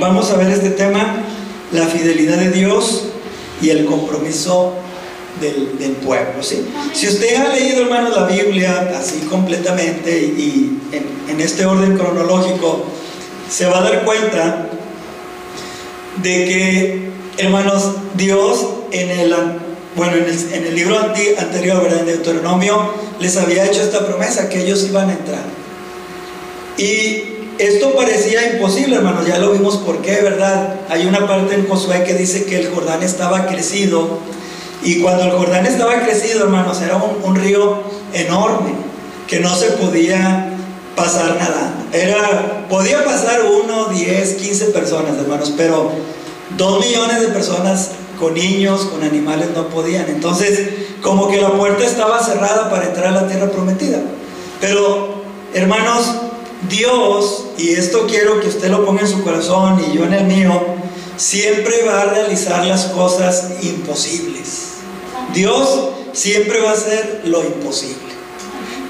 Vamos 0.00 0.30
a 0.30 0.36
ver 0.36 0.50
este 0.50 0.70
tema, 0.70 1.16
la 1.72 1.86
fidelidad 1.86 2.38
de 2.38 2.50
Dios 2.50 3.08
y 3.60 3.68
el 3.68 3.84
compromiso 3.84 4.72
del, 5.42 5.92
pueblo. 6.02 6.42
¿sí? 6.42 6.66
Si 6.94 7.06
usted 7.06 7.36
ha 7.36 7.54
leído, 7.54 7.82
hermanos, 7.82 8.16
la 8.16 8.24
Biblia 8.24 8.94
así 8.98 9.18
completamente 9.28 10.18
y 10.18 10.80
en, 11.28 11.38
este 11.38 11.66
orden 11.66 11.98
cronológico, 11.98 12.86
se 13.50 13.66
va 13.66 13.78
a 13.78 13.82
dar 13.82 14.04
cuenta 14.06 14.70
de 16.22 16.30
que, 16.46 17.10
hermanos, 17.36 17.96
Dios 18.14 18.68
en 18.92 19.10
el, 19.10 19.34
bueno, 19.96 20.14
en 20.16 20.66
el, 20.66 20.74
libro 20.74 20.98
anterior, 20.98 21.82
¿verdad? 21.82 22.00
en 22.00 22.06
Deuteronomio, 22.06 22.94
les 23.20 23.36
había 23.36 23.66
hecho 23.66 23.82
esta 23.82 24.06
promesa 24.06 24.48
que 24.48 24.62
ellos 24.62 24.82
iban 24.84 25.10
a 25.10 25.12
entrar. 25.12 25.44
Y 26.78 27.39
esto 27.60 27.94
parecía 27.94 28.54
imposible, 28.54 28.96
hermanos, 28.96 29.26
ya 29.26 29.38
lo 29.38 29.52
vimos 29.52 29.76
por 29.78 30.00
qué, 30.00 30.20
¿verdad? 30.22 30.80
Hay 30.88 31.06
una 31.06 31.26
parte 31.26 31.54
en 31.54 31.68
Josué 31.68 32.04
que 32.04 32.14
dice 32.14 32.44
que 32.44 32.58
el 32.58 32.70
Jordán 32.70 33.02
estaba 33.02 33.46
crecido. 33.46 34.18
Y 34.82 35.00
cuando 35.00 35.24
el 35.24 35.32
Jordán 35.32 35.66
estaba 35.66 36.00
crecido, 36.00 36.44
hermanos, 36.44 36.80
era 36.80 36.96
un, 36.96 37.22
un 37.22 37.36
río 37.36 37.82
enorme 38.14 38.72
que 39.26 39.40
no 39.40 39.54
se 39.54 39.72
podía 39.72 40.56
pasar 40.96 41.36
nadando. 41.36 41.84
Era, 41.92 42.66
podía 42.68 43.04
pasar 43.04 43.40
uno, 43.42 43.86
diez, 43.86 44.34
quince 44.34 44.66
personas, 44.66 45.18
hermanos, 45.18 45.52
pero 45.56 45.90
dos 46.56 46.84
millones 46.84 47.20
de 47.20 47.28
personas 47.28 47.90
con 48.18 48.34
niños, 48.34 48.82
con 48.86 49.02
animales 49.02 49.48
no 49.54 49.68
podían. 49.68 50.06
Entonces, 50.08 50.60
como 51.02 51.28
que 51.28 51.40
la 51.40 51.52
puerta 51.52 51.84
estaba 51.84 52.22
cerrada 52.22 52.70
para 52.70 52.86
entrar 52.86 53.08
a 53.08 53.22
la 53.22 53.28
tierra 53.28 53.50
prometida. 53.50 53.98
Pero, 54.60 55.22
hermanos, 55.54 56.06
Dios, 56.68 57.46
y 57.56 57.70
esto 57.70 58.06
quiero 58.06 58.40
que 58.40 58.48
usted 58.48 58.68
lo 58.68 58.84
ponga 58.84 59.02
en 59.02 59.08
su 59.08 59.22
corazón 59.22 59.82
y 59.88 59.96
yo 59.96 60.04
en 60.04 60.12
el 60.12 60.24
mío, 60.24 60.60
siempre 61.16 61.84
va 61.84 62.02
a 62.02 62.04
realizar 62.06 62.66
las 62.66 62.86
cosas 62.86 63.50
imposibles. 63.62 64.68
Dios 65.32 65.90
siempre 66.12 66.60
va 66.60 66.70
a 66.70 66.74
hacer 66.74 67.22
lo 67.24 67.44
imposible. 67.44 68.10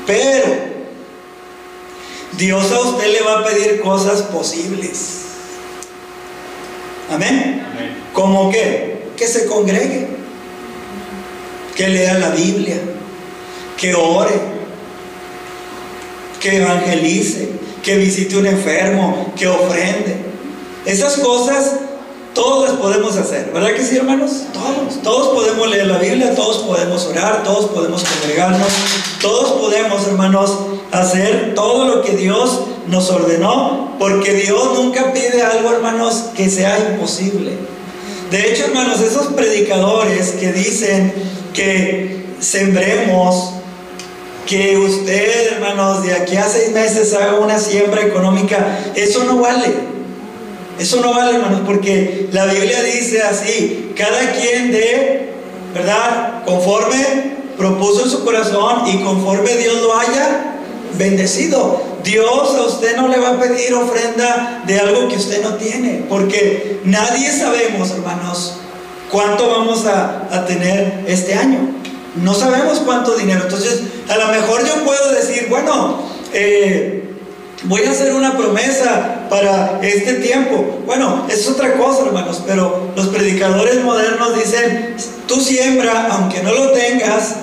Pero 0.07 0.71
Dios 2.37 2.73
a 2.73 2.81
usted 2.81 3.13
le 3.13 3.23
va 3.23 3.41
a 3.41 3.45
pedir 3.45 3.81
cosas 3.81 4.23
posibles. 4.23 5.21
Amén. 7.11 7.67
¿Cómo 8.13 8.51
qué? 8.51 9.11
Que 9.17 9.27
se 9.27 9.47
congregue, 9.47 10.09
que 11.77 11.89
lea 11.89 12.19
la 12.19 12.31
Biblia, 12.31 12.81
que 13.77 13.95
ore, 13.95 14.41
que 16.41 16.57
evangelice, 16.57 17.51
que 17.83 17.97
visite 17.97 18.37
un 18.37 18.47
enfermo, 18.47 19.33
que 19.37 19.49
ofrende. 19.49 20.17
Esas 20.87 21.19
cosas 21.19 21.73
todos 22.35 22.69
las 22.69 22.79
podemos 22.79 23.17
hacer, 23.17 23.51
¿verdad 23.53 23.75
que 23.75 23.85
sí, 23.85 23.97
hermanos? 23.97 24.45
Todos, 24.53 25.03
todos 25.03 25.29
podemos 25.35 25.69
leer 25.69 25.87
la 25.87 25.99
Biblia, 25.99 26.35
todos 26.35 26.59
podemos 26.59 27.05
orar, 27.07 27.43
todos 27.43 27.71
podemos 27.71 28.05
congregarnos, 28.05 28.69
todos 29.21 29.53
podemos, 29.61 30.07
hermanos, 30.07 30.57
hacer 30.93 31.55
todo 31.55 31.87
lo 31.87 32.03
que 32.03 32.17
Dios 32.17 32.61
nos 32.87 33.11
ordenó, 33.11 33.97
porque 33.99 34.33
Dios 34.35 34.75
nunca 34.75 35.13
pide 35.13 35.43
algo, 35.43 35.73
hermanos, 35.73 36.27
que 36.37 36.49
sea 36.49 36.79
imposible. 36.93 37.59
De 38.31 38.51
hecho, 38.51 38.67
hermanos, 38.67 39.01
esos 39.01 39.27
predicadores 39.29 40.31
que 40.33 40.53
dicen 40.53 41.13
que 41.53 42.27
sembremos, 42.39 43.55
que 44.47 44.77
usted, 44.77 45.53
hermanos, 45.53 46.03
de 46.03 46.13
aquí 46.15 46.37
a 46.37 46.49
seis 46.49 46.73
meses 46.73 47.13
haga 47.15 47.39
una 47.39 47.59
siembra 47.59 48.03
económica, 48.03 48.79
eso 48.95 49.25
no 49.25 49.39
vale. 49.39 49.91
Eso 50.79 51.01
no 51.01 51.13
vale, 51.13 51.37
hermanos, 51.37 51.61
porque 51.67 52.29
la 52.33 52.47
Biblia 52.47 52.83
dice 52.83 53.23
así, 53.23 53.93
cada 53.97 54.33
quien 54.33 54.73
de, 54.73 55.31
¿verdad? 55.75 56.43
Conforme 56.47 57.37
propuso 57.59 58.05
en 58.05 58.11
su 58.11 58.25
corazón 58.25 58.85
y 58.87 59.03
conforme 59.03 59.55
Dios 59.57 59.83
lo 59.83 59.99
haya 59.99 60.57
bendecido. 60.97 61.83
Dios 62.03 62.55
a 62.57 62.63
usted 62.63 62.97
no 62.97 63.09
le 63.09 63.19
va 63.19 63.31
a 63.31 63.39
pedir 63.39 63.75
ofrenda 63.75 64.63
de 64.67 64.81
algo 64.81 65.09
que 65.09 65.17
usted 65.17 65.43
no 65.43 65.57
tiene, 65.57 66.07
porque 66.09 66.81
nadie 66.85 67.31
sabemos, 67.31 67.91
hermanos, 67.91 68.55
cuánto 69.11 69.51
vamos 69.51 69.85
a, 69.85 70.29
a 70.33 70.47
tener 70.47 71.05
este 71.07 71.35
año. 71.35 71.80
No 72.17 72.35
sabemos 72.35 72.81
cuánto 72.81 73.17
dinero. 73.17 73.43
Entonces, 73.45 73.83
a 74.09 74.17
lo 74.17 74.29
mejor 74.29 74.67
yo 74.67 74.85
puedo 74.85 75.13
decir, 75.13 75.47
bueno, 75.49 76.03
eh, 76.33 77.15
voy 77.65 77.85
a 77.85 77.91
hacer 77.91 78.15
una 78.15 78.37
promesa 78.37 79.27
para 79.29 79.81
este 79.83 80.15
tiempo. 80.15 80.81
Bueno, 80.87 81.27
es 81.31 81.49
otra 81.49 81.75
cosa, 81.75 82.07
hermanos, 82.07 82.43
pero 82.47 82.93
los 82.97 83.09
predicadores 83.09 83.83
modernos 83.85 84.35
dicen, 84.37 84.97
tú 85.27 85.41
siembra, 85.41 86.09
aunque 86.11 86.43
no 86.43 86.53
lo 86.53 86.73
tengas, 86.73 87.37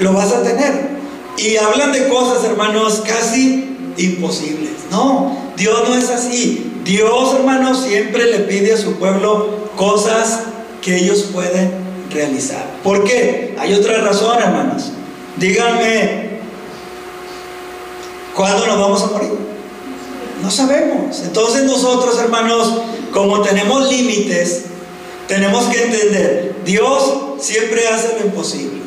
lo 0.00 0.12
vas 0.12 0.32
a 0.32 0.42
tener. 0.42 0.98
Y 1.36 1.56
hablan 1.56 1.92
de 1.92 2.08
cosas, 2.08 2.44
hermanos, 2.44 3.02
casi 3.06 3.76
imposibles. 3.96 4.72
No, 4.90 5.36
Dios 5.56 5.88
no 5.88 5.94
es 5.94 6.10
así. 6.10 6.80
Dios, 6.84 7.34
hermanos, 7.34 7.84
siempre 7.84 8.26
le 8.26 8.40
pide 8.40 8.74
a 8.74 8.76
su 8.76 8.94
pueblo 8.94 9.70
cosas 9.76 10.40
que 10.82 10.96
ellos 10.96 11.30
pueden 11.32 11.87
realizar. 12.10 12.64
¿Por 12.82 13.04
qué? 13.04 13.54
Hay 13.58 13.74
otra 13.74 13.98
razón, 13.98 14.38
hermanos. 14.40 14.92
Díganme, 15.36 16.40
¿cuándo 18.34 18.66
nos 18.66 18.78
vamos 18.78 19.02
a 19.02 19.06
morir? 19.06 19.32
No 20.42 20.50
sabemos. 20.50 21.20
Entonces 21.24 21.64
nosotros, 21.64 22.18
hermanos, 22.18 22.82
como 23.12 23.42
tenemos 23.42 23.88
límites, 23.90 24.64
tenemos 25.26 25.64
que 25.66 25.84
entender, 25.84 26.56
Dios 26.64 27.16
siempre 27.40 27.86
hace 27.88 28.18
lo 28.18 28.26
imposible, 28.26 28.80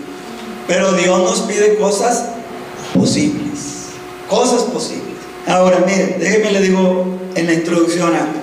pero 0.67 0.91
Dios 0.93 1.19
nos 1.19 1.41
pide 1.41 1.75
cosas 1.75 2.25
posibles, 2.93 3.89
cosas 4.27 4.63
posibles. 4.63 5.01
Ahora, 5.47 5.83
mire, 5.85 6.17
déjeme 6.19 6.51
le 6.51 6.61
digo 6.61 7.05
en 7.35 7.45
la 7.45 7.53
introducción 7.53 8.15
algo. 8.15 8.41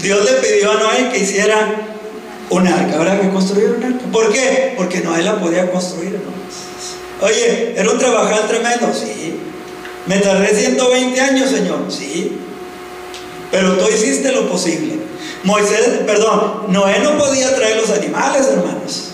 Dios 0.00 0.24
le 0.24 0.32
pidió 0.38 0.72
a 0.72 0.74
Noé 0.74 1.10
que 1.12 1.18
hiciera 1.18 1.91
un 2.52 2.66
arca, 2.66 2.98
¿verdad? 2.98 3.20
Que 3.20 3.30
construyera 3.30 3.74
un 3.76 3.84
arca. 3.84 4.04
¿Por 4.12 4.32
qué? 4.32 4.74
Porque 4.76 5.00
Noé 5.00 5.22
la 5.22 5.40
podía 5.40 5.70
construir, 5.70 6.14
hermanos. 6.14 6.54
Oye, 7.22 7.74
era 7.76 7.90
un 7.90 7.98
trabajar 7.98 8.46
tremendo, 8.46 8.92
sí. 8.92 9.40
Me 10.06 10.18
tardé 10.18 10.54
120 10.54 11.20
años, 11.20 11.50
Señor, 11.50 11.86
sí. 11.88 12.38
Pero 13.50 13.76
tú 13.76 13.88
hiciste 13.88 14.32
lo 14.32 14.48
posible. 14.48 14.94
Moisés, 15.44 16.00
perdón, 16.06 16.64
Noé 16.68 16.98
no 17.00 17.16
podía 17.18 17.54
traer 17.54 17.76
los 17.76 17.90
animales, 17.90 18.46
hermanos. 18.46 19.08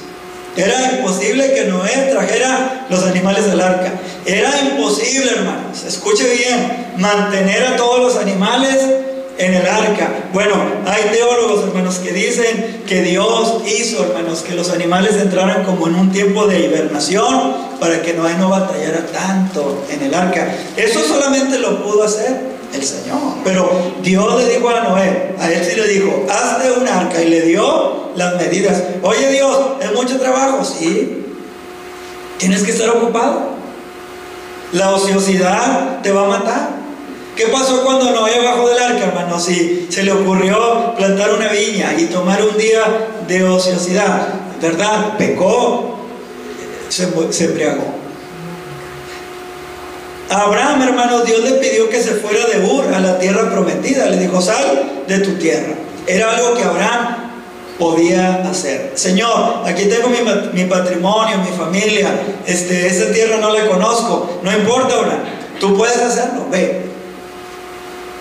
Era 0.56 0.98
imposible 0.98 1.54
que 1.54 1.66
Noé 1.66 2.08
trajera 2.10 2.86
los 2.90 3.04
animales 3.04 3.44
al 3.48 3.60
arca. 3.60 3.92
Era 4.26 4.58
imposible, 4.60 5.30
hermanos. 5.30 5.84
Escuche 5.86 6.28
bien, 6.34 6.94
mantener 6.96 7.62
a 7.64 7.76
todos 7.76 8.00
los 8.00 8.16
animales 8.16 8.78
en 9.38 9.54
el 9.54 9.66
arca. 9.66 10.28
Bueno, 10.32 10.54
hay 10.84 11.10
teólogos, 11.12 11.64
hermanos, 11.64 11.98
que 11.98 12.12
dicen 12.12 12.82
que 12.86 13.02
Dios 13.02 13.62
hizo, 13.66 14.04
hermanos, 14.04 14.40
que 14.46 14.54
los 14.54 14.70
animales 14.70 15.14
entraran 15.16 15.64
como 15.64 15.86
en 15.86 15.94
un 15.94 16.12
tiempo 16.12 16.46
de 16.46 16.60
hibernación 16.60 17.54
para 17.80 18.02
que 18.02 18.14
Noé 18.14 18.34
no 18.34 18.50
batallara 18.50 19.06
tanto 19.06 19.84
en 19.90 20.02
el 20.02 20.14
arca. 20.14 20.54
Eso 20.76 21.00
solamente 21.02 21.58
lo 21.58 21.82
pudo 21.82 22.02
hacer 22.04 22.58
el 22.74 22.84
Señor. 22.84 23.18
Pero 23.44 23.70
Dios 24.02 24.42
le 24.42 24.56
dijo 24.56 24.68
a 24.68 24.80
Noé, 24.80 25.34
a 25.38 25.50
él 25.50 25.64
sí 25.64 25.76
le 25.76 25.86
dijo, 25.86 26.26
hazte 26.28 26.72
un 26.72 26.86
arca 26.86 27.22
y 27.22 27.28
le 27.28 27.42
dio 27.42 28.10
las 28.16 28.36
medidas. 28.36 28.82
Oye 29.02 29.30
Dios, 29.30 29.58
es 29.80 29.92
mucho 29.94 30.18
trabajo, 30.18 30.64
sí. 30.64 31.24
Tienes 32.38 32.62
que 32.62 32.72
estar 32.72 32.90
ocupado. 32.90 33.56
La 34.72 34.90
ociosidad 34.90 36.02
te 36.02 36.12
va 36.12 36.24
a 36.24 36.28
matar. 36.28 36.77
¿Qué 37.38 37.46
pasó 37.46 37.84
cuando 37.84 38.10
Noé 38.10 38.40
bajó 38.42 38.68
del 38.68 38.80
arca, 38.80 39.04
hermano? 39.04 39.38
Si 39.38 39.86
se 39.88 40.02
le 40.02 40.10
ocurrió 40.10 40.92
plantar 40.96 41.32
una 41.32 41.46
viña 41.46 41.94
y 41.96 42.06
tomar 42.06 42.42
un 42.42 42.58
día 42.58 42.82
de 43.28 43.44
ociosidad, 43.44 44.34
¿verdad? 44.60 45.16
Pecó, 45.16 46.00
se, 46.88 47.08
se 47.30 47.44
embriagó. 47.44 47.94
A 50.30 50.40
Abraham, 50.40 50.82
hermano, 50.82 51.20
Dios 51.20 51.44
le 51.44 51.52
pidió 51.52 51.88
que 51.88 52.02
se 52.02 52.14
fuera 52.14 52.44
de 52.44 52.66
Ur 52.66 52.92
a 52.92 52.98
la 52.98 53.20
tierra 53.20 53.48
prometida. 53.52 54.06
Le 54.06 54.16
dijo, 54.16 54.42
sal 54.42 55.04
de 55.06 55.20
tu 55.20 55.34
tierra. 55.34 55.74
Era 56.08 56.34
algo 56.34 56.54
que 56.54 56.64
Abraham 56.64 57.30
podía 57.78 58.50
hacer. 58.50 58.94
Señor, 58.96 59.62
aquí 59.64 59.84
tengo 59.84 60.08
mi, 60.08 60.64
patrimonio, 60.64 61.38
mi 61.38 61.56
familia. 61.56 62.10
Este, 62.44 62.88
esa 62.88 63.12
tierra 63.12 63.36
no 63.36 63.52
la 63.52 63.64
conozco. 63.68 64.40
No 64.42 64.50
importa, 64.50 64.96
Abraham. 64.96 65.20
Tú 65.60 65.76
puedes 65.76 65.98
hacerlo. 65.98 66.48
Ve. 66.50 66.87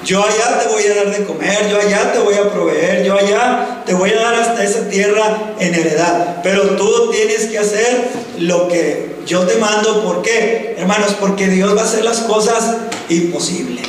Yo 0.08 0.24
allá 0.24 0.58
te 0.62 0.70
voy 0.70 0.84
a 0.86 0.96
dar 0.96 1.12
de 1.18 1.26
comer, 1.26 1.70
yo 1.70 1.78
allá 1.82 2.14
te 2.14 2.20
voy 2.20 2.36
a 2.36 2.50
proveer, 2.50 3.04
yo 3.04 3.14
allá 3.14 3.84
te 3.86 3.94
voy 3.94 4.10
a 4.12 4.16
dar 4.16 4.36
hasta 4.36 4.64
esa 4.64 4.88
tierra 4.88 5.54
en 5.60 5.76
heredad. 5.76 6.38
Pero 6.44 6.78
tú 6.78 7.12
tienes 7.12 7.48
que 7.48 7.60
hacer 7.60 8.08
lo 8.40 8.70
que 8.70 9.18
yo 9.26 9.42
te 9.42 9.58
mando. 9.58 10.02
¿Por 10.06 10.22
qué? 10.22 10.76
Hermanos, 10.78 11.18
porque 11.20 11.50
Dios 11.50 11.76
va 11.76 11.82
a 11.82 11.84
hacer 11.84 12.06
las 12.06 12.20
cosas 12.20 12.78
imposibles. 13.10 13.86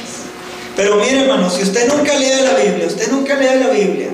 Pero 0.75 0.97
mire, 0.97 1.21
hermano, 1.21 1.49
si 1.51 1.63
usted 1.63 1.87
nunca 1.87 2.13
lee 2.19 2.43
la 2.43 2.55
Biblia, 2.65 2.89
usted 2.89 3.13
nunca 3.13 3.37
lee 3.37 3.61
la 3.61 3.69
Biblia, 3.69 4.09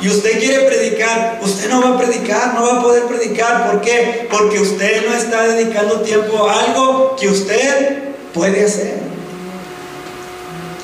y 0.00 0.08
usted 0.08 0.38
quiere 0.38 0.60
predicar, 0.60 1.40
usted 1.42 1.68
no 1.68 1.82
va 1.82 1.90
a 1.90 1.98
predicar, 1.98 2.54
no 2.54 2.62
va 2.62 2.80
a 2.80 2.82
poder 2.82 3.02
predicar. 3.02 3.70
¿Por 3.70 3.82
qué? 3.82 4.28
Porque 4.30 4.60
usted 4.60 5.06
no 5.06 5.14
está 5.14 5.42
dedicando 5.46 6.00
tiempo 6.00 6.48
a 6.48 6.58
algo 6.58 7.16
que 7.20 7.28
usted 7.28 7.98
puede 8.32 8.64
hacer. 8.64 9.11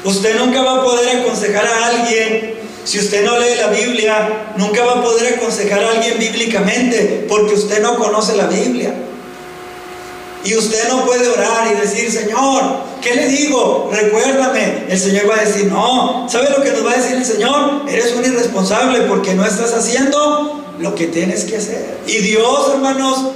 Usted 0.08 0.38
nunca 0.38 0.62
va 0.62 0.78
a 0.78 0.82
poder 0.82 1.18
aconsejar 1.18 1.66
a 1.66 1.86
alguien. 1.88 2.54
Si 2.84 2.98
usted 2.98 3.26
no 3.26 3.38
lee 3.38 3.56
la 3.58 3.66
Biblia, 3.66 4.54
nunca 4.56 4.82
va 4.82 4.92
a 4.92 5.02
poder 5.02 5.34
aconsejar 5.34 5.84
a 5.84 5.90
alguien 5.90 6.18
bíblicamente, 6.18 7.26
porque 7.28 7.52
usted 7.52 7.82
no 7.82 7.98
conoce 7.98 8.34
la 8.34 8.46
Biblia. 8.46 8.94
Y 10.44 10.56
usted 10.56 10.88
no 10.88 11.04
puede 11.04 11.28
orar 11.28 11.70
y 11.70 11.78
decir, 11.78 12.10
Señor, 12.10 12.62
¿qué 13.02 13.16
le 13.16 13.28
digo? 13.28 13.90
Recuérdame. 13.92 14.86
El 14.88 14.98
Señor 14.98 15.28
va 15.28 15.40
a 15.40 15.44
decir, 15.44 15.66
no. 15.66 16.26
¿Sabe 16.26 16.48
lo 16.56 16.62
que 16.62 16.72
nos 16.72 16.86
va 16.86 16.92
a 16.92 16.96
decir 16.96 17.18
el 17.18 17.26
Señor? 17.26 17.82
Eres 17.86 18.14
un 18.14 18.24
irresponsable 18.24 19.02
porque 19.02 19.34
no 19.34 19.44
estás 19.44 19.74
haciendo 19.74 20.64
lo 20.78 20.94
que 20.94 21.08
tienes 21.08 21.44
que 21.44 21.58
hacer. 21.58 21.98
Y 22.06 22.16
Dios, 22.18 22.70
hermanos, 22.72 23.26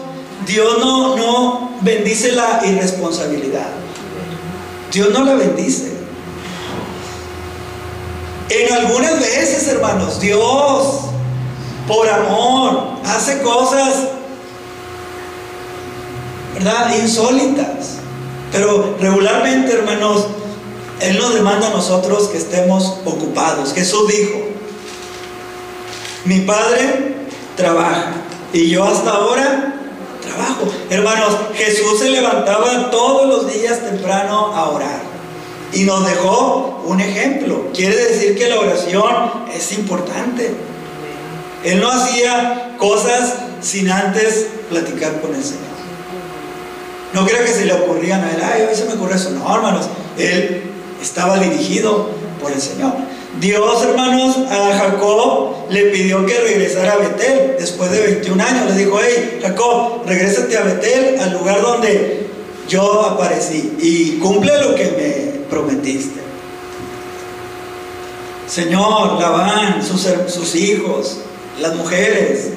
Dios 0.47 0.79
no, 0.79 1.17
no 1.19 1.77
bendice 1.83 2.33
la 2.33 2.63
irresponsabilidad. 2.65 3.69
Dios 4.91 5.11
no 5.11 5.23
la 5.23 5.35
bendice. 5.35 5.92
En 8.53 8.73
algunas 8.73 9.19
veces, 9.19 9.67
hermanos, 9.69 10.21
Dios, 10.21 11.01
por 11.87 12.09
amor, 12.09 12.99
hace 13.05 13.41
cosas 13.43 13.95
¿verdad? 16.55 16.95
Insólitas. 16.97 17.97
Pero 18.53 18.97
regularmente, 19.01 19.73
hermanos, 19.73 20.27
Él 21.01 21.19
nos 21.19 21.35
demanda 21.35 21.69
a 21.69 21.71
nosotros 21.71 22.29
que 22.29 22.39
estemos 22.39 22.99
ocupados. 23.05 23.73
Jesús 23.73 24.09
dijo, 24.09 24.39
mi 26.25 26.41
Padre 26.41 27.17
trabaja 27.57 28.13
y 28.53 28.69
yo 28.69 28.85
hasta 28.85 29.11
ahora 29.11 29.75
trabajo. 30.23 30.67
Hermanos, 30.91 31.37
Jesús 31.55 31.99
se 31.99 32.11
levantaba 32.11 32.91
todos 32.91 33.27
los 33.27 33.53
días 33.53 33.81
temprano 33.81 34.53
a 34.55 34.71
orar 34.71 35.12
y 35.73 35.85
nos 35.85 36.07
dejó 36.07 36.83
un 36.87 37.01
ejemplo. 37.01 37.69
Quiere 37.75 37.97
decir 37.97 38.37
que 38.37 38.49
la 38.49 38.61
oración 38.61 39.15
es 39.55 39.73
importante. 39.73 40.51
Él 41.65 41.81
no 41.81 41.91
hacía 41.91 42.75
cosas 42.79 43.35
sin 43.61 43.91
antes 43.91 44.49
platicar 44.69 45.21
con 45.21 45.35
el 45.35 45.43
Señor. 45.43 45.73
No 47.13 47.27
crea 47.27 47.45
que 47.45 47.53
se 47.53 47.67
le 47.67 47.75
ocurrían 47.75 48.25
a 48.25 48.31
él, 48.33 48.43
ay, 48.43 48.63
hoy 48.69 48.75
se 48.75 48.87
me 48.87 48.95
ocurre 48.95 49.17
eso. 49.17 49.31
No, 49.31 49.55
hermanos, 49.55 49.87
él 50.19 50.63
estaba 51.01 51.39
dirigido 51.39 52.09
por 52.41 52.53
el 52.53 52.61
Señor. 52.61 52.93
Dios, 53.41 53.83
hermanos, 53.83 54.37
a 54.51 54.79
Jacob 54.79 55.55
le 55.71 55.85
pidió 55.87 56.25
que 56.27 56.39
regresara 56.39 56.95
a 56.95 56.97
Betel 56.97 57.57
después 57.59 57.91
de 57.91 58.01
21 58.01 58.43
años. 58.43 58.71
Le 58.71 58.85
dijo, 58.85 58.99
hey, 59.03 59.39
Jacob, 59.43 60.03
regrésate 60.07 60.57
a 60.57 60.63
Betel, 60.63 61.19
al 61.21 61.33
lugar 61.33 61.63
donde 61.63 62.27
yo 62.69 63.03
aparecí, 63.03 63.77
y 63.81 64.19
cumple 64.19 64.53
lo 64.59 64.75
que 64.75 64.85
me 64.85 65.32
prometiste. 65.53 66.19
Señor, 68.49 69.21
Labán, 69.21 69.85
sus, 69.85 70.09
sus 70.29 70.55
hijos, 70.55 71.19
las 71.61 71.75
mujeres, 71.77 72.53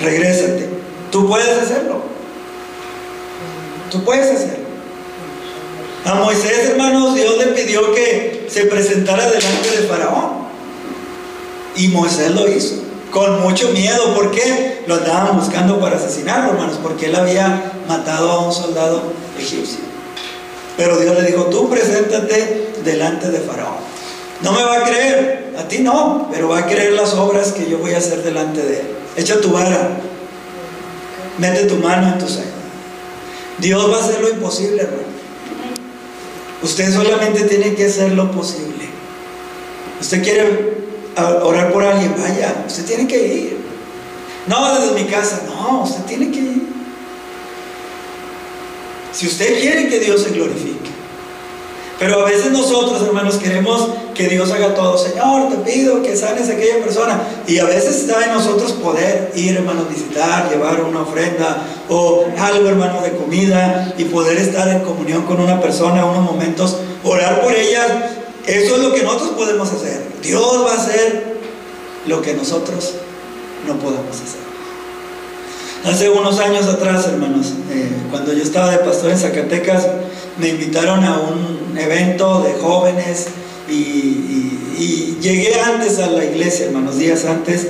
regrésate. 0.00 0.68
Tú 1.10 1.26
puedes 1.26 1.48
hacerlo. 1.48 2.00
Tú 3.90 4.04
puedes 4.04 4.30
hacerlo. 4.30 4.68
A 6.04 6.14
Moisés, 6.14 6.70
hermanos, 6.70 7.16
Dios 7.16 7.36
le 7.38 7.46
pidió 7.46 7.92
que 7.92 8.46
se 8.48 8.66
presentara 8.66 9.28
delante 9.28 9.70
de 9.70 9.88
Faraón. 9.88 10.46
Y 11.74 11.88
Moisés 11.88 12.30
lo 12.30 12.48
hizo. 12.48 12.76
Con 13.10 13.40
mucho 13.40 13.70
miedo. 13.70 14.14
¿Por 14.14 14.30
qué? 14.30 14.84
Lo 14.86 14.94
andaban 14.94 15.36
buscando 15.36 15.80
para 15.80 15.96
asesinarlo, 15.96 16.52
hermanos. 16.52 16.78
Porque 16.82 17.06
él 17.06 17.16
había 17.16 17.72
matado 17.88 18.30
a 18.30 18.46
un 18.46 18.52
soldado 18.52 19.12
egipcio. 19.38 19.88
Pero 20.78 20.96
Dios 20.96 21.20
le 21.20 21.26
dijo, 21.26 21.46
tú 21.46 21.68
preséntate 21.68 22.70
delante 22.84 23.28
de 23.30 23.40
Faraón. 23.40 23.78
No 24.42 24.52
me 24.52 24.62
va 24.62 24.76
a 24.76 24.84
creer, 24.84 25.52
a 25.58 25.66
ti 25.66 25.80
no, 25.80 26.28
pero 26.32 26.48
va 26.48 26.60
a 26.60 26.66
creer 26.66 26.92
las 26.92 27.14
obras 27.14 27.50
que 27.50 27.68
yo 27.68 27.78
voy 27.78 27.94
a 27.94 27.98
hacer 27.98 28.22
delante 28.22 28.62
de 28.62 28.80
él. 28.80 28.86
Echa 29.16 29.40
tu 29.40 29.50
vara, 29.50 29.98
mete 31.36 31.64
tu 31.64 31.74
mano 31.78 32.12
en 32.12 32.18
tu 32.18 32.28
seno. 32.28 32.58
Dios 33.58 33.90
va 33.90 33.96
a 33.96 34.04
hacer 34.04 34.20
lo 34.20 34.30
imposible, 34.30 34.82
hermano. 34.82 35.02
Usted 36.62 36.94
solamente 36.94 37.42
tiene 37.42 37.74
que 37.74 37.86
hacer 37.86 38.12
lo 38.12 38.30
posible. 38.30 38.88
Usted 40.00 40.22
quiere 40.22 40.74
orar 41.42 41.72
por 41.72 41.82
alguien, 41.82 42.14
vaya, 42.16 42.64
usted 42.68 42.84
tiene 42.84 43.08
que 43.08 43.26
ir. 43.26 43.58
No, 44.46 44.80
desde 44.80 44.94
mi 44.94 45.10
casa, 45.10 45.42
no, 45.44 45.82
usted 45.82 46.04
tiene 46.04 46.30
que 46.30 46.38
ir. 46.38 46.77
Si 49.18 49.26
usted 49.26 49.60
quiere 49.60 49.88
que 49.88 49.98
Dios 49.98 50.22
se 50.22 50.30
glorifique. 50.30 50.90
Pero 51.98 52.20
a 52.20 52.24
veces 52.24 52.52
nosotros, 52.52 53.02
hermanos, 53.02 53.34
queremos 53.38 53.88
que 54.14 54.28
Dios 54.28 54.48
haga 54.52 54.76
todo. 54.76 54.96
Señor, 54.96 55.48
te 55.48 55.56
pido 55.56 56.00
que 56.04 56.16
sanes 56.16 56.48
a 56.48 56.52
aquella 56.52 56.78
persona. 56.84 57.20
Y 57.44 57.58
a 57.58 57.64
veces 57.64 57.96
está 57.96 58.24
en 58.24 58.34
nosotros 58.34 58.70
poder 58.74 59.32
ir, 59.34 59.56
hermanos, 59.56 59.88
visitar, 59.88 60.48
llevar 60.48 60.80
una 60.84 61.02
ofrenda 61.02 61.66
o 61.88 62.26
algo, 62.38 62.68
hermano, 62.68 63.02
de 63.02 63.10
comida 63.10 63.92
y 63.98 64.04
poder 64.04 64.38
estar 64.38 64.68
en 64.68 64.82
comunión 64.82 65.22
con 65.22 65.40
una 65.40 65.60
persona 65.60 66.04
unos 66.04 66.22
momentos, 66.22 66.76
orar 67.02 67.42
por 67.42 67.52
ella. 67.52 68.20
Eso 68.46 68.76
es 68.76 68.82
lo 68.82 68.94
que 68.94 69.02
nosotros 69.02 69.30
podemos 69.30 69.68
hacer. 69.72 70.00
Dios 70.22 70.64
va 70.64 70.74
a 70.74 70.76
hacer 70.76 71.38
lo 72.06 72.22
que 72.22 72.34
nosotros 72.34 72.94
no 73.66 73.74
podemos 73.80 74.14
hacer. 74.14 74.47
Hace 75.84 76.10
unos 76.10 76.40
años 76.40 76.66
atrás, 76.66 77.06
hermanos, 77.06 77.52
eh, 77.70 77.88
cuando 78.10 78.32
yo 78.32 78.42
estaba 78.42 78.70
de 78.72 78.78
pastor 78.78 79.12
en 79.12 79.18
Zacatecas, 79.18 79.86
me 80.38 80.48
invitaron 80.48 81.04
a 81.04 81.20
un 81.20 81.78
evento 81.78 82.42
de 82.42 82.54
jóvenes 82.54 83.28
y, 83.70 84.54
llegué 85.20 85.60
antes 85.60 85.98
a 85.98 86.06
la 86.06 86.24
iglesia, 86.24 86.66
hermanos, 86.66 86.96
días 86.96 87.24
antes, 87.24 87.66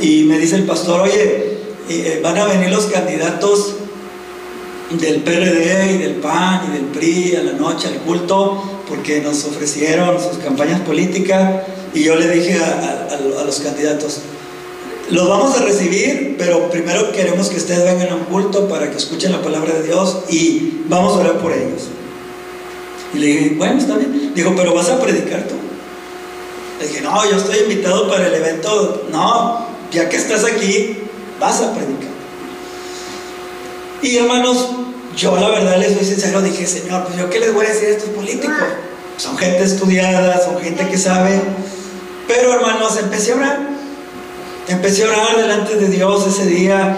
y 0.00 0.24
me 0.24 0.38
dice 0.38 0.56
el 0.56 0.64
pastor, 0.64 1.02
oye, 1.02 1.58
eh, 1.88 2.20
van 2.22 2.36
a 2.36 2.46
venir 2.46 2.70
los 2.70 2.86
candidatos 2.86 3.74
del 4.90 5.22
PRD 5.22 5.92
y 5.92 5.98
del 5.98 6.14
PAN 6.16 6.62
y 6.68 6.72
del 6.74 6.86
PRI 6.86 7.36
a 7.36 7.42
la 7.44 7.52
noche 7.52 7.88
al 7.88 7.98
culto 7.98 8.82
porque 8.88 9.20
nos 9.20 9.44
ofrecieron 9.44 10.20
sus 10.20 10.38
campañas 10.38 10.80
políticas 10.80 11.62
y 11.94 12.02
yo 12.02 12.16
le 12.16 12.28
dije 12.28 12.58
a 12.58 13.44
los 13.44 13.60
candidatos, 13.60 14.20
los 15.10 15.28
vamos 15.28 15.56
a 15.56 15.62
recibir, 15.62 16.36
pero 16.38 16.70
primero 16.70 17.12
queremos 17.12 17.48
que 17.48 17.56
ustedes 17.56 17.84
vengan 17.84 18.08
a 18.08 18.14
un 18.16 18.24
culto 18.24 18.68
para 18.68 18.90
que 18.90 18.96
escuchen 18.96 19.32
la 19.32 19.42
palabra 19.42 19.74
de 19.74 19.82
Dios 19.82 20.20
y 20.30 20.82
vamos 20.86 21.14
a 21.14 21.20
orar 21.20 21.38
por 21.38 21.52
ellos. 21.52 21.88
Y 23.12 23.18
le 23.18 23.26
dije, 23.26 23.54
bueno, 23.56 23.78
está 23.78 23.96
bien. 23.96 24.32
Dijo, 24.34 24.54
pero 24.56 24.74
vas 24.74 24.88
a 24.88 25.00
predicar 25.00 25.42
tú. 25.46 25.54
Le 26.80 26.88
dije, 26.88 27.00
no, 27.02 27.30
yo 27.30 27.36
estoy 27.36 27.58
invitado 27.58 28.08
para 28.08 28.26
el 28.26 28.34
evento. 28.34 29.06
No, 29.10 29.66
ya 29.92 30.08
que 30.08 30.16
estás 30.16 30.44
aquí, 30.44 30.98
vas 31.38 31.60
a 31.60 31.72
predicar. 31.74 32.08
Y 34.02 34.16
hermanos, 34.16 34.70
yo 35.16 35.36
la 35.36 35.48
verdad 35.48 35.78
les 35.78 35.94
soy 35.94 36.04
sincero, 36.04 36.42
dije, 36.42 36.66
Señor, 36.66 37.04
pues 37.04 37.16
yo 37.16 37.30
qué 37.30 37.40
les 37.40 37.54
voy 37.54 37.66
a 37.66 37.68
decir 37.68 37.88
a 37.88 37.92
estos 37.92 38.10
políticos. 38.10 38.56
Son 39.16 39.38
gente 39.38 39.62
estudiada, 39.62 40.44
son 40.44 40.60
gente 40.60 40.88
que 40.88 40.98
sabe. 40.98 41.40
Pero 42.26 42.52
hermanos, 42.52 42.98
empecé 42.98 43.32
a 43.32 43.36
orar. 43.36 43.73
Empecé 44.68 45.04
a 45.04 45.08
orar 45.08 45.36
delante 45.36 45.76
de 45.76 45.88
Dios 45.88 46.26
ese 46.26 46.46
día. 46.46 46.96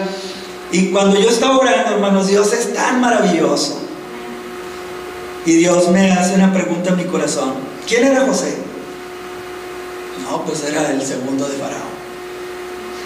Y 0.71 0.91
cuando 0.91 1.19
yo 1.19 1.29
estaba 1.29 1.59
orando, 1.59 1.95
hermanos, 1.95 2.29
Dios 2.29 2.53
es 2.53 2.75
tan 2.75 3.01
maravilloso. 3.01 3.81
Y 5.45 5.53
Dios 5.53 5.89
me 5.91 6.13
hace 6.13 6.35
una 6.35 6.53
pregunta 6.53 6.91
en 6.91 6.97
mi 6.97 7.05
corazón. 7.05 7.55
¿Quién 7.87 8.05
era 8.05 8.27
José? 8.27 8.57
No, 10.29 10.45
pues 10.45 10.65
era 10.65 10.91
el 10.91 11.03
segundo 11.03 11.47
de 11.49 11.57
Faraón. 11.57 11.97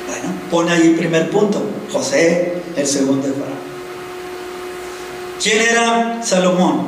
Bueno, 0.09 0.35
pone 0.51 0.73
ahí 0.73 0.95
primer 0.99 1.31
punto. 1.31 1.63
José, 1.93 2.63
el 2.77 2.87
segundo 2.87 3.27
de 3.27 3.35
Faraón. 3.35 3.61
¿Quién 5.43 5.63
era 5.63 6.23
Salomón? 6.23 6.87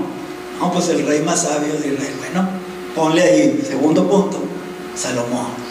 No, 0.58 0.72
pues 0.72 0.88
el 0.88 1.06
rey 1.06 1.20
más 1.20 1.42
sabio 1.42 1.74
de 1.74 1.88
Israel. 1.88 2.14
Bueno, 2.18 2.48
ponle 2.94 3.22
ahí, 3.22 3.64
segundo 3.66 4.08
punto, 4.08 4.38
Salomón. 4.94 5.61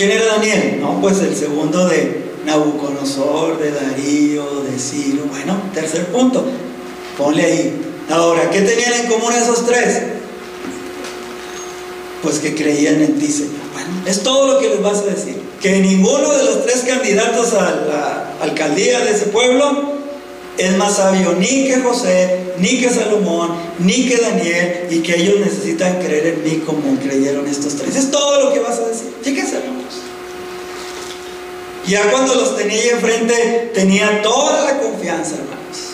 ¿Quién 0.00 0.12
era 0.12 0.24
Daniel? 0.24 0.78
No, 0.80 0.98
pues 0.98 1.18
el 1.18 1.36
segundo 1.36 1.86
de 1.86 2.22
Nabucodonosor, 2.46 3.58
de 3.58 3.70
Darío, 3.70 4.62
de 4.62 4.78
Ciro. 4.78 5.24
Bueno, 5.28 5.60
tercer 5.74 6.06
punto, 6.06 6.42
ponle 7.18 7.44
ahí. 7.44 7.82
Ahora, 8.08 8.48
¿qué 8.48 8.62
tenían 8.62 8.94
en 8.94 9.08
común 9.08 9.30
esos 9.34 9.66
tres? 9.66 10.04
Pues 12.22 12.38
que 12.38 12.54
creían 12.54 13.02
en 13.02 13.18
ti, 13.18 13.26
Señor. 13.26 13.60
Bueno, 13.74 13.90
es 14.06 14.22
todo 14.22 14.54
lo 14.54 14.58
que 14.58 14.70
les 14.70 14.82
vas 14.82 15.00
a 15.00 15.04
decir. 15.04 15.36
Que 15.60 15.80
ninguno 15.80 16.32
de 16.32 16.44
los 16.44 16.64
tres 16.64 16.82
candidatos 16.86 17.52
a 17.52 17.84
la 17.86 18.36
alcaldía 18.40 19.00
de 19.00 19.10
ese 19.10 19.26
pueblo 19.26 20.00
es 20.56 20.76
más 20.78 20.96
sabio 20.96 21.34
ni 21.38 21.66
que 21.66 21.78
José, 21.80 22.54
ni 22.58 22.80
que 22.80 22.88
Salomón, 22.88 23.50
ni 23.78 24.08
que 24.08 24.16
Daniel, 24.16 24.86
y 24.90 25.00
que 25.00 25.16
ellos 25.16 25.40
necesitan 25.40 25.98
creer 25.98 26.38
en 26.38 26.42
mí 26.42 26.62
como 26.64 26.98
creyeron 27.00 27.46
estos 27.46 27.76
tres. 27.76 27.96
Es 27.96 28.10
todo 28.10 28.44
lo 28.44 28.54
que 28.54 28.60
vas 28.60 28.78
a 28.78 28.88
decir. 28.88 28.99
Ya 31.90 32.08
cuando 32.08 32.36
los 32.36 32.56
tenía 32.56 32.80
ahí 32.80 32.88
enfrente, 32.90 33.72
tenía 33.74 34.22
toda 34.22 34.64
la 34.64 34.78
confianza, 34.78 35.34
hermanos, 35.34 35.90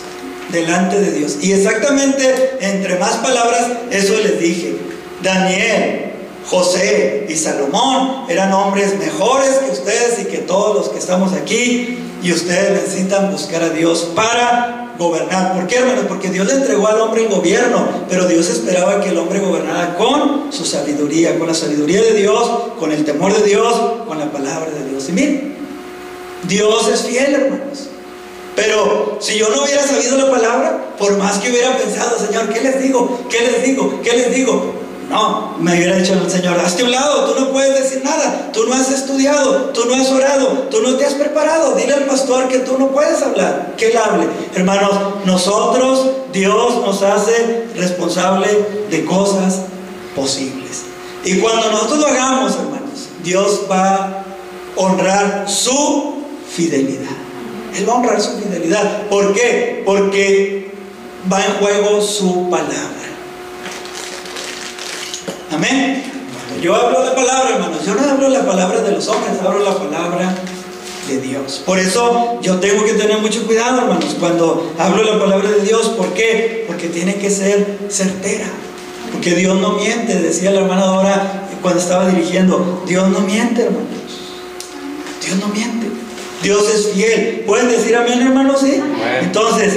delante 0.49 1.01
de 1.01 1.11
Dios. 1.11 1.37
Y 1.41 1.53
exactamente 1.53 2.59
entre 2.59 2.99
más 2.99 3.15
palabras, 3.15 3.65
eso 3.89 4.13
les 4.21 4.39
dije. 4.39 4.77
Daniel, 5.23 6.11
José 6.45 7.25
y 7.27 7.35
Salomón 7.35 8.25
eran 8.29 8.53
hombres 8.53 8.95
mejores 8.99 9.55
que 9.55 9.71
ustedes 9.71 10.19
y 10.19 10.25
que 10.25 10.37
todos 10.37 10.75
los 10.75 10.89
que 10.89 10.99
estamos 10.99 11.33
aquí. 11.33 11.97
Y 12.21 12.31
ustedes 12.31 12.83
necesitan 12.83 13.31
buscar 13.31 13.63
a 13.63 13.69
Dios 13.69 14.11
para 14.15 14.93
gobernar. 14.99 15.55
¿Por 15.55 15.65
qué, 15.65 15.77
hermanos? 15.77 16.05
Porque 16.07 16.29
Dios 16.29 16.45
le 16.45 16.53
entregó 16.53 16.87
al 16.89 17.01
hombre 17.01 17.23
el 17.23 17.29
gobierno, 17.29 17.87
pero 18.07 18.27
Dios 18.27 18.47
esperaba 18.51 19.01
que 19.01 19.09
el 19.09 19.17
hombre 19.17 19.39
gobernara 19.39 19.95
con 19.95 20.53
su 20.53 20.63
sabiduría, 20.63 21.39
con 21.39 21.47
la 21.47 21.55
sabiduría 21.55 22.03
de 22.03 22.13
Dios, 22.13 22.51
con 22.79 22.91
el 22.91 23.03
temor 23.03 23.35
de 23.35 23.43
Dios, 23.47 23.73
con 24.07 24.19
la 24.19 24.31
palabra 24.31 24.69
de 24.69 24.89
Dios. 24.91 25.09
Y 25.09 25.11
miren, 25.13 25.56
Dios 26.43 26.87
es 26.87 27.01
fiel, 27.01 27.33
hermanos. 27.33 27.89
Pero 28.55 29.19
si 29.21 29.37
yo 29.37 29.49
no 29.49 29.63
hubiera 29.63 29.85
sabido 29.85 30.17
la 30.17 30.31
palabra, 30.31 30.95
por 30.97 31.15
más 31.17 31.37
que 31.37 31.51
hubiera 31.51 31.77
pensado, 31.77 32.17
Señor, 32.17 32.49
¿qué 32.49 32.61
les 32.61 32.81
digo? 32.81 33.19
¿Qué 33.29 33.41
les 33.41 33.63
digo? 33.63 34.01
¿Qué 34.01 34.13
les 34.13 34.33
digo? 34.33 34.73
No, 35.09 35.55
me 35.59 35.73
hubiera 35.73 35.95
dicho 35.95 36.13
el 36.13 36.29
Señor, 36.29 36.59
hazte 36.59 36.83
un 36.83 36.91
lado, 36.91 37.31
tú 37.31 37.39
no 37.39 37.51
puedes 37.51 37.81
decir 37.81 38.03
nada, 38.03 38.49
tú 38.51 38.65
no 38.65 38.73
has 38.73 38.91
estudiado, 38.91 39.69
tú 39.73 39.85
no 39.85 39.95
has 39.95 40.09
orado, 40.09 40.47
tú 40.69 40.81
no 40.81 40.95
te 40.95 41.05
has 41.05 41.13
preparado. 41.13 41.75
Dile 41.75 41.93
al 41.93 42.05
pastor 42.05 42.49
que 42.49 42.59
tú 42.59 42.77
no 42.77 42.87
puedes 42.87 43.21
hablar, 43.21 43.75
que 43.77 43.91
él 43.91 43.97
hable. 43.97 44.27
Hermanos, 44.55 44.91
nosotros, 45.25 46.07
Dios 46.33 46.75
nos 46.83 47.03
hace 47.03 47.67
responsable 47.75 48.47
de 48.89 49.05
cosas 49.05 49.61
posibles. 50.15 50.83
Y 51.23 51.39
cuando 51.39 51.71
nosotros 51.71 51.99
lo 51.99 52.07
hagamos, 52.07 52.55
hermanos, 52.55 53.07
Dios 53.23 53.61
va 53.71 53.95
a 53.95 54.23
honrar 54.75 55.45
su 55.47 56.16
fidelidad. 56.49 57.15
Él 57.75 57.87
va 57.87 57.93
a 57.93 57.95
honrar 57.97 58.21
su 58.21 58.37
fidelidad. 58.39 59.07
¿Por 59.07 59.33
qué? 59.33 59.83
Porque 59.85 60.71
va 61.31 61.45
en 61.45 61.53
juego 61.53 62.01
su 62.01 62.49
palabra. 62.49 62.97
Amén. 65.51 66.03
yo 66.61 66.75
hablo 66.75 67.03
la 67.03 67.15
palabra, 67.15 67.55
hermanos, 67.55 67.85
yo 67.85 67.95
no 67.95 68.01
hablo 68.01 68.29
la 68.29 68.45
palabra 68.45 68.81
de 68.81 68.91
los 68.91 69.07
hombres, 69.07 69.39
hablo 69.41 69.63
la 69.63 69.75
palabra 69.75 70.35
de 71.07 71.21
Dios. 71.21 71.61
Por 71.65 71.79
eso 71.79 72.39
yo 72.41 72.59
tengo 72.59 72.83
que 72.83 72.93
tener 72.93 73.19
mucho 73.19 73.45
cuidado, 73.45 73.81
hermanos, 73.81 74.15
cuando 74.19 74.73
hablo 74.77 75.03
la 75.03 75.19
palabra 75.19 75.49
de 75.49 75.61
Dios. 75.61 75.89
¿Por 75.89 76.13
qué? 76.13 76.65
Porque 76.67 76.89
tiene 76.89 77.15
que 77.15 77.29
ser 77.29 77.77
certera. 77.89 78.47
Porque 79.11 79.35
Dios 79.35 79.59
no 79.59 79.73
miente, 79.73 80.15
decía 80.15 80.51
la 80.51 80.61
hermana 80.61 80.85
Dora 80.85 81.47
cuando 81.61 81.79
estaba 81.79 82.09
dirigiendo. 82.09 82.83
Dios 82.85 83.07
no 83.09 83.21
miente, 83.21 83.63
hermanos. 83.63 83.87
Dios 85.23 85.37
no 85.39 85.47
miente. 85.47 85.87
Dios 86.41 86.69
es 86.73 86.91
fiel. 86.93 87.43
¿Pueden 87.45 87.69
decir 87.69 87.95
amén, 87.95 88.21
hermanos? 88.21 88.61
Sí. 88.61 88.81
Entonces, 89.21 89.73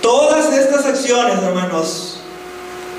todas 0.00 0.52
estas 0.52 0.86
acciones, 0.86 1.42
hermanos, 1.42 2.20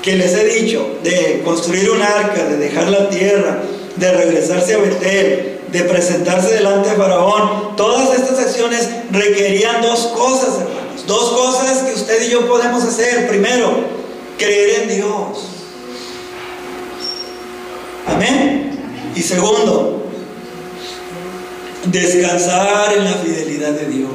que 0.02 0.16
les 0.16 0.32
he 0.34 0.44
dicho, 0.44 0.98
de 1.02 1.42
construir 1.44 1.90
un 1.90 2.00
arca, 2.00 2.44
de 2.44 2.56
dejar 2.56 2.88
la 2.88 3.08
tierra, 3.10 3.62
de 3.96 4.12
regresarse 4.12 4.74
a 4.74 4.78
Betel, 4.78 5.60
de 5.70 5.80
presentarse 5.84 6.54
delante 6.54 6.90
de 6.90 6.96
Faraón, 6.96 7.76
todas 7.76 8.18
estas 8.18 8.38
acciones 8.38 8.88
requerían 9.10 9.82
dos 9.82 10.06
cosas, 10.16 10.54
hermanos. 10.60 11.06
Dos 11.06 11.30
cosas 11.30 11.78
que 11.78 11.94
usted 11.94 12.26
y 12.26 12.30
yo 12.30 12.46
podemos 12.46 12.84
hacer. 12.84 13.28
Primero, 13.28 13.72
creer 14.38 14.82
en 14.82 14.96
Dios. 14.96 15.48
Amén. 18.06 18.78
Y 19.14 19.22
segundo, 19.22 20.09
descansar 21.86 22.92
en 22.96 23.04
la 23.04 23.12
fidelidad 23.12 23.72
de 23.72 23.86
Dios. 23.86 24.10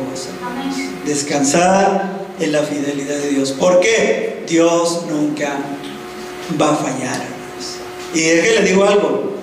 Descansar 1.06 2.26
en 2.40 2.52
la 2.52 2.64
fidelidad 2.64 3.16
de 3.16 3.30
Dios. 3.30 3.52
¿Por 3.52 3.80
qué? 3.80 4.44
Dios 4.48 5.06
nunca 5.10 5.58
va 6.60 6.72
a 6.72 6.76
fallar. 6.76 7.22
Y 8.14 8.22
es 8.22 8.48
que 8.48 8.62
le 8.62 8.70
digo 8.70 8.86
algo. 8.86 9.36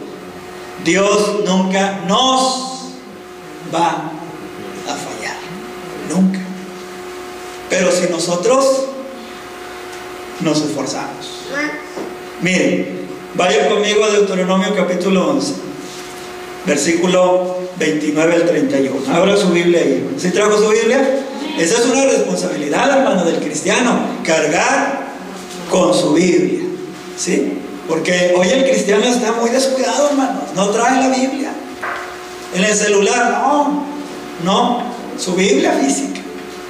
Dios 0.84 1.44
nunca 1.44 2.00
nos 2.06 2.90
va 3.74 4.10
a 4.88 4.94
fallar. 4.94 5.36
Nunca. 6.08 6.40
Pero 7.70 7.90
si 7.90 8.08
nosotros 8.10 8.86
nos 10.40 10.60
esforzamos. 10.60 11.42
Miren, 12.40 13.06
vaya 13.34 13.68
conmigo 13.68 14.04
a 14.04 14.10
Deuteronomio 14.10 14.74
capítulo 14.74 15.30
11, 15.30 15.54
versículo 16.66 17.61
29 17.82 18.34
al 18.34 18.46
31. 18.46 19.14
Abra 19.14 19.36
su 19.36 19.48
Biblia 19.48 19.80
ahí. 19.80 20.14
¿Sí 20.16 20.30
trajo 20.30 20.56
su 20.56 20.68
Biblia? 20.68 21.20
Esa 21.58 21.78
es 21.78 21.86
una 21.86 22.04
responsabilidad, 22.04 22.98
hermano, 22.98 23.24
del 23.24 23.36
cristiano, 23.36 23.98
cargar 24.24 25.08
con 25.70 25.92
su 25.92 26.14
Biblia. 26.14 26.60
¿Sí? 27.16 27.58
Porque 27.88 28.34
hoy 28.36 28.48
el 28.48 28.64
cristiano 28.70 29.04
está 29.04 29.32
muy 29.32 29.50
descuidado, 29.50 30.10
hermanos. 30.10 30.44
No 30.54 30.70
trae 30.70 31.00
la 31.00 31.08
Biblia. 31.08 31.52
En 32.54 32.64
el 32.64 32.74
celular, 32.74 33.42
no. 33.42 33.84
No. 34.44 34.82
Su 35.18 35.34
Biblia 35.34 35.72
física. 35.72 36.20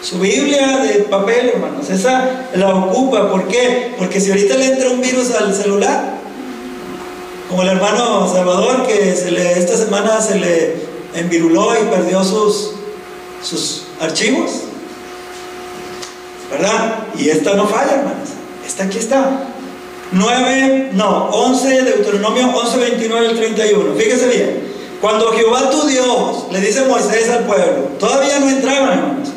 Su 0.02 0.19
Biblia 0.19 0.78
de 0.78 1.04
papel, 1.04 1.50
hermanos. 1.54 1.88
Esa 1.90 2.49
la 2.54 2.75
ocupa. 2.75 3.31
¿Por 3.31 3.47
qué? 3.49 3.95
Porque 3.99 4.21
si 4.21 4.31
ahorita 4.31 4.57
le 4.57 4.66
entra 4.66 4.90
un 4.90 5.00
virus 5.00 5.31
al 5.33 5.54
celular, 5.54 6.14
como 7.49 7.62
el 7.62 7.69
hermano 7.69 8.28
Salvador, 8.33 8.87
que 8.87 9.14
se 9.14 9.31
le, 9.31 9.59
esta 9.59 9.76
semana 9.76 10.21
se 10.21 10.38
le 10.38 10.91
enviruló 11.14 11.75
y 11.75 11.85
perdió 11.87 12.23
sus, 12.25 12.73
sus 13.42 13.85
archivos. 14.00 14.50
¿Verdad? 16.50 17.04
Y 17.19 17.31
esta 17.31 17.54
no 17.54 17.66
falla, 17.66 17.92
hermanos. 17.92 18.28
Esta 18.66 18.85
aquí 18.85 18.99
está. 18.99 19.49
9, 20.12 20.90
no, 20.92 21.31
11, 21.31 21.83
Deuteronomio 21.83 22.49
11, 22.49 22.76
29 22.78 23.28
al 23.28 23.37
31. 23.37 23.95
Fíjese 23.95 24.28
bien. 24.28 24.73
Cuando 25.00 25.33
Jehová 25.33 25.69
tu 25.71 25.87
Dios 25.88 26.47
le 26.52 26.61
dice 26.61 26.85
Moisés 26.85 27.28
al 27.31 27.45
pueblo, 27.45 27.90
todavía 27.99 28.38
no 28.38 28.49
entraban, 28.49 28.92
hermanos, 28.92 29.28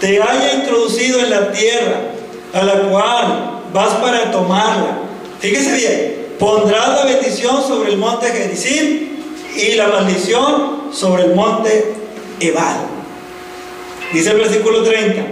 te 0.00 0.20
haya 0.20 0.54
introducido 0.54 1.20
en 1.20 1.30
la 1.30 1.52
tierra 1.52 2.00
a 2.52 2.62
la 2.64 2.80
cual 2.88 3.60
vas 3.72 3.90
para 3.94 4.32
tomarla. 4.32 4.98
Fíjese 5.38 5.72
bien, 5.76 6.26
pondrás 6.38 6.88
la 6.88 7.04
bendición 7.04 7.62
sobre 7.62 7.92
el 7.92 7.98
monte 7.98 8.26
Gerizim 8.26 9.08
y 9.56 9.74
la 9.74 9.86
maldición 9.86 10.83
sobre 10.94 11.24
el 11.24 11.34
monte 11.34 11.92
Ebal. 12.40 12.76
Dice 14.12 14.30
el 14.30 14.38
versículo 14.38 14.82
30, 14.82 15.22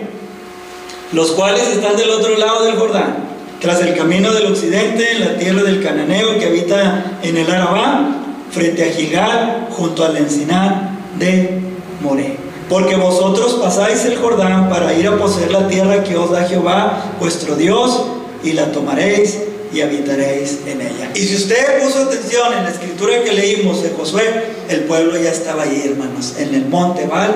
los 1.13 1.33
cuales 1.33 1.69
están 1.69 1.97
del 1.97 2.11
otro 2.11 2.37
lado 2.37 2.65
del 2.65 2.77
Jordán 2.77 3.33
tras 3.61 3.81
el 3.81 3.97
camino 3.97 4.33
del 4.33 4.47
occidente, 4.47 5.13
en 5.13 5.21
la 5.21 5.39
tierra 5.39 5.63
del 5.63 5.81
cananeo 5.81 6.37
que 6.37 6.47
habita 6.47 7.19
en 7.23 7.37
el 7.37 7.49
Arabá, 7.49 8.09
frente 8.51 8.83
a 8.83 8.93
Gilgal, 8.93 9.69
junto 9.71 10.05
al 10.05 10.17
encinar 10.17 10.91
de 11.17 11.61
Moré. 12.01 12.37
Porque 12.69 12.97
vosotros 12.97 13.61
pasáis 13.63 14.05
el 14.05 14.17
Jordán 14.17 14.69
para 14.69 14.93
ir 14.95 15.07
a 15.07 15.17
poseer 15.17 15.53
la 15.53 15.69
tierra 15.69 16.03
que 16.03 16.17
os 16.17 16.33
da 16.33 16.43
Jehová, 16.49 17.05
vuestro 17.21 17.55
Dios, 17.55 18.03
y 18.43 18.53
la 18.53 18.73
tomaréis 18.73 19.39
y 19.73 19.81
habitaréis 19.81 20.59
en 20.67 20.81
ella. 20.81 21.11
Y 21.15 21.21
si 21.21 21.37
usted 21.37 21.83
puso 21.83 22.05
atención 22.05 22.53
en 22.53 22.65
la 22.65 22.71
escritura 22.71 23.23
que 23.23 23.33
leímos 23.33 23.83
de 23.83 23.91
Josué, 23.91 24.23
el 24.69 24.85
pueblo 24.85 25.19
ya 25.19 25.31
estaba 25.31 25.63
ahí, 25.63 25.83
hermanos, 25.87 26.35
en 26.39 26.55
el 26.55 26.67
monte 26.67 27.07
Val 27.07 27.35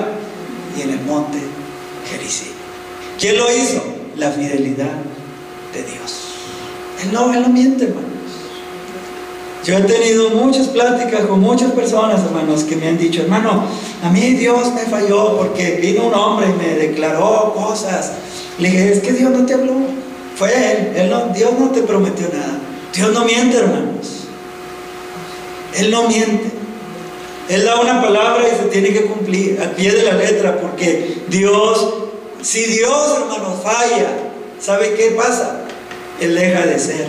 y 0.77 0.81
en 0.81 0.91
el 0.91 1.01
monte 1.01 1.39
Gerizim. 2.11 2.53
¿Quién 3.19 3.37
lo 3.37 3.51
hizo? 3.51 3.83
La 4.15 4.31
fidelidad 4.31 4.93
de 5.73 5.83
Dios. 5.83 6.27
Él 7.03 7.11
no, 7.11 7.33
él 7.33 7.41
no 7.41 7.49
miente, 7.49 7.85
hermanos. 7.85 8.11
Yo 9.63 9.77
he 9.77 9.81
tenido 9.81 10.29
muchas 10.29 10.67
pláticas 10.67 11.25
con 11.25 11.41
muchas 11.41 11.71
personas, 11.71 12.23
hermanos, 12.23 12.63
que 12.63 12.77
me 12.77 12.87
han 12.87 12.97
dicho, 12.97 13.21
hermano, 13.21 13.63
a 14.01 14.09
mí 14.09 14.33
Dios 14.33 14.73
me 14.73 14.81
falló 14.81 15.37
porque 15.37 15.79
vino 15.81 16.07
un 16.07 16.13
hombre 16.13 16.47
y 16.47 16.53
me 16.53 16.75
declaró 16.75 17.53
cosas. 17.53 18.13
Le 18.59 18.69
dije, 18.69 18.93
es 18.93 18.99
que 19.01 19.11
Dios 19.11 19.31
no 19.31 19.45
te 19.45 19.55
habló. 19.55 19.73
Fue 20.37 20.53
Él. 20.53 20.93
él 20.95 21.09
no, 21.09 21.27
Dios 21.33 21.51
no 21.57 21.69
te 21.71 21.81
prometió 21.81 22.27
nada. 22.31 22.59
Dios 22.93 23.11
no 23.11 23.25
miente, 23.25 23.57
hermanos. 23.57 24.27
Él 25.75 25.91
no 25.91 26.07
miente. 26.07 26.51
Él 27.49 27.63
da 27.63 27.79
una 27.79 28.01
palabra 28.01 28.45
y 28.47 28.57
se 28.57 28.69
tiene 28.69 28.89
que 28.89 29.05
cumplir 29.05 29.59
al 29.61 29.71
pie 29.71 29.91
de 29.91 30.03
la 30.03 30.13
letra, 30.13 30.59
porque 30.59 31.23
Dios, 31.27 31.93
si 32.41 32.65
Dios, 32.65 33.17
hermanos, 33.21 33.63
falla, 33.63 34.09
¿sabe 34.59 34.95
qué 34.95 35.11
pasa? 35.11 35.61
Él 36.19 36.35
deja 36.35 36.65
de 36.65 36.77
ser 36.77 37.07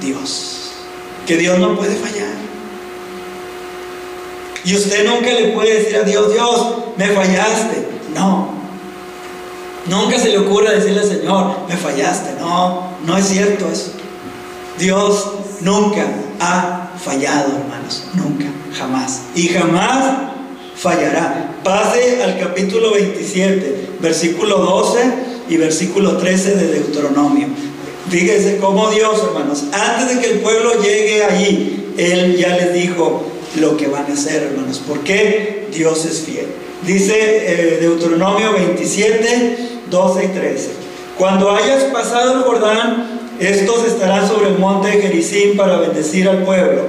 Dios. 0.00 0.70
Que 1.26 1.36
Dios 1.36 1.58
no 1.58 1.76
puede 1.76 1.96
fallar. 1.96 2.34
Y 4.64 4.76
usted 4.76 5.06
nunca 5.06 5.32
le 5.32 5.48
puede 5.48 5.80
decir 5.80 5.96
a 5.96 6.02
Dios, 6.02 6.32
Dios, 6.32 6.74
me 6.96 7.08
fallaste. 7.08 7.86
No. 8.14 8.63
Nunca 9.86 10.18
se 10.18 10.30
le 10.30 10.38
ocurra 10.38 10.72
decirle 10.72 11.00
al 11.00 11.08
Señor, 11.08 11.56
me 11.68 11.76
fallaste. 11.76 12.40
No, 12.40 12.90
no 13.06 13.16
es 13.16 13.26
cierto 13.26 13.68
eso. 13.70 13.92
Dios 14.78 15.28
nunca 15.60 16.06
ha 16.40 16.92
fallado, 17.02 17.52
hermanos. 17.58 18.04
Nunca, 18.14 18.46
jamás. 18.76 19.22
Y 19.34 19.48
jamás 19.48 20.32
fallará. 20.76 21.54
Pase 21.62 22.22
al 22.22 22.38
capítulo 22.38 22.92
27, 22.92 23.90
versículo 24.00 24.58
12 24.58 25.00
y 25.48 25.56
versículo 25.56 26.16
13 26.16 26.56
de 26.56 26.66
Deuteronomio. 26.74 27.48
Fíjense 28.08 28.58
cómo 28.58 28.90
Dios, 28.90 29.22
hermanos, 29.22 29.64
antes 29.72 30.14
de 30.14 30.20
que 30.20 30.32
el 30.32 30.38
pueblo 30.40 30.82
llegue 30.82 31.24
allí, 31.24 31.92
Él 31.96 32.36
ya 32.36 32.56
les 32.56 32.74
dijo 32.74 33.24
lo 33.60 33.76
que 33.76 33.86
van 33.86 34.10
a 34.10 34.14
hacer, 34.14 34.42
hermanos. 34.42 34.82
porque 34.86 35.68
Dios 35.72 36.04
es 36.04 36.20
fiel? 36.20 36.46
Dice 36.86 37.14
eh, 37.16 37.78
Deuteronomio 37.80 38.52
27, 38.52 39.73
12 39.90 40.24
y 40.24 40.28
13. 40.28 40.70
Cuando 41.18 41.50
hayas 41.50 41.84
pasado 41.84 42.38
el 42.38 42.42
Jordán, 42.42 43.20
estos 43.38 43.84
estarán 43.86 44.26
sobre 44.28 44.48
el 44.48 44.58
monte 44.58 44.88
de 44.88 45.02
Gerizim 45.02 45.56
para 45.56 45.78
bendecir 45.78 46.28
al 46.28 46.44
pueblo. 46.44 46.82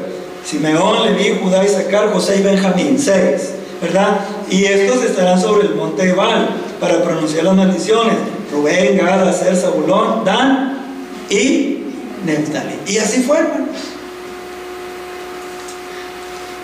Simeón, 0.46 1.04
Leví, 1.06 1.40
Judá, 1.42 1.64
Isaacar, 1.64 2.12
José 2.14 2.38
y 2.38 2.44
Benjamín. 2.44 3.00
Seis, 3.00 3.52
¿verdad? 3.82 4.20
Y 4.50 4.66
estos 4.66 5.04
estarán 5.04 5.42
sobre 5.42 5.68
el 5.68 5.76
monte 5.76 6.06
de 6.06 6.14
para 6.14 7.04
pronunciar 7.04 7.46
las 7.46 7.56
maldiciones. 7.56 8.16
Rubén, 8.52 8.98
Gad, 8.98 9.28
Aser, 9.28 9.56
Zabulón, 9.56 10.24
Dan 10.24 10.86
y 11.30 11.80
Neftali. 12.26 12.80
Y 12.88 12.98
así 12.98 13.24
fue, 13.24 13.40
hermanos. 13.40 13.70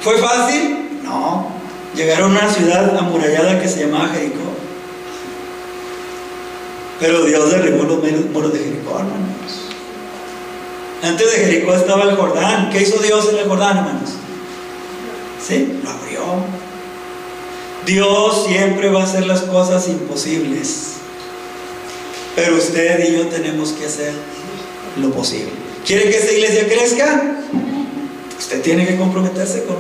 ¿Fue 0.02 0.18
fácil? 0.18 1.00
No. 1.04 1.48
Llegaron 1.96 2.36
a 2.36 2.40
una 2.40 2.50
ciudad 2.54 2.98
amurallada 2.98 3.60
que 3.60 3.68
se 3.68 3.86
llamaba 3.86 4.10
Jericó. 4.10 4.61
Pero 7.02 7.26
Dios 7.26 7.50
derribó 7.50 7.84
los 7.84 7.98
muros 8.32 8.54
de 8.54 8.60
Jericó, 8.60 9.00
hermanos. 9.00 9.62
Antes 11.02 11.32
de 11.32 11.38
Jericó 11.46 11.74
estaba 11.74 12.04
el 12.04 12.16
Jordán. 12.16 12.70
¿Qué 12.70 12.84
hizo 12.84 13.02
Dios 13.02 13.28
en 13.30 13.40
el 13.40 13.48
Jordán, 13.48 13.78
hermanos? 13.78 14.12
¿Sí? 15.46 15.80
Lo 15.84 15.90
abrió. 15.90 16.22
Dios 17.88 18.46
siempre 18.46 18.90
va 18.92 19.02
a 19.02 19.06
hacer 19.06 19.26
las 19.26 19.42
cosas 19.42 19.88
imposibles. 19.88 20.98
Pero 22.36 22.58
usted 22.58 23.10
y 23.10 23.16
yo 23.16 23.28
tenemos 23.28 23.72
que 23.72 23.88
hacer 23.88 24.14
lo 24.98 25.10
posible. 25.10 25.52
¿Quiere 25.84 26.04
que 26.04 26.18
esta 26.18 26.32
iglesia 26.32 26.68
crezca? 26.68 27.40
Usted 28.38 28.62
tiene 28.62 28.86
que 28.86 28.96
comprometerse 28.98 29.64
con 29.64 29.78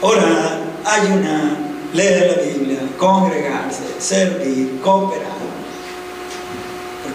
orar, 0.00 0.60
ayunar, 0.84 1.58
leer 1.92 2.36
la 2.36 2.42
Biblia, 2.42 2.78
congregarse, 2.98 3.82
servir, 3.98 4.78
cooperar. 4.80 5.33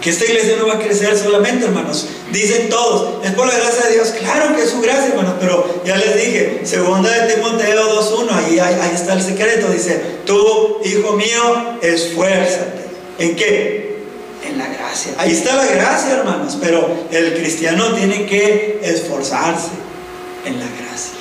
Porque 0.00 0.12
esta 0.12 0.24
iglesia 0.24 0.56
no 0.56 0.66
va 0.66 0.76
a 0.76 0.78
crecer 0.78 1.14
solamente, 1.14 1.66
hermanos. 1.66 2.06
Dicen 2.32 2.70
todos, 2.70 3.22
es 3.22 3.32
por 3.32 3.46
la 3.46 3.54
gracia 3.54 3.84
de 3.84 3.96
Dios. 3.96 4.08
Claro 4.18 4.56
que 4.56 4.62
es 4.62 4.70
su 4.70 4.80
gracia, 4.80 5.08
hermanos, 5.08 5.34
pero 5.38 5.82
ya 5.84 5.98
les 5.98 6.16
dije, 6.16 6.62
segunda 6.64 7.10
de 7.10 7.34
Timoteo 7.34 8.00
2.1, 8.00 8.30
ahí, 8.32 8.58
ahí 8.58 8.92
está 8.94 9.12
el 9.12 9.22
secreto. 9.22 9.68
Dice, 9.70 10.00
tú, 10.24 10.78
hijo 10.86 11.12
mío, 11.16 11.76
esfuérzate. 11.82 12.80
¿En 13.18 13.36
qué? 13.36 13.98
En 14.48 14.56
la 14.56 14.68
gracia. 14.68 15.12
Ahí 15.18 15.32
está 15.32 15.54
la 15.54 15.66
gracia, 15.66 16.12
hermanos, 16.16 16.56
pero 16.58 16.88
el 17.10 17.34
cristiano 17.34 17.92
tiene 17.92 18.24
que 18.24 18.80
esforzarse 18.82 19.68
en 20.46 20.58
la 20.58 20.64
gracia. 20.64 21.12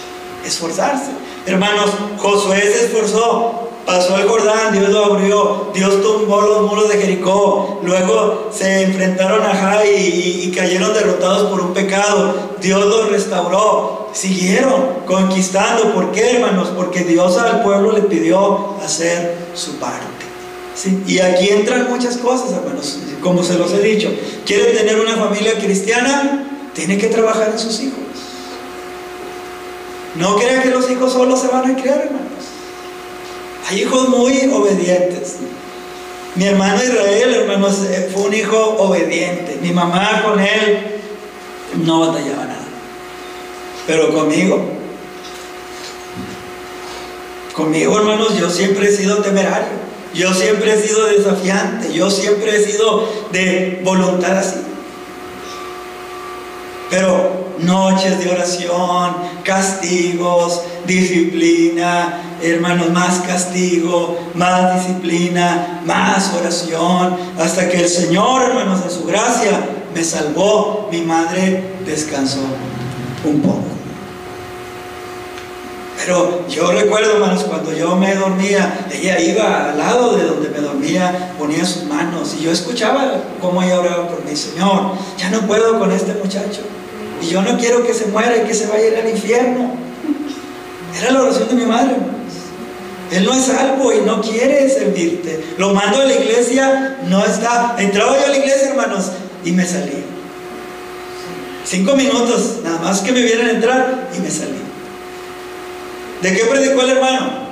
Esforzarse. 0.46 1.10
Hermanos, 1.46 1.90
Josué 2.18 2.62
se 2.62 2.86
esforzó 2.86 3.69
Pasó 3.90 4.18
el 4.18 4.30
Jordán, 4.30 4.72
Dios 4.72 4.90
lo 4.90 5.06
abrió, 5.06 5.72
Dios 5.74 6.04
tumbó 6.04 6.42
los 6.42 6.70
muros 6.70 6.90
de 6.90 7.00
Jericó, 7.00 7.80
luego 7.84 8.52
se 8.54 8.84
enfrentaron 8.84 9.42
a 9.42 9.50
Jai 9.50 10.44
y, 10.44 10.52
cayeron 10.52 10.94
derrotados 10.94 11.50
por 11.50 11.60
un 11.60 11.74
pecado, 11.74 12.36
Dios 12.62 12.86
los 12.86 13.10
restauró, 13.10 14.12
siguieron 14.14 15.00
conquistando, 15.08 15.92
¿por 15.96 16.12
qué 16.12 16.36
hermanos? 16.36 16.70
Porque 16.76 17.00
Dios 17.00 17.36
al 17.40 17.64
pueblo 17.64 17.92
le 17.94 18.02
pidió 18.04 18.76
hacer 18.86 19.36
su 19.56 19.80
parte. 19.80 20.06
Y 21.08 21.18
aquí 21.18 21.50
entran 21.50 21.90
muchas 21.90 22.18
cosas, 22.18 22.52
hermanos, 22.52 23.00
como 23.24 23.44
se 23.44 23.58
los 23.58 23.74
he 23.74 23.82
dicho. 23.82 24.12
¿Quiere 24.46 24.66
tener 24.66 25.00
una 25.00 25.16
familia 25.16 25.58
cristiana? 25.58 26.46
Tiene 26.76 27.00
que 27.00 27.08
trabajar 27.08 27.50
en 27.54 27.58
sus 27.58 27.80
hijos. 27.80 27.98
No 30.14 30.36
crea 30.36 30.62
que 30.62 30.70
los 30.70 30.88
hijos 30.92 31.12
solos 31.12 31.42
se 31.42 31.48
van 31.48 31.72
a 31.72 31.76
criar, 31.76 32.02
hermanos. 32.02 32.59
Hay 33.70 33.82
hijos 33.84 34.10
muy 34.10 34.50
obedientes. 34.52 35.36
Mi 36.34 36.46
hermano 36.46 36.84
Israel, 36.84 37.36
hermanos, 37.36 37.78
fue 38.12 38.24
un 38.24 38.34
hijo 38.34 38.58
obediente. 38.80 39.60
Mi 39.62 39.70
mamá 39.72 40.24
con 40.26 40.40
él 40.40 41.00
no 41.86 42.00
batallaba 42.00 42.46
nada. 42.46 42.66
Pero 43.86 44.12
conmigo, 44.12 44.60
conmigo, 47.54 48.00
hermanos, 48.00 48.40
yo 48.40 48.50
siempre 48.50 48.90
he 48.90 48.92
sido 48.92 49.18
temerario. 49.18 49.90
Yo 50.16 50.34
siempre 50.34 50.74
he 50.74 50.82
sido 50.82 51.06
desafiante. 51.06 51.94
Yo 51.94 52.10
siempre 52.10 52.56
he 52.56 52.66
sido 52.66 53.08
de 53.32 53.82
voluntad 53.84 54.36
así. 54.36 54.62
Pero 56.90 57.50
noches 57.60 58.18
de 58.18 58.32
oración, 58.32 59.16
castigos, 59.44 60.64
disciplina, 60.88 62.29
hermanos, 62.42 62.90
más 62.92 63.20
castigo, 63.20 64.18
más 64.36 64.76
disciplina, 64.76 65.82
más 65.86 66.34
oración, 66.34 67.18
hasta 67.38 67.70
que 67.70 67.82
el 67.82 67.90
Señor, 67.90 68.44
hermanos, 68.44 68.82
en 68.84 68.92
su 68.92 69.06
gracia 69.06 69.60
me 69.94 70.04
salvó, 70.04 70.90
mi 70.92 71.02
madre 71.02 71.64
descansó 71.86 72.42
un 73.24 73.42
poco. 73.42 73.64
Pero 76.00 76.48
yo 76.48 76.72
recuerdo, 76.72 77.12
hermanos, 77.14 77.44
cuando 77.44 77.74
yo 77.74 77.96
me 77.96 78.16
dormía, 78.16 78.88
ella 78.92 79.20
iba 79.20 79.72
al 79.72 79.78
lado 79.78 80.16
de 80.16 80.24
donde 80.24 80.50
me 80.50 80.60
dormía, 80.60 81.34
ponía 81.38 81.66
sus 81.66 81.84
manos 81.84 82.36
y 82.40 82.44
yo 82.44 82.52
escuchaba 82.52 83.16
cómo 83.42 83.62
ella 83.62 83.80
oraba 83.80 84.08
por 84.08 84.24
mi 84.24 84.36
Señor, 84.36 84.94
ya 85.18 85.30
no 85.30 85.42
puedo 85.42 85.78
con 85.78 85.92
este 85.92 86.14
muchacho. 86.14 86.62
Y 87.22 87.28
yo 87.28 87.42
no 87.42 87.58
quiero 87.58 87.86
que 87.86 87.94
se 87.94 88.08
muera 88.08 88.38
y 88.38 88.48
que 88.48 88.54
se 88.54 88.68
vaya 88.68 88.98
al 88.98 89.10
infierno. 89.10 89.72
Era 90.98 91.12
la 91.12 91.22
oración 91.22 91.50
de 91.50 91.56
mi 91.56 91.66
madre. 91.66 91.98
Él 93.12 93.26
no 93.26 93.34
es 93.34 93.46
salvo 93.46 93.92
y 93.92 94.02
no 94.02 94.22
quiere 94.22 94.70
servirte. 94.70 95.44
Lo 95.58 95.74
mando 95.74 96.02
a 96.02 96.06
la 96.06 96.14
iglesia, 96.14 96.98
no 97.08 97.26
está. 97.26 97.76
Entraba 97.80 98.18
yo 98.20 98.26
a 98.26 98.30
la 98.30 98.38
iglesia, 98.38 98.70
hermanos, 98.70 99.12
y 99.44 99.52
me 99.52 99.66
salí. 99.66 100.04
Cinco 101.66 101.96
minutos, 101.96 102.58
nada 102.64 102.80
más 102.80 103.00
que 103.02 103.12
me 103.12 103.22
vieran 103.22 103.50
entrar 103.50 104.10
y 104.16 104.20
me 104.20 104.30
salí. 104.30 104.60
¿De 106.22 106.34
qué 106.34 106.46
predicó 106.46 106.82
el 106.82 106.90
hermano? 106.90 107.50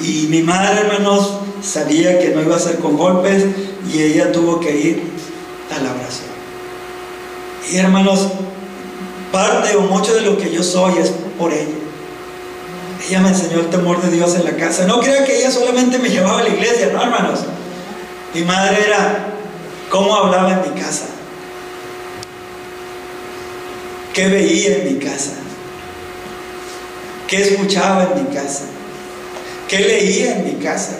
Y 0.00 0.26
mi 0.28 0.42
madre, 0.42 0.80
hermanos, 0.80 1.38
sabía 1.62 2.18
que 2.18 2.28
no 2.28 2.42
iba 2.42 2.56
a 2.56 2.60
ser 2.60 2.76
con 2.78 2.96
golpes 2.96 3.44
y 3.92 4.02
ella 4.02 4.30
tuvo 4.32 4.60
que 4.60 4.76
ir 4.76 5.02
a 5.76 5.82
la. 5.82 5.94
Y 7.70 7.76
hermanos, 7.76 8.28
parte 9.32 9.76
o 9.76 9.82
mucho 9.82 10.14
de 10.14 10.22
lo 10.22 10.36
que 10.38 10.50
yo 10.50 10.62
soy 10.62 10.98
es 10.98 11.12
por 11.38 11.52
ella. 11.52 11.74
Ella 13.06 13.20
me 13.20 13.28
enseñó 13.28 13.60
el 13.60 13.70
temor 13.70 14.02
de 14.02 14.10
Dios 14.10 14.34
en 14.34 14.44
la 14.44 14.56
casa. 14.56 14.86
No 14.86 15.00
crea 15.00 15.24
que 15.24 15.38
ella 15.38 15.50
solamente 15.50 15.98
me 15.98 16.08
llevaba 16.08 16.40
a 16.40 16.42
la 16.42 16.48
iglesia, 16.48 16.90
no 16.92 17.02
hermanos. 17.02 17.40
Mi 18.34 18.42
madre 18.42 18.84
era 18.86 19.34
cómo 19.90 20.14
hablaba 20.14 20.52
en 20.52 20.74
mi 20.74 20.80
casa. 20.80 21.06
¿Qué 24.12 24.28
veía 24.28 24.78
en 24.78 24.94
mi 24.94 24.98
casa? 24.98 25.32
¿Qué 27.28 27.42
escuchaba 27.42 28.04
en 28.04 28.24
mi 28.24 28.34
casa? 28.34 28.64
¿Qué 29.68 29.78
leía 29.80 30.36
en 30.36 30.44
mi 30.44 30.64
casa? 30.64 30.98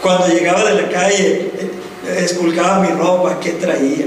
Cuando 0.00 0.28
llegaba 0.28 0.64
de 0.64 0.82
la 0.82 0.88
calle, 0.88 1.52
esculcaba 2.16 2.80
mi 2.80 2.88
ropa, 2.88 3.38
¿qué 3.40 3.50
traía? 3.52 4.06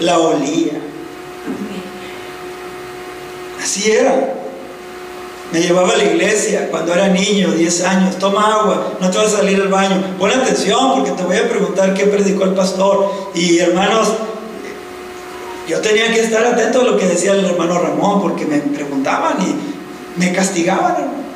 La 0.00 0.18
olía. 0.18 0.80
Así 3.62 3.90
era. 3.90 4.34
Me 5.52 5.60
llevaba 5.60 5.92
a 5.92 5.96
la 5.96 6.04
iglesia 6.04 6.68
cuando 6.70 6.92
era 6.92 7.08
niño, 7.08 7.52
10 7.52 7.84
años. 7.84 8.18
Toma 8.18 8.60
agua, 8.60 8.92
no 9.00 9.10
te 9.10 9.18
vas 9.18 9.32
a 9.32 9.38
salir 9.38 9.60
al 9.60 9.68
baño. 9.68 10.16
Pon 10.18 10.30
atención 10.30 10.94
porque 10.94 11.12
te 11.12 11.22
voy 11.22 11.36
a 11.36 11.48
preguntar 11.48 11.94
qué 11.94 12.04
predicó 12.04 12.44
el 12.44 12.54
pastor. 12.54 13.10
Y 13.34 13.58
hermanos, 13.58 14.08
yo 15.68 15.80
tenía 15.80 16.12
que 16.12 16.20
estar 16.20 16.44
atento 16.44 16.80
a 16.80 16.84
lo 16.84 16.96
que 16.96 17.06
decía 17.06 17.32
el 17.32 17.44
hermano 17.44 17.78
Ramón 17.78 18.20
porque 18.22 18.44
me 18.44 18.58
preguntaban 18.58 19.36
y 19.40 20.20
me 20.20 20.32
castigaban. 20.32 21.26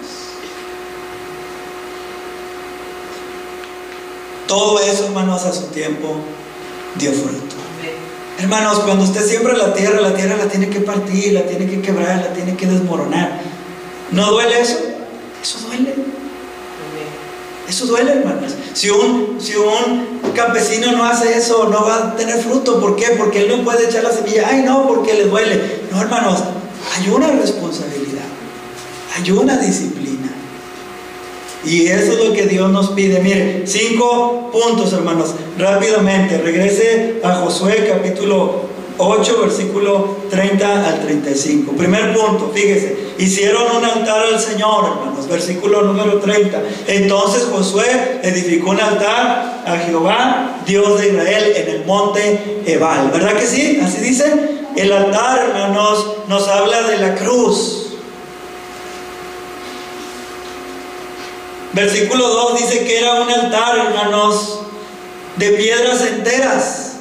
Todo 4.46 4.80
eso, 4.80 5.06
hermanos, 5.06 5.44
a 5.44 5.52
su 5.52 5.66
tiempo 5.68 6.16
dio 6.96 7.12
fruto. 7.12 7.59
Hermanos, 8.40 8.78
cuando 8.80 9.04
usted 9.04 9.22
siembra 9.26 9.54
la 9.54 9.74
tierra, 9.74 10.00
la 10.00 10.14
tierra 10.14 10.36
la 10.38 10.48
tiene 10.48 10.70
que 10.70 10.80
partir, 10.80 11.34
la 11.34 11.42
tiene 11.42 11.66
que 11.66 11.82
quebrar, 11.82 12.16
la 12.16 12.32
tiene 12.32 12.56
que 12.56 12.66
desmoronar. 12.66 13.38
¿No 14.12 14.30
duele 14.30 14.60
eso? 14.60 14.78
Eso 15.42 15.58
duele. 15.66 15.94
Eso 17.68 17.86
duele, 17.86 18.12
hermanos. 18.12 18.52
Si 18.72 18.88
un, 18.88 19.36
si 19.38 19.56
un 19.56 20.32
campesino 20.34 20.90
no 20.92 21.04
hace 21.04 21.36
eso, 21.36 21.68
no 21.68 21.84
va 21.84 21.96
a 21.96 22.16
tener 22.16 22.42
fruto. 22.42 22.80
¿Por 22.80 22.96
qué? 22.96 23.08
Porque 23.18 23.42
él 23.42 23.48
no 23.48 23.62
puede 23.62 23.84
echar 23.88 24.04
la 24.04 24.10
semilla. 24.10 24.48
Ay, 24.48 24.62
no, 24.62 24.88
porque 24.88 25.12
le 25.12 25.24
duele. 25.26 25.82
No, 25.92 26.00
hermanos, 26.00 26.40
hay 26.96 27.10
una 27.10 27.28
responsabilidad. 27.28 28.24
Hay 29.14 29.30
una 29.32 29.58
disciplina. 29.58 29.99
Y 31.64 31.86
eso 31.86 32.12
es 32.12 32.24
lo 32.24 32.32
que 32.32 32.46
Dios 32.46 32.70
nos 32.70 32.90
pide. 32.90 33.20
Mire, 33.20 33.64
cinco 33.66 34.50
puntos, 34.52 34.92
hermanos. 34.92 35.34
Rápidamente, 35.58 36.38
regrese 36.38 37.20
a 37.22 37.34
Josué 37.34 37.86
capítulo 37.88 38.70
8, 39.00 39.40
versículo 39.42 40.16
30 40.30 40.88
al 40.88 41.00
35. 41.02 41.72
Primer 41.72 42.14
punto, 42.14 42.50
fíjese, 42.54 42.96
hicieron 43.18 43.76
un 43.76 43.84
altar 43.84 44.26
al 44.32 44.38
Señor, 44.38 44.84
hermanos, 44.84 45.28
versículo 45.28 45.82
número 45.82 46.18
30. 46.18 46.62
Entonces 46.86 47.48
Josué 47.50 48.20
edificó 48.22 48.70
un 48.70 48.80
altar 48.80 49.62
a 49.66 49.76
Jehová, 49.86 50.60
Dios 50.66 51.00
de 51.00 51.08
Israel, 51.08 51.52
en 51.56 51.68
el 51.68 51.84
monte 51.84 52.62
Ebal. 52.66 53.10
¿Verdad 53.12 53.34
que 53.34 53.46
sí? 53.46 53.80
Así 53.82 54.00
dice. 54.00 54.58
El 54.76 54.92
altar, 54.92 55.48
hermanos, 55.48 56.18
nos 56.28 56.46
habla 56.46 56.82
de 56.82 56.98
la 56.98 57.14
cruz. 57.16 57.79
Versículo 61.72 62.26
2 62.28 62.58
dice 62.58 62.84
que 62.84 62.98
era 62.98 63.20
un 63.20 63.30
altar, 63.30 63.78
hermanos, 63.78 64.60
de 65.36 65.50
piedras 65.50 66.02
enteras 66.02 66.92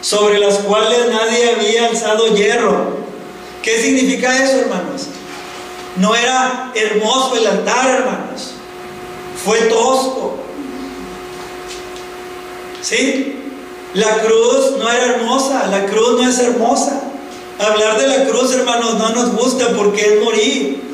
sobre 0.00 0.38
las 0.38 0.58
cuales 0.58 1.08
nadie 1.10 1.50
había 1.54 1.88
alzado 1.88 2.34
hierro. 2.34 2.96
¿Qué 3.62 3.80
significa 3.80 4.42
eso, 4.42 4.60
hermanos? 4.60 5.06
No 5.96 6.14
era 6.14 6.72
hermoso 6.74 7.36
el 7.36 7.46
altar, 7.46 8.00
hermanos. 8.00 8.52
Fue 9.44 9.58
tosco. 9.62 10.38
¿Sí? 12.82 13.52
La 13.94 14.18
cruz 14.22 14.72
no 14.78 14.90
era 14.90 15.14
hermosa, 15.14 15.66
la 15.68 15.86
cruz 15.86 16.20
no 16.20 16.28
es 16.28 16.38
hermosa. 16.38 17.00
Hablar 17.58 17.98
de 17.98 18.08
la 18.08 18.24
cruz, 18.26 18.52
hermanos, 18.52 18.98
no 18.98 19.10
nos 19.10 19.32
gusta 19.36 19.68
porque 19.76 20.14
es 20.14 20.22
morir. 20.22 20.93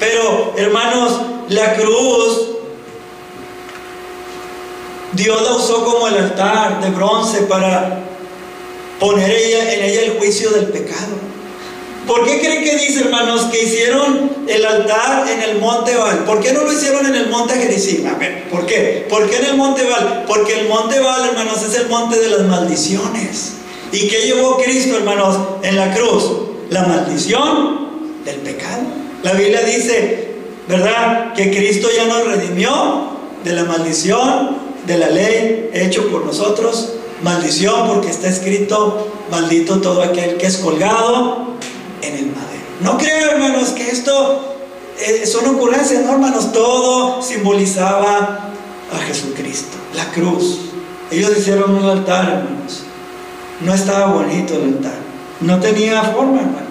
Pero, 0.00 0.54
hermanos, 0.56 1.20
la 1.50 1.74
cruz 1.74 2.50
Dios 5.12 5.42
la 5.42 5.56
usó 5.56 5.84
como 5.84 6.08
el 6.08 6.16
altar 6.16 6.80
de 6.82 6.90
bronce 6.90 7.42
para 7.42 8.00
poner 9.00 9.30
ella, 9.30 9.74
en 9.74 9.84
ella 9.84 10.02
el 10.02 10.18
juicio 10.18 10.50
del 10.50 10.66
pecado. 10.66 11.18
¿Por 12.06 12.24
qué 12.24 12.40
creen 12.40 12.64
que 12.64 12.76
dice, 12.76 13.00
hermanos, 13.00 13.42
que 13.52 13.62
hicieron 13.62 14.30
el 14.48 14.64
altar 14.64 15.28
en 15.28 15.42
el 15.42 15.58
monte 15.58 15.96
Val? 15.96 16.24
¿Por 16.24 16.40
qué 16.40 16.52
no 16.52 16.64
lo 16.64 16.72
hicieron 16.72 17.06
en 17.06 17.14
el 17.14 17.28
monte 17.28 17.54
Gerizim? 17.54 18.06
A 18.06 18.14
ver, 18.18 18.48
¿por 18.50 18.66
qué? 18.66 19.06
¿Por 19.08 19.28
qué 19.28 19.36
en 19.36 19.46
el 19.46 19.56
monte 19.56 19.84
Val? 19.88 20.24
Porque 20.26 20.60
el 20.60 20.68
monte 20.68 20.98
Val, 21.00 21.28
hermanos, 21.28 21.62
es 21.62 21.74
el 21.76 21.88
monte 21.88 22.18
de 22.18 22.30
las 22.30 22.42
maldiciones. 22.46 23.52
¿Y 23.92 24.08
qué 24.08 24.22
llevó 24.22 24.56
Cristo, 24.58 24.96
hermanos, 24.96 25.36
en 25.62 25.76
la 25.76 25.92
cruz? 25.92 26.32
La 26.70 26.84
maldición 26.84 27.88
del 28.24 28.36
pecado. 28.36 28.99
La 29.22 29.32
Biblia 29.32 29.62
dice, 29.62 30.28
¿verdad? 30.68 31.34
Que 31.34 31.50
Cristo 31.50 31.88
ya 31.94 32.06
nos 32.06 32.26
redimió 32.26 33.10
de 33.44 33.52
la 33.52 33.64
maldición 33.64 34.70
de 34.86 34.98
la 34.98 35.10
ley 35.10 35.70
hecho 35.72 36.08
por 36.08 36.24
nosotros, 36.24 36.94
maldición 37.22 37.86
porque 37.86 38.08
está 38.08 38.28
escrito, 38.28 39.12
maldito 39.30 39.80
todo 39.80 40.02
aquel 40.02 40.36
que 40.36 40.46
es 40.46 40.56
colgado 40.56 41.48
en 42.02 42.14
el 42.14 42.26
madero. 42.26 42.60
No 42.80 42.96
creo, 42.96 43.32
hermanos, 43.32 43.70
que 43.70 43.90
esto 43.90 44.56
eh, 44.98 45.26
son 45.26 45.54
ocurrencias, 45.54 46.02
no, 46.02 46.12
hermanos, 46.12 46.52
todo 46.52 47.22
simbolizaba 47.22 48.50
a 48.92 48.98
Jesucristo, 49.06 49.76
la 49.94 50.10
cruz. 50.12 50.60
Ellos 51.10 51.36
hicieron 51.36 51.74
un 51.74 51.84
altar, 51.84 52.24
hermanos. 52.24 52.84
No 53.60 53.74
estaba 53.74 54.14
bonito 54.14 54.54
el 54.54 54.74
altar, 54.74 54.98
no 55.40 55.60
tenía 55.60 56.02
forma, 56.04 56.40
hermanos. 56.40 56.69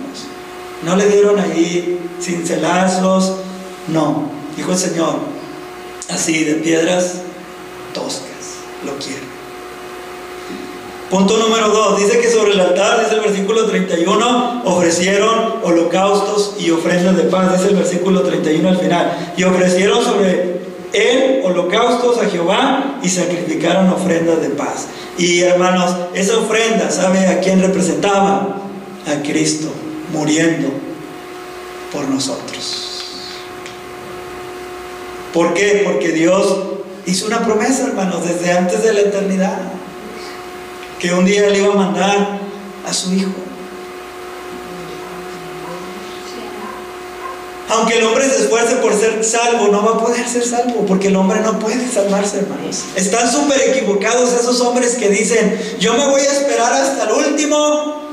No 0.83 0.95
le 0.95 1.07
dieron 1.07 1.39
ahí 1.39 1.99
cincelazos, 2.21 3.33
no. 3.87 4.29
Dijo 4.55 4.71
el 4.71 4.77
Señor, 4.77 5.15
así 6.09 6.43
de 6.43 6.55
piedras 6.55 7.15
toscas, 7.93 8.59
lo 8.85 8.93
quiero. 8.97 9.29
Punto 11.09 11.37
número 11.37 11.69
2, 11.69 12.01
dice 12.01 12.19
que 12.19 12.29
sobre 12.29 12.51
el 12.51 12.59
altar, 12.59 12.99
dice 12.99 13.15
el 13.15 13.21
versículo 13.21 13.65
31, 13.65 14.61
ofrecieron 14.63 15.55
holocaustos 15.63 16.55
y 16.59 16.69
ofrendas 16.69 17.17
de 17.17 17.23
paz, 17.23 17.57
dice 17.57 17.69
el 17.69 17.77
versículo 17.77 18.21
31 18.21 18.69
al 18.69 18.77
final. 18.77 19.33
Y 19.35 19.43
ofrecieron 19.43 20.03
sobre 20.03 20.59
él 20.93 21.41
holocaustos 21.43 22.19
a 22.19 22.29
Jehová 22.29 22.99
y 23.01 23.09
sacrificaron 23.09 23.89
ofrendas 23.89 24.39
de 24.41 24.49
paz. 24.49 24.87
Y 25.17 25.39
hermanos, 25.41 25.95
esa 26.13 26.37
ofrenda, 26.37 26.91
¿sabe 26.91 27.25
a 27.25 27.39
quién 27.39 27.59
representaba? 27.59 28.61
A 29.07 29.23
Cristo, 29.23 29.69
muriendo 30.13 30.69
por 31.91 32.07
nosotros. 32.07 33.03
¿Por 35.33 35.53
qué? 35.53 35.83
Porque 35.85 36.09
Dios 36.09 36.57
hizo 37.05 37.27
una 37.27 37.45
promesa, 37.45 37.87
hermanos, 37.87 38.27
desde 38.27 38.51
antes 38.51 38.83
de 38.83 38.93
la 38.93 39.01
eternidad, 39.01 39.59
que 40.99 41.13
un 41.13 41.25
día 41.25 41.49
le 41.49 41.59
iba 41.59 41.73
a 41.73 41.77
mandar 41.77 42.39
a 42.85 42.93
su 42.93 43.13
hijo. 43.13 43.31
Aunque 47.69 47.99
el 47.99 48.03
hombre 48.05 48.27
se 48.27 48.41
esfuerce 48.41 48.77
por 48.77 48.99
ser 48.99 49.23
salvo, 49.23 49.67
no 49.67 49.85
va 49.85 49.91
a 49.91 50.03
poder 50.03 50.27
ser 50.27 50.43
salvo, 50.43 50.85
porque 50.87 51.09
el 51.09 51.15
hombre 51.15 51.39
no 51.41 51.59
puede 51.59 51.87
salvarse, 51.87 52.39
hermanos. 52.39 52.83
Están 52.95 53.31
súper 53.31 53.69
equivocados 53.69 54.33
esos 54.33 54.59
hombres 54.61 54.95
que 54.95 55.09
dicen, 55.09 55.59
yo 55.79 55.93
me 55.93 56.07
voy 56.07 56.21
a 56.21 56.31
esperar 56.31 56.73
hasta 56.73 57.03
el 57.03 57.11
último 57.11 58.08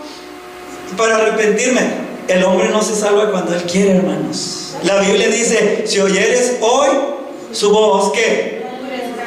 para 0.96 1.16
arrepentirme. 1.16 2.07
El 2.29 2.44
hombre 2.44 2.68
no 2.70 2.83
se 2.83 2.94
salva 2.94 3.31
cuando 3.31 3.55
él 3.55 3.62
quiere, 3.62 3.96
hermanos. 3.96 4.75
La 4.83 4.99
Biblia 5.01 5.29
dice, 5.29 5.85
si 5.87 6.01
oyeres 6.01 6.57
hoy 6.61 6.88
su 7.53 7.70
voz, 7.70 8.12
¿qué? 8.12 8.57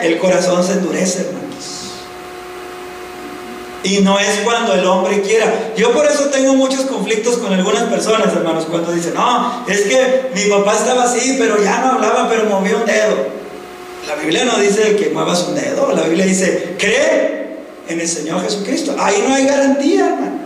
el 0.01 0.17
corazón 0.17 0.63
se 0.63 0.73
endurece, 0.73 1.21
hermanos. 1.21 1.39
Y 3.83 3.99
no 4.01 4.19
es 4.19 4.39
cuando 4.43 4.73
el 4.73 4.85
hombre 4.85 5.21
quiera. 5.21 5.71
Yo 5.77 5.91
por 5.91 6.05
eso 6.05 6.25
tengo 6.25 6.53
muchos 6.53 6.81
conflictos 6.81 7.37
con 7.37 7.53
algunas 7.53 7.83
personas, 7.83 8.33
hermanos, 8.33 8.65
cuando 8.69 8.91
dicen, 8.91 9.13
no, 9.13 9.65
es 9.67 9.81
que 9.81 10.31
mi 10.35 10.49
papá 10.49 10.75
estaba 10.75 11.03
así, 11.03 11.37
pero 11.39 11.61
ya 11.61 11.79
no 11.79 11.93
hablaba, 11.93 12.27
pero 12.29 12.45
movía 12.45 12.75
un 12.75 12.85
dedo. 12.85 13.39
La 14.07 14.15
Biblia 14.15 14.45
no 14.45 14.57
dice 14.59 14.95
que 14.95 15.09
muevas 15.09 15.45
un 15.47 15.55
dedo, 15.55 15.93
la 15.93 16.03
Biblia 16.03 16.25
dice, 16.25 16.75
cree 16.77 17.57
en 17.87 17.99
el 17.99 18.07
Señor 18.07 18.41
Jesucristo. 18.43 18.95
Ahí 18.99 19.23
no 19.27 19.33
hay 19.33 19.45
garantía, 19.45 20.07
hermanos. 20.07 20.39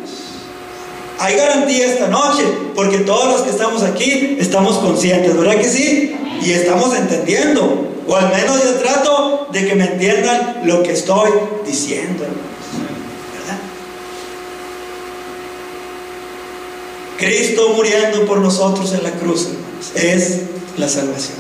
Hay 1.20 1.36
garantía 1.36 1.86
esta 1.86 2.08
noche, 2.08 2.44
porque 2.76 3.00
todos 3.00 3.28
los 3.28 3.42
que 3.42 3.52
estamos 3.52 3.84
aquí 3.84 4.38
estamos 4.40 4.78
conscientes, 4.80 5.38
¿verdad 5.38 5.56
que 5.56 5.70
sí? 5.70 6.16
Y 6.42 6.52
estamos 6.52 6.94
entendiendo. 6.96 7.90
O 8.08 8.16
al 8.16 8.30
menos 8.30 8.62
yo 8.64 8.74
trato 8.76 9.48
de 9.52 9.66
que 9.66 9.76
me 9.76 9.86
entiendan 9.86 10.62
lo 10.66 10.84
que 10.84 10.92
estoy 10.92 11.32
diciendo, 11.66 12.24
¿Verdad? 12.24 13.60
Cristo 17.18 17.70
muriendo 17.76 18.26
por 18.26 18.40
nosotros 18.40 18.92
en 18.94 19.04
la 19.04 19.12
cruz, 19.12 19.48
hermanos, 19.48 19.92
es 19.96 20.42
la 20.78 20.90
salvación. 20.90 21.38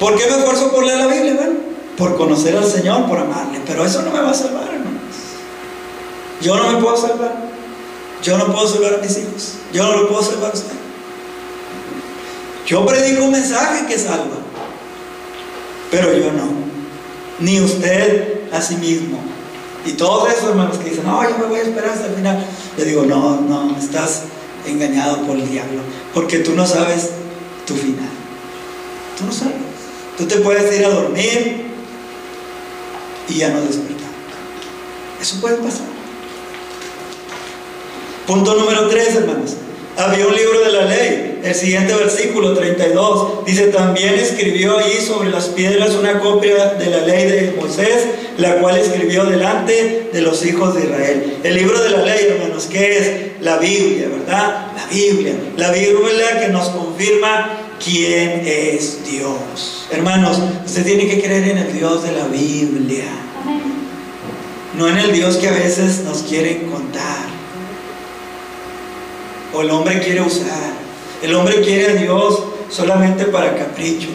¿Por 0.00 0.16
qué 0.16 0.26
me 0.26 0.38
esfuerzo 0.38 0.70
por 0.70 0.84
leer 0.84 0.98
la 0.98 1.06
Biblia? 1.06 1.34
Bueno, 1.34 1.54
por 1.96 2.16
conocer 2.16 2.56
al 2.56 2.70
Señor, 2.70 3.06
por 3.06 3.18
amarle. 3.18 3.60
Pero 3.66 3.84
eso 3.84 4.02
no 4.02 4.10
me 4.10 4.20
va 4.20 4.30
a 4.30 4.34
salvar. 4.34 4.75
Yo 6.40 6.56
no 6.56 6.72
me 6.72 6.82
puedo 6.82 6.96
salvar. 6.96 7.36
Yo 8.22 8.38
no 8.38 8.46
puedo 8.46 8.66
salvar 8.66 8.94
a 8.94 8.98
mis 8.98 9.18
hijos. 9.18 9.54
Yo 9.72 9.82
no 9.84 10.02
lo 10.02 10.08
puedo 10.08 10.22
salvar 10.22 10.50
a 10.50 10.54
usted. 10.54 10.76
Yo 12.66 12.84
predico 12.84 13.24
un 13.24 13.30
mensaje 13.30 13.86
que 13.86 13.96
salva, 13.96 14.38
pero 15.90 16.12
yo 16.12 16.32
no. 16.32 16.48
Ni 17.38 17.60
usted 17.60 18.50
a 18.52 18.60
sí 18.60 18.74
mismo. 18.76 19.20
Y 19.84 19.92
todos 19.92 20.28
esos 20.32 20.50
hermanos 20.50 20.78
que 20.78 20.90
dicen, 20.90 21.06
no, 21.06 21.22
yo 21.22 21.38
me 21.38 21.46
voy 21.46 21.60
a 21.60 21.62
esperar 21.62 21.90
hasta 21.90 22.06
el 22.06 22.14
final. 22.16 22.44
Le 22.76 22.84
digo, 22.84 23.04
no, 23.04 23.40
no, 23.40 23.76
estás 23.78 24.22
engañado 24.66 25.22
por 25.22 25.36
el 25.36 25.48
diablo, 25.48 25.80
porque 26.12 26.40
tú 26.40 26.56
no 26.56 26.66
sabes 26.66 27.10
tu 27.66 27.74
final. 27.74 28.08
Tú 29.16 29.26
no 29.26 29.32
sabes. 29.32 29.54
Tú 30.18 30.26
te 30.26 30.38
puedes 30.38 30.76
ir 30.76 30.84
a 30.84 30.88
dormir 30.88 31.66
y 33.28 33.34
ya 33.34 33.50
no 33.50 33.60
despertar. 33.60 34.10
Eso 35.20 35.40
puede 35.40 35.56
pasar. 35.56 35.86
Punto 38.26 38.54
número 38.54 38.88
tres, 38.88 39.14
hermanos. 39.14 39.56
Había 39.96 40.26
un 40.26 40.34
libro 40.34 40.60
de 40.60 40.72
la 40.72 40.84
ley. 40.84 41.40
El 41.44 41.54
siguiente 41.54 41.94
versículo 41.94 42.54
32 42.54 43.46
dice, 43.46 43.68
también 43.68 44.14
escribió 44.14 44.78
ahí 44.78 45.00
sobre 45.00 45.30
las 45.30 45.46
piedras 45.46 45.94
una 45.94 46.18
copia 46.18 46.74
de 46.74 46.86
la 46.90 46.98
ley 47.06 47.24
de 47.24 47.54
Moisés, 47.58 48.04
la 48.36 48.56
cual 48.56 48.76
escribió 48.78 49.24
delante 49.24 50.10
de 50.12 50.20
los 50.22 50.44
hijos 50.44 50.74
de 50.74 50.84
Israel. 50.84 51.38
El 51.44 51.54
libro 51.54 51.80
de 51.80 51.90
la 51.90 52.02
ley, 52.02 52.26
hermanos, 52.28 52.66
¿qué 52.70 52.98
es? 52.98 53.42
La 53.42 53.58
Biblia, 53.58 54.08
¿verdad? 54.08 54.66
La 54.74 54.82
La 54.82 54.86
Biblia. 54.92 55.34
La 55.56 55.70
Biblia 55.70 56.40
que 56.40 56.48
nos 56.48 56.68
confirma 56.70 57.60
quién 57.82 58.42
es 58.44 59.04
Dios. 59.08 59.86
Hermanos, 59.92 60.38
usted 60.64 60.84
tiene 60.84 61.06
que 61.06 61.22
creer 61.22 61.48
en 61.48 61.58
el 61.58 61.72
Dios 61.72 62.02
de 62.02 62.12
la 62.12 62.26
Biblia. 62.26 63.04
No 64.76 64.88
en 64.88 64.98
el 64.98 65.12
Dios 65.12 65.36
que 65.36 65.48
a 65.48 65.52
veces 65.52 66.00
nos 66.00 66.18
quiere 66.18 66.66
contar. 66.66 67.35
El 69.62 69.70
hombre 69.70 70.00
quiere 70.00 70.20
usar. 70.20 70.86
El 71.22 71.34
hombre 71.34 71.60
quiere 71.60 71.92
a 71.92 71.94
Dios 71.94 72.42
solamente 72.70 73.24
para 73.26 73.56
caprichos. 73.56 74.10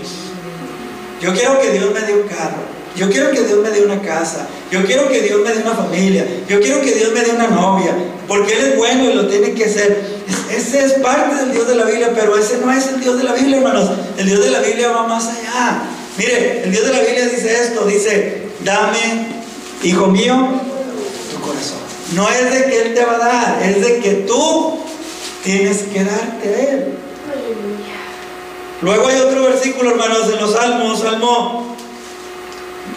Yo 1.22 1.34
quiero 1.34 1.60
que 1.60 1.72
Dios 1.72 1.94
me 1.94 2.02
dé 2.02 2.14
un 2.14 2.28
carro. 2.28 2.72
Yo 2.96 3.10
quiero 3.10 3.32
que 3.32 3.42
Dios 3.42 3.60
me 3.62 3.70
dé 3.70 3.86
una 3.86 4.02
casa. 4.02 4.48
Yo 4.70 4.84
quiero 4.86 5.08
que 5.08 5.22
Dios 5.22 5.42
me 5.42 5.54
dé 5.54 5.62
una 5.62 5.76
familia. 5.76 6.26
Yo 6.48 6.60
quiero 6.60 6.82
que 6.82 6.92
Dios 6.92 7.12
me 7.14 7.22
dé 7.22 7.32
una 7.32 7.48
novia. 7.48 7.96
Porque 8.28 8.54
Él 8.54 8.66
es 8.72 8.78
bueno 8.78 9.10
y 9.10 9.14
lo 9.14 9.28
tiene 9.28 9.54
que 9.54 9.66
hacer. 9.66 10.22
Ese 10.52 10.86
es 10.86 10.94
parte 10.94 11.36
del 11.36 11.52
Dios 11.54 11.68
de 11.68 11.76
la 11.76 11.86
Biblia, 11.86 12.12
pero 12.14 12.38
ese 12.38 12.58
no 12.58 12.72
es 12.72 12.88
el 12.88 13.00
Dios 13.00 13.18
de 13.18 13.24
la 13.24 13.34
Biblia, 13.34 13.58
hermanos. 13.58 13.92
El 14.18 14.26
Dios 14.26 14.44
de 14.44 14.52
la 14.52 14.60
Biblia 14.60 14.90
va 14.92 15.08
más 15.08 15.28
allá. 15.28 15.84
Mire, 16.18 16.64
el 16.64 16.72
Dios 16.72 16.86
de 16.86 16.92
la 16.92 17.00
Biblia 17.00 17.28
dice 17.28 17.62
esto. 17.62 17.86
Dice, 17.86 18.48
dame, 18.64 19.28
hijo 19.84 20.08
mío, 20.08 20.36
tu 21.32 21.40
corazón. 21.40 21.80
No 22.16 22.30
es 22.30 22.52
de 22.52 22.66
que 22.66 22.82
Él 22.82 22.94
te 22.94 23.06
va 23.06 23.16
a 23.16 23.20
dar, 23.20 23.64
es 23.64 23.82
de 23.82 24.00
que 24.00 24.12
tú 24.28 24.80
tienes 25.44 25.84
que 25.84 26.04
darte 26.04 26.48
a 26.48 26.72
Él. 26.72 26.98
Luego 28.82 29.08
hay 29.08 29.20
otro 29.20 29.44
versículo, 29.44 29.92
hermanos, 29.92 30.30
en 30.34 30.40
los 30.40 30.54
Salmos, 30.54 31.00
Salmo 31.00 31.76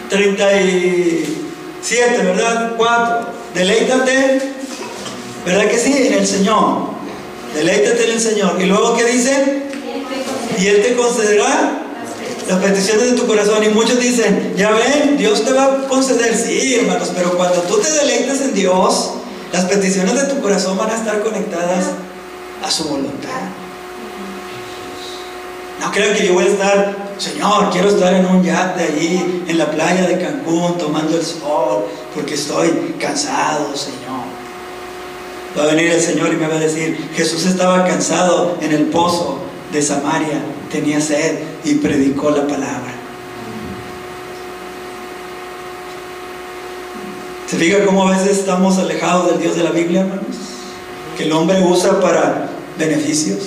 37, 0.09 2.23
¿verdad? 2.23 2.73
4. 2.75 3.27
Deleítate, 3.53 4.41
¿verdad 5.45 5.69
que 5.69 5.77
sí? 5.77 6.07
En 6.07 6.13
el 6.13 6.25
Señor. 6.25 6.95
Deleítate 7.53 8.05
en 8.05 8.11
el 8.11 8.19
Señor. 8.19 8.59
Y 8.59 8.65
luego, 8.65 8.97
¿qué 8.97 9.05
dice? 9.05 9.63
Y 10.59 10.67
Él 10.67 10.81
te 10.81 10.95
concederá 10.95 11.83
las 12.47 12.59
peticiones 12.59 13.11
de 13.11 13.17
tu 13.17 13.27
corazón. 13.27 13.63
Y 13.63 13.69
muchos 13.69 13.99
dicen, 13.99 14.55
ya 14.57 14.71
ven, 14.71 15.17
Dios 15.17 15.45
te 15.45 15.53
va 15.53 15.65
a 15.65 15.87
conceder, 15.87 16.35
sí, 16.35 16.75
hermanos, 16.75 17.11
pero 17.15 17.37
cuando 17.37 17.61
tú 17.61 17.77
te 17.77 17.91
deleitas 17.91 18.41
en 18.41 18.53
Dios, 18.53 19.11
las 19.53 19.65
peticiones 19.65 20.15
de 20.15 20.23
tu 20.33 20.41
corazón 20.41 20.77
van 20.77 20.89
a 20.89 20.95
estar 20.95 21.21
conectadas 21.21 21.85
a 22.63 22.71
su 22.71 22.85
voluntad. 22.85 23.41
No 25.79 25.91
crean 25.91 26.15
que 26.15 26.27
yo 26.27 26.33
voy 26.33 26.45
a 26.45 26.47
estar, 26.47 26.95
Señor, 27.17 27.69
quiero 27.71 27.89
estar 27.89 28.13
en 28.13 28.25
un 28.25 28.43
yate 28.43 28.83
allí, 28.83 29.43
en 29.47 29.57
la 29.57 29.69
playa 29.69 30.07
de 30.07 30.19
Cancún, 30.19 30.77
tomando 30.77 31.17
el 31.17 31.23
sol, 31.23 31.85
porque 32.13 32.35
estoy 32.35 32.95
cansado, 32.99 33.75
Señor. 33.75 34.25
Va 35.57 35.63
a 35.63 35.67
venir 35.67 35.91
el 35.91 36.01
Señor 36.01 36.33
y 36.33 36.37
me 36.37 36.47
va 36.47 36.55
a 36.55 36.59
decir, 36.59 37.09
Jesús 37.15 37.45
estaba 37.45 37.85
cansado 37.85 38.57
en 38.61 38.71
el 38.71 38.85
pozo 38.85 39.39
de 39.71 39.81
Samaria, 39.81 40.41
tenía 40.71 40.99
sed 40.99 41.39
y 41.63 41.75
predicó 41.75 42.31
la 42.31 42.47
palabra. 42.47 42.93
¿Se 47.47 47.57
fija 47.57 47.85
cómo 47.85 48.07
a 48.07 48.11
veces 48.11 48.39
estamos 48.39 48.77
alejados 48.79 49.31
del 49.31 49.41
Dios 49.41 49.55
de 49.55 49.63
la 49.63 49.71
Biblia, 49.71 50.01
hermanos? 50.01 50.54
Que 51.17 51.23
el 51.23 51.31
hombre 51.31 51.61
usa 51.61 51.99
para 52.01 52.49
beneficios. 52.77 53.39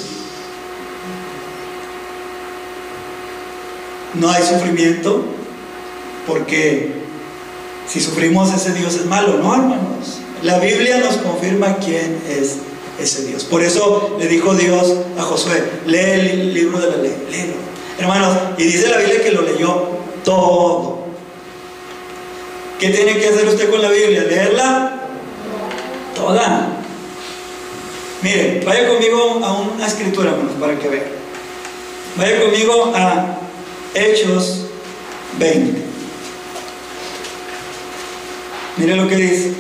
No 4.15 4.31
hay 4.31 4.43
sufrimiento 4.43 5.23
porque 6.27 6.93
si 7.87 8.01
sufrimos 8.01 8.53
ese 8.53 8.73
Dios 8.73 8.95
es 8.95 9.07
malo, 9.07 9.39
¿no, 9.39 9.55
hermanos? 9.55 10.19
La 10.43 10.59
Biblia 10.59 10.99
nos 10.99 11.17
confirma 11.17 11.77
quién 11.77 12.21
es 12.29 12.57
ese 13.01 13.25
Dios. 13.27 13.45
Por 13.45 13.63
eso 13.63 14.17
le 14.19 14.27
dijo 14.27 14.55
Dios 14.55 14.95
a 15.19 15.23
Josué, 15.23 15.63
lee 15.87 15.99
el 15.99 16.55
libro 16.55 16.79
de 16.79 16.91
la 16.91 16.97
ley, 16.97 17.27
léelo. 17.31 17.55
Hermanos, 17.99 18.37
y 18.59 18.65
dice 18.65 18.89
la 18.89 18.99
Biblia 18.99 19.23
que 19.23 19.33
lo 19.33 19.43
leyó 19.43 19.89
todo. 20.25 20.99
¿Qué 22.79 22.91
tiene 22.91 23.19
que 23.19 23.29
hacer 23.29 23.49
usted 23.49 23.71
con 23.71 23.83
la 23.83 23.91
Biblia? 23.91 24.23
¿Leerla? 24.23 25.03
Toda. 26.15 26.78
Mire, 28.23 28.63
vaya 28.65 28.89
conmigo 28.89 29.41
a 29.45 29.53
una 29.53 29.87
escritura, 29.87 30.31
hermanos, 30.31 30.55
para 30.59 30.79
que 30.79 30.89
vean. 30.89 31.05
Vaya 32.17 32.41
conmigo 32.41 32.93
a 32.95 33.39
Hechos 33.95 34.67
20. 35.39 35.83
Mire 38.77 38.97
lo 38.97 39.09
que 39.09 39.17
dice. 39.17 39.53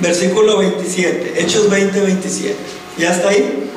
Versículo 0.00 0.58
27, 0.58 1.42
Hechos 1.42 1.68
20, 1.70 2.00
27. 2.00 2.56
¿Ya 2.98 3.12
está 3.12 3.28
ahí? 3.30 3.68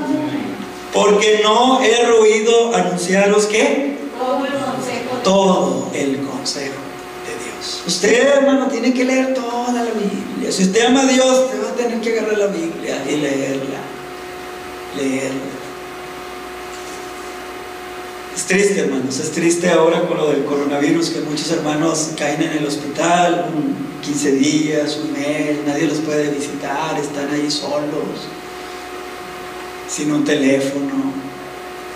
Porque 0.94 1.42
no 1.44 1.82
he 1.82 2.06
ruido 2.06 2.76
anunciaros 2.76 3.46
que 3.46 3.98
Todo 4.18 4.46
el 4.46 4.52
consejo. 4.54 5.18
todo 5.24 5.90
el 5.94 6.18
consejo 6.20 6.76
de 7.26 7.44
Dios. 7.44 7.84
Usted, 7.88 8.28
hermano, 8.38 8.68
tiene 8.68 8.94
que 8.94 9.04
leer 9.04 9.34
toda 9.34 9.72
la 9.74 9.84
Biblia. 9.92 10.52
Si 10.52 10.64
usted 10.64 10.86
ama 10.86 11.02
a 11.02 11.06
Dios, 11.08 11.46
usted 11.46 11.64
va 11.64 11.70
a 11.70 11.74
tener 11.74 12.00
que 12.00 12.18
agarrar 12.20 12.38
la 12.38 12.48
Biblia 12.48 13.04
y 13.10 13.16
leerla. 13.18 13.80
Leerla. 14.98 15.53
Es 18.44 18.50
triste, 18.50 18.82
hermanos, 18.82 19.20
es 19.20 19.32
triste 19.32 19.70
ahora 19.70 20.06
con 20.06 20.18
lo 20.18 20.28
del 20.30 20.44
coronavirus, 20.44 21.12
que 21.12 21.22
muchos 21.22 21.50
hermanos 21.52 22.10
caen 22.18 22.42
en 22.42 22.58
el 22.58 22.68
hospital 22.68 23.50
un 23.56 23.74
15 24.02 24.32
días, 24.34 25.00
un 25.02 25.14
mes, 25.14 25.60
nadie 25.66 25.88
los 25.88 26.00
puede 26.00 26.30
visitar, 26.30 27.00
están 27.00 27.32
ahí 27.32 27.50
solos, 27.50 28.28
sin 29.88 30.12
un 30.12 30.26
teléfono. 30.26 31.14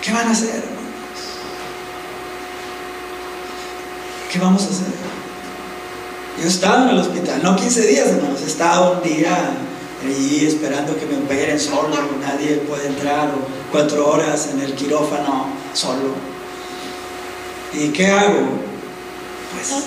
¿Qué 0.00 0.10
van 0.10 0.26
a 0.26 0.30
hacer, 0.30 0.48
hermanos? 0.48 1.22
¿Qué 4.32 4.38
vamos 4.38 4.62
a 4.62 4.68
hacer? 4.68 4.86
Yo 6.38 6.44
he 6.44 6.48
estado 6.48 6.84
en 6.84 6.88
el 6.88 6.98
hospital, 6.98 7.42
no 7.42 7.56
15 7.56 7.86
días, 7.88 8.08
hermanos, 8.08 8.40
he 8.40 8.46
estado 8.46 8.92
un 8.94 9.02
día 9.02 9.50
allí 10.02 10.46
esperando 10.46 10.96
que 10.98 11.04
me 11.04 11.18
operen 11.18 11.60
solo, 11.60 11.94
nadie 12.22 12.56
puede 12.66 12.86
entrar, 12.86 13.28
o 13.28 13.70
cuatro 13.70 14.08
horas 14.08 14.48
en 14.50 14.60
el 14.62 14.72
quirófano 14.72 15.48
solo. 15.74 16.37
¿Y 17.72 17.88
qué 17.88 18.06
hago? 18.06 18.48
Pues 19.54 19.84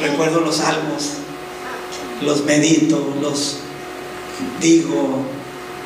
recuerdo 0.00 0.40
los 0.40 0.56
salmos, 0.56 1.12
los 2.22 2.44
medito, 2.44 3.14
los 3.20 3.58
digo, 4.60 5.24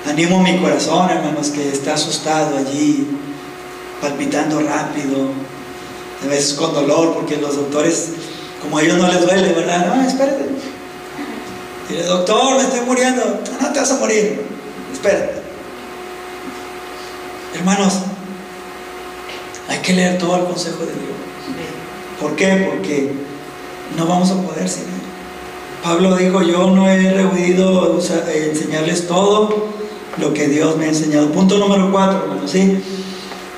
animo 0.06 0.42
mi 0.42 0.58
corazón, 0.58 1.10
hermanos, 1.10 1.48
que 1.48 1.68
está 1.68 1.94
asustado 1.94 2.58
allí, 2.58 3.06
palpitando 4.00 4.60
rápido, 4.60 5.28
a 6.24 6.28
veces 6.28 6.54
con 6.54 6.74
dolor, 6.74 7.14
porque 7.14 7.36
los 7.36 7.56
doctores, 7.56 8.08
como 8.60 8.78
a 8.78 8.82
ellos 8.82 8.98
no 8.98 9.08
les 9.08 9.20
duele, 9.20 9.52
¿verdad? 9.52 9.94
No, 9.94 10.08
espérate. 10.08 10.46
Dile, 11.88 12.04
doctor, 12.04 12.56
me 12.56 12.62
estoy 12.62 12.80
muriendo. 12.80 13.24
No, 13.24 13.66
no 13.66 13.72
te 13.72 13.80
vas 13.80 13.90
a 13.90 13.98
morir. 13.98 14.44
Espérate. 14.92 15.40
Hermanos, 17.54 17.94
hay 19.70 19.78
que 19.78 19.92
leer 19.94 20.18
todo 20.18 20.36
el 20.36 20.44
consejo 20.44 20.80
de 20.80 20.92
Dios. 20.92 21.16
¿Por 22.20 22.36
qué? 22.36 22.68
Porque 22.70 23.12
no 23.96 24.06
vamos 24.06 24.30
a 24.30 24.42
poder 24.42 24.68
sin 24.68 24.82
él. 24.82 24.88
Pablo 25.82 26.14
dijo, 26.16 26.42
yo 26.42 26.70
no 26.70 26.90
he 26.90 27.10
rehuido 27.12 27.94
usa- 27.96 28.24
eh, 28.30 28.50
enseñarles 28.52 29.06
todo 29.06 29.68
lo 30.18 30.34
que 30.34 30.48
Dios 30.48 30.76
me 30.76 30.84
ha 30.84 30.88
enseñado. 30.88 31.28
Punto 31.30 31.56
número 31.56 31.90
cuatro, 31.90 32.20
¿sí? 32.46 32.82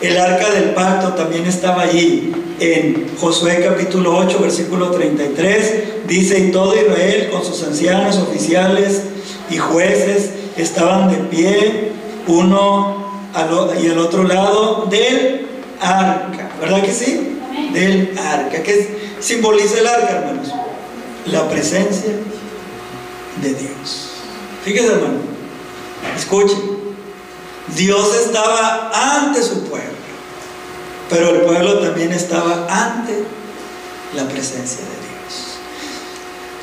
El 0.01 0.17
arca 0.19 0.51
del 0.51 0.71
pacto 0.75 1.15
también 1.15 1.47
estaba 1.47 1.83
allí. 1.83 2.33
En 2.61 3.09
Josué 3.19 3.65
capítulo 3.67 4.17
8, 4.19 4.39
versículo 4.41 4.91
33, 4.93 6.07
dice, 6.07 6.39
y 6.39 6.53
todo 6.53 6.75
Israel 6.77 7.31
con 7.33 7.45
sus 7.45 7.61
ancianos, 7.65 8.19
oficiales 8.19 9.03
y 9.51 9.57
jueces 9.57 10.31
estaban 10.57 11.11
de 11.11 11.17
pie, 11.17 11.93
uno 12.29 13.03
o- 13.35 13.71
y 13.83 13.89
al 13.89 13.99
otro 13.99 14.23
lado 14.23 14.87
del 14.89 15.47
arca. 15.83 16.51
¿Verdad 16.61 16.83
que 16.83 16.93
sí? 16.93 17.39
Del 17.73 18.17
arca. 18.19 18.63
¿Qué 18.63 19.15
simboliza 19.21 19.79
el 19.79 19.87
arca, 19.87 20.11
hermanos? 20.11 20.49
La 21.27 21.49
presencia 21.49 22.13
de 23.43 23.55
Dios. 23.55 24.11
Fíjese, 24.65 24.87
hermano. 24.87 25.21
Escuchen. 26.17 26.83
Dios 27.77 28.15
estaba 28.27 28.91
ante 28.93 29.43
su 29.43 29.65
pueblo, 29.65 29.89
pero 31.09 31.31
el 31.31 31.41
pueblo 31.43 31.79
también 31.79 32.13
estaba 32.13 32.67
ante 32.69 33.25
la 34.15 34.25
presencia 34.25 34.81
de 34.81 34.91
Dios. 34.91 35.59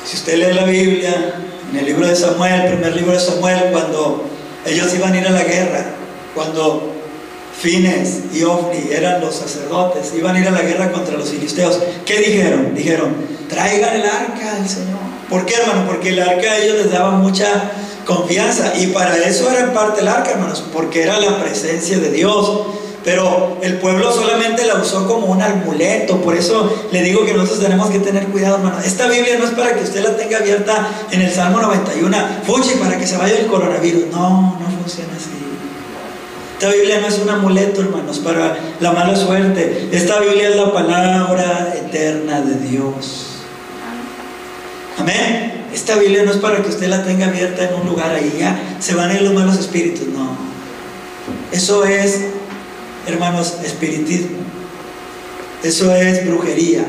Si 0.04 0.16
usted 0.16 0.36
lee 0.36 0.54
la 0.54 0.64
Biblia, 0.64 1.34
en 1.70 1.78
el 1.78 1.84
libro 1.84 2.06
de 2.06 2.14
Samuel, 2.14 2.60
el 2.60 2.72
primer 2.74 2.94
libro 2.96 3.12
de 3.12 3.20
Samuel, 3.20 3.70
cuando 3.72 4.24
ellos 4.66 4.94
iban 4.94 5.14
a 5.14 5.18
ir 5.18 5.26
a 5.26 5.30
la 5.30 5.44
guerra, 5.44 5.84
cuando 6.34 6.99
Fines 7.60 8.20
y 8.32 8.42
Ofni 8.42 8.90
eran 8.90 9.20
los 9.20 9.34
sacerdotes, 9.34 10.14
iban 10.16 10.34
a 10.34 10.40
ir 10.40 10.48
a 10.48 10.50
la 10.50 10.62
guerra 10.62 10.90
contra 10.90 11.18
los 11.18 11.28
filisteos. 11.28 11.78
¿Qué 12.06 12.18
dijeron? 12.18 12.74
Dijeron, 12.74 13.14
traigan 13.50 13.96
el 13.96 14.06
arca 14.06 14.54
del 14.54 14.66
Señor. 14.66 14.98
¿Por 15.28 15.44
qué, 15.44 15.56
hermano? 15.56 15.86
Porque 15.86 16.08
el 16.08 16.20
arca 16.20 16.52
a 16.52 16.56
ellos 16.56 16.78
les 16.78 16.90
daba 16.90 17.10
mucha 17.10 17.70
confianza 18.06 18.72
y 18.78 18.86
para 18.86 19.14
eso 19.18 19.50
era 19.50 19.60
en 19.60 19.74
parte 19.74 20.00
el 20.00 20.08
arca, 20.08 20.30
hermanos, 20.30 20.64
porque 20.72 21.02
era 21.02 21.20
la 21.20 21.38
presencia 21.38 21.98
de 21.98 22.10
Dios. 22.10 22.62
Pero 23.04 23.58
el 23.60 23.78
pueblo 23.78 24.10
solamente 24.10 24.66
la 24.66 24.76
usó 24.76 25.06
como 25.06 25.26
un 25.26 25.42
amuleto. 25.42 26.16
Por 26.22 26.36
eso 26.36 26.88
le 26.90 27.02
digo 27.02 27.26
que 27.26 27.34
nosotros 27.34 27.60
tenemos 27.60 27.90
que 27.90 27.98
tener 27.98 28.24
cuidado, 28.28 28.56
hermano. 28.56 28.78
Esta 28.82 29.06
Biblia 29.06 29.38
no 29.38 29.44
es 29.44 29.50
para 29.50 29.74
que 29.74 29.84
usted 29.84 30.02
la 30.02 30.16
tenga 30.16 30.38
abierta 30.38 30.88
en 31.10 31.20
el 31.20 31.30
Salmo 31.30 31.60
91, 31.60 32.16
fuchi, 32.46 32.76
para 32.76 32.96
que 32.98 33.06
se 33.06 33.18
vaya 33.18 33.38
el 33.38 33.46
coronavirus. 33.48 34.06
No, 34.12 34.58
no 34.58 34.78
funciona 34.78 35.12
así. 35.14 35.49
Esta 36.60 36.74
Biblia 36.74 37.00
no 37.00 37.06
es 37.06 37.18
un 37.18 37.30
amuleto, 37.30 37.80
hermanos, 37.80 38.18
para 38.18 38.54
la 38.80 38.92
mala 38.92 39.16
suerte. 39.16 39.88
Esta 39.92 40.20
Biblia 40.20 40.50
es 40.50 40.56
la 40.56 40.70
palabra 40.70 41.74
eterna 41.74 42.42
de 42.42 42.68
Dios. 42.68 43.28
Amén. 44.98 45.64
Esta 45.72 45.96
Biblia 45.96 46.22
no 46.22 46.32
es 46.32 46.36
para 46.36 46.62
que 46.62 46.68
usted 46.68 46.88
la 46.88 47.02
tenga 47.02 47.28
abierta 47.28 47.66
en 47.66 47.80
un 47.80 47.86
lugar 47.86 48.10
ahí, 48.10 48.36
ya 48.38 48.76
se 48.78 48.94
van 48.94 49.08
a 49.08 49.14
ir 49.14 49.22
los 49.22 49.32
malos 49.32 49.58
espíritus. 49.58 50.06
No. 50.08 50.36
Eso 51.50 51.86
es 51.86 52.26
hermanos, 53.06 53.54
espiritismo. 53.64 54.36
Eso 55.62 55.94
es 55.94 56.26
brujería. 56.26 56.84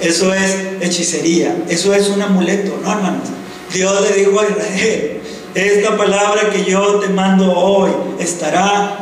Eso 0.00 0.32
es 0.32 0.56
hechicería. 0.80 1.54
Eso 1.68 1.92
es 1.92 2.08
un 2.08 2.22
amuleto, 2.22 2.80
¿no, 2.82 2.90
hermanos? 2.90 3.28
Dios 3.74 3.94
le 4.08 4.16
dijo 4.16 4.40
a 4.40 4.44
Israel, 4.44 5.20
esta 5.54 5.98
palabra 5.98 6.48
que 6.48 6.64
yo 6.64 6.98
te 6.98 7.08
mando 7.10 7.52
hoy 7.52 7.90
estará 8.18 9.01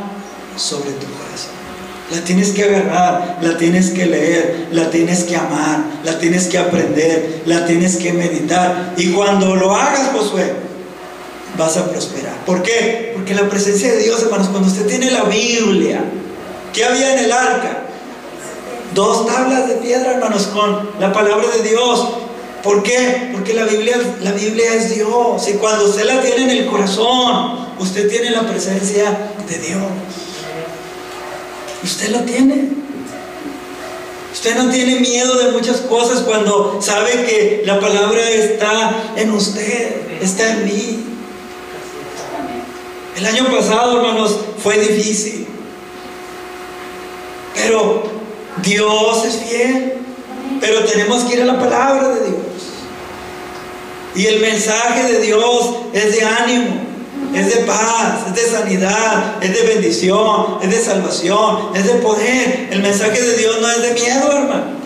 sobre 0.61 0.91
tu 0.93 1.07
corazón. 1.07 1.61
La 2.13 2.25
tienes 2.25 2.51
que 2.51 2.65
agarrar, 2.65 3.39
la 3.41 3.57
tienes 3.57 3.91
que 3.91 4.07
leer, 4.07 4.69
la 4.73 4.91
tienes 4.91 5.25
que 5.25 5.37
amar, 5.37 5.85
la 6.05 6.19
tienes 6.19 6.49
que 6.49 6.59
aprender, 6.59 7.43
la 7.47 7.67
tienes 7.67 7.97
que 7.97 8.13
meditar. 8.13 8.95
Y 8.97 9.13
cuando 9.13 9.55
lo 9.55 9.75
hagas, 9.75 10.11
Josué, 10.13 10.53
vas 11.57 11.77
a 11.77 11.89
prosperar. 11.89 12.45
¿Por 12.45 12.63
qué? 12.63 13.13
Porque 13.15 13.35
la 13.35 13.49
presencia 13.49 13.93
de 13.93 14.03
Dios, 14.03 14.23
hermanos, 14.23 14.49
cuando 14.49 14.69
usted 14.69 14.87
tiene 14.87 15.11
la 15.11 15.23
Biblia, 15.25 16.05
¿Qué 16.73 16.85
había 16.85 17.15
en 17.15 17.25
el 17.25 17.33
arca? 17.33 17.83
Dos 18.95 19.27
tablas 19.27 19.69
de 19.69 19.75
piedra, 19.77 20.13
hermanos, 20.13 20.49
con 20.49 20.91
la 20.99 21.13
palabra 21.13 21.49
de 21.57 21.69
Dios. 21.69 22.09
¿Por 22.63 22.83
qué? 22.83 23.31
Porque 23.33 23.55
la 23.55 23.65
Biblia, 23.65 23.97
la 24.21 24.33
Biblia 24.33 24.75
es 24.75 24.95
Dios. 24.95 25.49
Y 25.49 25.55
cuando 25.55 25.87
usted 25.87 26.05
la 26.05 26.21
tiene 26.21 26.45
en 26.45 26.51
el 26.51 26.67
corazón, 26.67 27.69
usted 27.79 28.09
tiene 28.09 28.31
la 28.31 28.47
presencia 28.47 29.33
de 29.49 29.59
Dios. 29.59 29.83
Usted 31.83 32.11
lo 32.11 32.21
tiene. 32.21 32.69
Usted 34.33 34.57
no 34.57 34.71
tiene 34.71 35.01
miedo 35.01 35.39
de 35.39 35.53
muchas 35.53 35.79
cosas 35.79 36.21
cuando 36.21 36.81
sabe 36.81 37.11
que 37.25 37.63
la 37.67 37.81
palabra 37.81 38.31
está 38.31 39.13
en 39.17 39.33
usted, 39.33 40.21
está 40.23 40.53
en 40.53 40.65
mí. 40.65 41.05
El 43.17 43.27
año 43.27 43.47
pasado, 43.55 43.99
hermanos, 43.99 44.39
fue 44.63 44.79
difícil. 44.79 45.47
Pero 47.55 48.05
Dios 48.63 49.25
es 49.25 49.37
fiel. 49.37 49.95
Pero 50.61 50.85
tenemos 50.85 51.25
que 51.25 51.35
ir 51.35 51.43
a 51.43 51.47
la 51.47 51.59
palabra 51.59 52.09
de 52.09 52.27
Dios. 52.27 52.41
Y 54.15 54.27
el 54.27 54.41
mensaje 54.41 55.13
de 55.13 55.21
Dios 55.21 55.71
es 55.93 56.17
de 56.17 56.25
ánimo, 56.25 56.81
es 57.35 57.55
de 57.55 57.65
paz, 57.65 58.27
es 58.29 58.35
de 58.35 58.51
sanidad, 58.51 59.43
es 59.43 59.55
de 59.55 59.63
bendición, 59.75 60.59
es 60.63 60.71
de 60.71 60.81
salvación, 60.81 61.71
es 61.75 61.87
de 61.87 61.95
poder. 61.95 62.69
El 62.71 62.83
mensaje 62.83 63.21
de 63.21 63.37
Dios 63.37 63.61
no 63.61 63.71
es 63.71 63.83
de 63.83 63.93
miedo, 63.95 64.33
hermano 64.33 64.81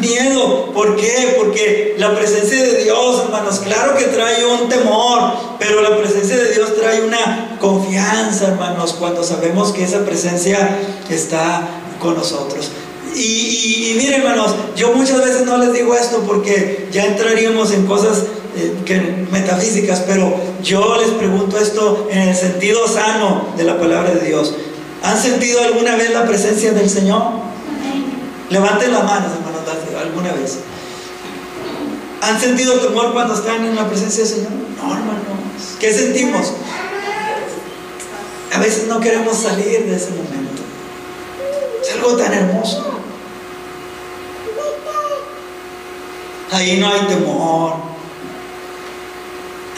miedo. 0.00 0.72
¿Por 0.72 0.96
qué? 0.96 1.34
Porque 1.38 1.94
la 1.98 2.14
presencia 2.14 2.62
de 2.62 2.84
Dios, 2.84 3.22
hermanos, 3.24 3.60
claro 3.60 3.96
que 3.96 4.04
trae 4.04 4.44
un 4.44 4.68
temor, 4.68 5.32
pero 5.58 5.80
la 5.80 5.96
presencia 5.96 6.36
de 6.36 6.52
Dios 6.52 6.76
trae 6.76 7.02
una 7.02 7.56
confianza, 7.60 8.48
hermanos, 8.48 8.94
cuando 8.98 9.22
sabemos 9.24 9.72
que 9.72 9.84
esa 9.84 10.04
presencia 10.04 10.78
está 11.08 11.68
con 12.00 12.14
nosotros. 12.14 12.70
Y, 13.14 13.94
miren, 13.98 14.22
hermanos, 14.22 14.54
yo 14.74 14.92
muchas 14.92 15.18
veces 15.18 15.42
no 15.42 15.58
les 15.58 15.72
digo 15.72 15.94
esto 15.94 16.22
porque 16.26 16.88
ya 16.90 17.04
entraríamos 17.04 17.72
en 17.72 17.86
cosas 17.86 18.24
eh, 18.56 19.26
metafísicas, 19.30 20.00
pero 20.06 20.34
yo 20.62 20.96
les 21.00 21.10
pregunto 21.10 21.58
esto 21.58 22.08
en 22.10 22.28
el 22.28 22.36
sentido 22.36 22.86
sano 22.86 23.48
de 23.56 23.64
la 23.64 23.78
palabra 23.78 24.10
de 24.10 24.26
Dios. 24.26 24.54
¿Han 25.02 25.18
sentido 25.18 25.62
alguna 25.62 25.96
vez 25.96 26.10
la 26.12 26.26
presencia 26.26 26.72
del 26.72 26.88
Señor? 26.88 27.22
Levanten 28.50 28.92
las 28.92 29.04
manos, 29.04 29.32
hermanos 29.32 29.52
alguna 30.00 30.32
vez. 30.32 30.58
¿Han 32.20 32.40
sentido 32.40 32.78
temor 32.80 33.12
cuando 33.12 33.34
están 33.34 33.64
en 33.64 33.74
la 33.74 33.88
presencia 33.88 34.24
del 34.24 34.32
Señor? 34.32 34.52
No, 34.52 34.92
hermanos. 34.92 35.22
¿Qué 35.80 35.92
sentimos? 35.92 36.52
A 38.54 38.58
veces 38.58 38.86
no 38.86 39.00
queremos 39.00 39.36
salir 39.38 39.86
de 39.86 39.96
ese 39.96 40.10
momento. 40.10 40.62
Es 41.82 41.94
algo 41.94 42.16
tan 42.16 42.32
hermoso. 42.32 43.00
Ahí 46.52 46.78
no 46.78 46.92
hay 46.92 47.00
temor. 47.06 47.91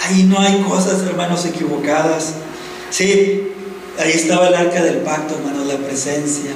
Ahí 0.04 0.24
no 0.24 0.38
hay 0.40 0.60
cosas, 0.62 1.02
hermanos, 1.02 1.44
equivocadas. 1.44 2.34
Sí, 2.90 3.52
ahí 3.98 4.12
estaba 4.12 4.48
el 4.48 4.54
arca 4.54 4.82
del 4.82 4.98
pacto, 4.98 5.34
hermanos, 5.34 5.66
la 5.66 5.76
presencia 5.76 6.50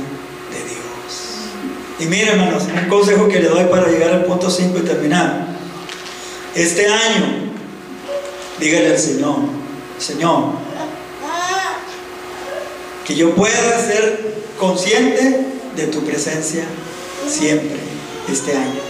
y 2.01 2.05
mire, 2.05 2.31
hermanos, 2.31 2.63
un 2.63 2.89
consejo 2.89 3.27
que 3.27 3.41
le 3.41 3.49
doy 3.49 3.65
para 3.65 3.89
llegar 3.89 4.13
al 4.13 4.25
punto 4.25 4.49
5 4.49 4.79
y 4.79 4.83
terminar. 4.83 5.49
Este 6.55 6.87
año, 6.87 7.53
dígale 8.61 8.93
al 8.93 8.99
Señor, 8.99 9.37
Señor, 9.99 10.45
que 13.05 13.17
yo 13.17 13.35
pueda 13.35 13.81
ser 13.81 14.35
consciente 14.59 15.47
de 15.75 15.87
tu 15.89 16.05
presencia 16.05 16.65
siempre 17.29 17.79
este 18.31 18.53
año. 18.53 18.81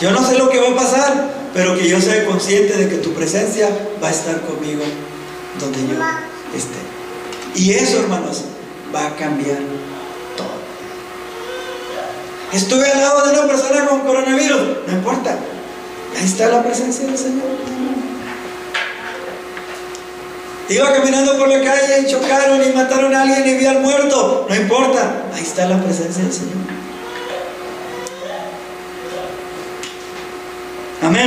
Yo 0.00 0.10
no 0.10 0.26
sé 0.26 0.36
lo 0.36 0.50
que 0.50 0.60
va 0.60 0.70
a 0.70 0.76
pasar, 0.76 1.39
pero 1.54 1.76
que 1.76 1.88
yo 1.88 2.00
sea 2.00 2.24
consciente 2.26 2.76
de 2.76 2.88
que 2.88 2.96
tu 2.96 3.12
presencia 3.12 3.68
va 4.02 4.08
a 4.08 4.10
estar 4.10 4.40
conmigo 4.42 4.82
donde 5.58 5.78
yo 5.80 5.94
esté. 6.56 6.78
Y 7.54 7.72
eso, 7.72 8.00
hermanos, 8.00 8.44
va 8.94 9.06
a 9.06 9.16
cambiar 9.16 9.58
Estuve 12.52 12.90
al 12.90 13.00
lado 13.00 13.26
de 13.26 13.38
una 13.38 13.46
persona 13.46 13.86
con 13.86 14.00
coronavirus. 14.00 14.60
No 14.86 14.92
importa. 14.92 15.38
Ahí 16.18 16.24
está 16.24 16.48
la 16.48 16.62
presencia 16.62 17.06
del 17.06 17.16
Señor. 17.16 17.44
Iba 20.68 20.92
caminando 20.92 21.38
por 21.38 21.48
la 21.48 21.62
calle 21.62 22.00
y 22.02 22.10
chocaron 22.10 22.60
y 22.62 22.72
mataron 22.72 23.14
a 23.14 23.22
alguien 23.22 23.48
y 23.48 23.54
vi 23.54 23.66
al 23.66 23.80
muerto. 23.80 24.46
No 24.48 24.54
importa. 24.54 25.26
Ahí 25.32 25.42
está 25.42 25.66
la 25.66 25.80
presencia 25.80 26.24
del 26.24 26.32
Señor. 26.32 26.79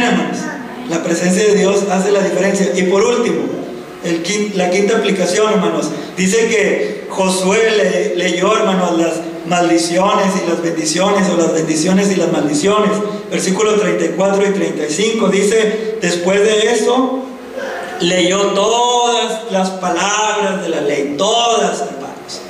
Hermanos. 0.01 0.37
La 0.89 1.03
presencia 1.03 1.43
de 1.43 1.55
Dios 1.55 1.83
hace 1.89 2.11
la 2.11 2.21
diferencia. 2.21 2.71
Y 2.75 2.83
por 2.83 3.03
último, 3.03 3.43
la 4.55 4.69
quinta 4.69 4.97
aplicación, 4.97 5.53
hermanos. 5.53 5.89
Dice 6.17 6.47
que 6.47 7.07
Josué 7.09 8.13
leyó, 8.15 8.55
hermanos, 8.57 8.97
las 8.97 9.13
maldiciones 9.45 10.27
y 10.43 10.49
las 10.49 10.61
bendiciones 10.61 11.29
o 11.29 11.37
las 11.37 11.53
bendiciones 11.53 12.11
y 12.11 12.15
las 12.15 12.31
maldiciones. 12.31 12.91
Versículos 13.31 13.79
34 13.79 14.49
y 14.49 14.53
35 14.53 15.27
dice, 15.29 15.97
después 16.01 16.41
de 16.41 16.71
eso, 16.71 17.19
leyó 18.01 18.39
todas 18.47 19.51
las 19.51 19.69
palabras 19.71 20.63
de 20.63 20.69
la 20.69 20.81
ley, 20.81 21.15
todas, 21.17 21.81
hermanos, 21.81 22.41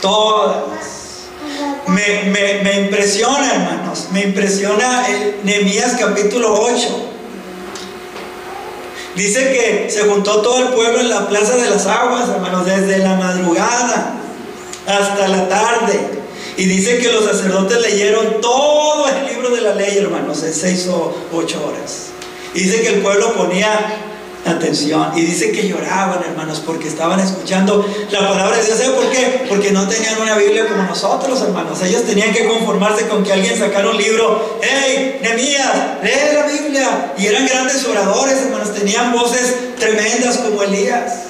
todas. 0.00 0.87
Me, 2.08 2.80
impresiona, 2.80 3.52
hermanos, 3.52 4.08
me 4.12 4.22
impresiona 4.22 5.06
Nehemías 5.44 5.96
capítulo 5.98 6.54
8. 6.54 7.10
Dice 9.14 9.52
que 9.52 9.90
se 9.90 10.04
juntó 10.04 10.40
todo 10.40 10.58
el 10.60 10.68
pueblo 10.68 11.00
en 11.00 11.10
la 11.10 11.28
plaza 11.28 11.56
de 11.56 11.68
las 11.68 11.86
aguas, 11.86 12.28
hermanos, 12.30 12.64
desde 12.64 12.98
la 12.98 13.14
madrugada 13.16 14.14
hasta 14.86 15.28
la 15.28 15.48
tarde. 15.48 16.00
Y 16.56 16.64
dice 16.64 16.98
que 16.98 17.12
los 17.12 17.24
sacerdotes 17.24 17.80
leyeron 17.82 18.40
todo 18.40 19.06
el 19.08 19.26
libro 19.26 19.50
de 19.50 19.60
la 19.60 19.74
ley, 19.74 19.98
hermanos, 19.98 20.42
en 20.44 20.54
seis 20.54 20.88
o 20.88 21.14
ocho 21.32 21.62
horas. 21.66 22.06
Dice 22.54 22.80
que 22.80 22.88
el 22.88 23.02
pueblo 23.02 23.34
ponía 23.34 24.07
atención. 24.44 25.12
Y 25.16 25.22
dice 25.22 25.52
que 25.52 25.68
lloraban, 25.68 26.20
hermanos, 26.22 26.62
porque 26.64 26.88
estaban 26.88 27.20
escuchando 27.20 27.84
la 28.10 28.28
palabra 28.28 28.56
de 28.56 28.64
Dios. 28.64 28.78
¿Sabe 28.78 28.94
por 28.94 29.10
qué? 29.10 29.44
Porque 29.48 29.70
no 29.70 29.86
tenían 29.88 30.20
una 30.20 30.36
Biblia 30.36 30.66
como 30.68 30.82
nosotros, 30.84 31.40
hermanos. 31.42 31.82
Ellos 31.82 32.04
tenían 32.04 32.32
que 32.32 32.46
conformarse 32.46 33.06
con 33.08 33.24
que 33.24 33.32
alguien 33.32 33.58
sacara 33.58 33.90
un 33.90 33.96
libro. 33.96 34.60
¡Hey, 34.62 35.18
Nehemías, 35.22 36.02
lee 36.02 36.34
la 36.34 36.46
Biblia! 36.46 37.14
Y 37.18 37.26
eran 37.26 37.46
grandes 37.46 37.84
oradores, 37.84 38.38
hermanos. 38.38 38.74
Tenían 38.74 39.12
voces 39.12 39.76
tremendas 39.78 40.38
como 40.38 40.62
Elías. 40.62 41.24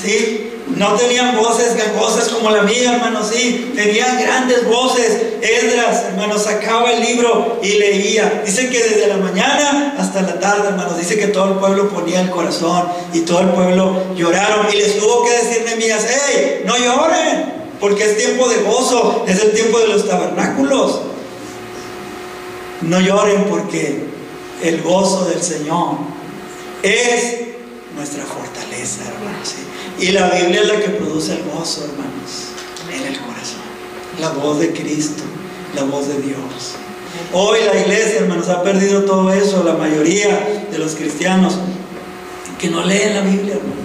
¿Sí? 0.00 0.59
No 0.76 0.94
tenían 0.94 1.36
voces 1.36 1.76
gangosas 1.76 2.28
como 2.28 2.50
la 2.50 2.62
mía, 2.62 2.94
hermanos, 2.94 3.30
sí. 3.32 3.72
Tenían 3.74 4.20
grandes 4.20 4.66
voces. 4.66 5.22
Esdras, 5.42 6.04
hermanos, 6.04 6.44
sacaba 6.44 6.92
el 6.92 7.00
libro 7.00 7.58
y 7.62 7.78
leía. 7.78 8.42
Dice 8.44 8.68
que 8.68 8.78
desde 8.78 9.08
la 9.08 9.16
mañana 9.16 9.96
hasta 9.98 10.22
la 10.22 10.38
tarde, 10.38 10.68
hermanos, 10.68 10.98
dice 10.98 11.18
que 11.18 11.28
todo 11.28 11.52
el 11.52 11.58
pueblo 11.58 11.88
ponía 11.88 12.20
el 12.20 12.30
corazón 12.30 12.88
y 13.12 13.20
todo 13.20 13.40
el 13.40 13.48
pueblo 13.48 14.14
lloraron. 14.14 14.66
Y 14.72 14.76
les 14.76 14.98
tuvo 14.98 15.24
que 15.24 15.32
decir 15.32 15.64
Nehemías, 15.64 16.06
hey, 16.08 16.62
no 16.64 16.76
lloren, 16.76 17.52
porque 17.80 18.04
es 18.04 18.16
tiempo 18.16 18.48
de 18.48 18.62
gozo, 18.62 19.24
es 19.26 19.42
el 19.42 19.52
tiempo 19.52 19.78
de 19.80 19.88
los 19.88 20.08
tabernáculos. 20.08 21.00
No 22.82 23.00
lloren 23.00 23.44
porque 23.44 24.04
el 24.62 24.82
gozo 24.82 25.24
del 25.26 25.42
Señor 25.42 25.96
es 26.82 27.40
nuestra 27.96 28.24
fortaleza, 28.24 29.02
hermanos. 29.08 29.54
Y 30.00 30.12
la 30.12 30.30
Biblia 30.30 30.62
es 30.62 30.68
la 30.68 30.80
que 30.80 30.88
produce 30.88 31.34
el 31.34 31.42
gozo, 31.42 31.84
hermanos, 31.84 32.48
en 32.90 33.06
el 33.06 33.20
corazón. 33.20 33.60
La 34.18 34.30
voz 34.30 34.58
de 34.58 34.72
Cristo, 34.72 35.22
la 35.76 35.82
voz 35.84 36.08
de 36.08 36.22
Dios. 36.22 36.38
Hoy 37.34 37.58
la 37.66 37.78
iglesia, 37.78 38.20
hermanos, 38.20 38.48
ha 38.48 38.62
perdido 38.62 39.04
todo 39.04 39.30
eso, 39.30 39.62
la 39.62 39.74
mayoría 39.74 40.66
de 40.70 40.78
los 40.78 40.94
cristianos 40.94 41.58
que 42.58 42.68
no 42.68 42.82
leen 42.82 43.14
la 43.14 43.20
Biblia, 43.20 43.56
hermanos. 43.56 43.76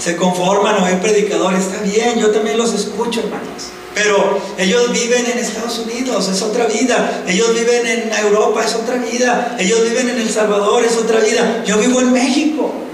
Se 0.00 0.16
conforman 0.16 0.74
a 0.74 0.84
oír 0.84 0.98
predicadores, 0.98 1.60
está 1.60 1.82
bien, 1.82 2.18
yo 2.18 2.32
también 2.32 2.58
los 2.58 2.74
escucho, 2.74 3.20
hermanos. 3.20 3.70
Pero 3.94 4.40
ellos 4.58 4.90
viven 4.90 5.24
en 5.24 5.38
Estados 5.38 5.78
Unidos, 5.78 6.28
es 6.28 6.42
otra 6.42 6.66
vida. 6.66 7.22
Ellos 7.28 7.54
viven 7.54 7.86
en 7.86 8.12
Europa, 8.12 8.64
es 8.64 8.74
otra 8.74 8.96
vida. 8.96 9.56
Ellos 9.58 9.84
viven 9.88 10.10
en 10.10 10.18
El 10.18 10.28
Salvador, 10.28 10.84
es 10.84 10.96
otra 10.96 11.20
vida. 11.20 11.62
Yo 11.64 11.78
vivo 11.78 12.00
en 12.00 12.12
México. 12.12 12.85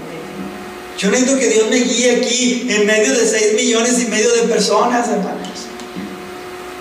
Yo 1.03 1.09
necesito 1.09 1.37
que 1.37 1.49
Dios 1.49 1.69
me 1.69 1.75
guíe 1.75 2.15
aquí 2.15 2.65
en 2.69 2.85
medio 2.85 3.13
de 3.13 3.27
6 3.27 3.55
millones 3.55 4.01
y 4.01 4.05
medio 4.05 4.33
de 4.35 4.43
personas, 4.43 5.09
hermanos. 5.09 5.67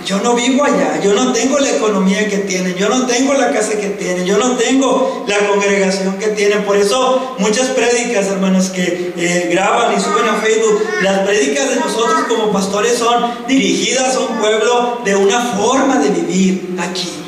Yo 0.07 0.21
no 0.21 0.37
vivo 0.37 0.63
allá, 0.63 1.01
yo 1.03 1.13
no 1.13 1.33
tengo 1.33 1.59
la 1.59 1.71
economía 1.71 2.29
que 2.29 2.39
tienen, 2.39 2.77
yo 2.77 2.89
no 2.89 3.05
tengo 3.07 3.35
la 3.35 3.51
casa 3.51 3.73
que 3.81 3.89
tienen, 3.89 4.25
yo 4.25 4.39
no 4.39 4.57
tengo 4.57 5.25
la 5.27 5.39
congregación 5.49 6.21
que 6.21 6.29
tienen. 6.29 6.63
Por 6.63 6.77
eso 6.77 7.35
muchas 7.39 7.71
prédicas, 7.71 8.29
hermanos, 8.29 8.71
que 8.71 9.13
eh, 9.17 9.49
graban 9.51 9.93
y 9.97 10.01
suben 10.01 10.29
a 10.29 10.41
Facebook, 10.41 10.85
las 11.03 11.27
prédicas 11.27 11.71
de 11.71 11.77
nosotros 11.81 12.23
como 12.29 12.53
pastores 12.53 12.99
son 12.99 13.25
dirigidas 13.49 14.15
a 14.15 14.21
un 14.21 14.39
pueblo 14.39 15.01
de 15.05 15.17
una 15.17 15.41
forma 15.41 15.99
de 15.99 16.11
vivir 16.11 16.77
aquí. 16.79 17.22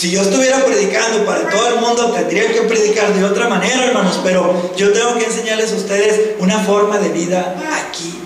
Si 0.00 0.10
yo 0.10 0.22
estuviera 0.22 0.64
predicando 0.64 1.26
para 1.26 1.46
todo 1.50 1.68
el 1.68 1.74
mundo, 1.78 2.10
tendría 2.12 2.50
que 2.50 2.62
predicar 2.62 3.12
de 3.12 3.22
otra 3.22 3.50
manera, 3.50 3.84
hermanos, 3.84 4.18
pero 4.24 4.72
yo 4.74 4.94
tengo 4.94 5.14
que 5.18 5.26
enseñarles 5.26 5.74
a 5.74 5.76
ustedes 5.76 6.36
una 6.38 6.58
forma 6.60 6.96
de 6.96 7.10
vida 7.10 7.54
aquí, 7.70 8.18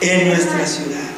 en 0.00 0.26
nuestra 0.30 0.66
ciudad, 0.66 1.08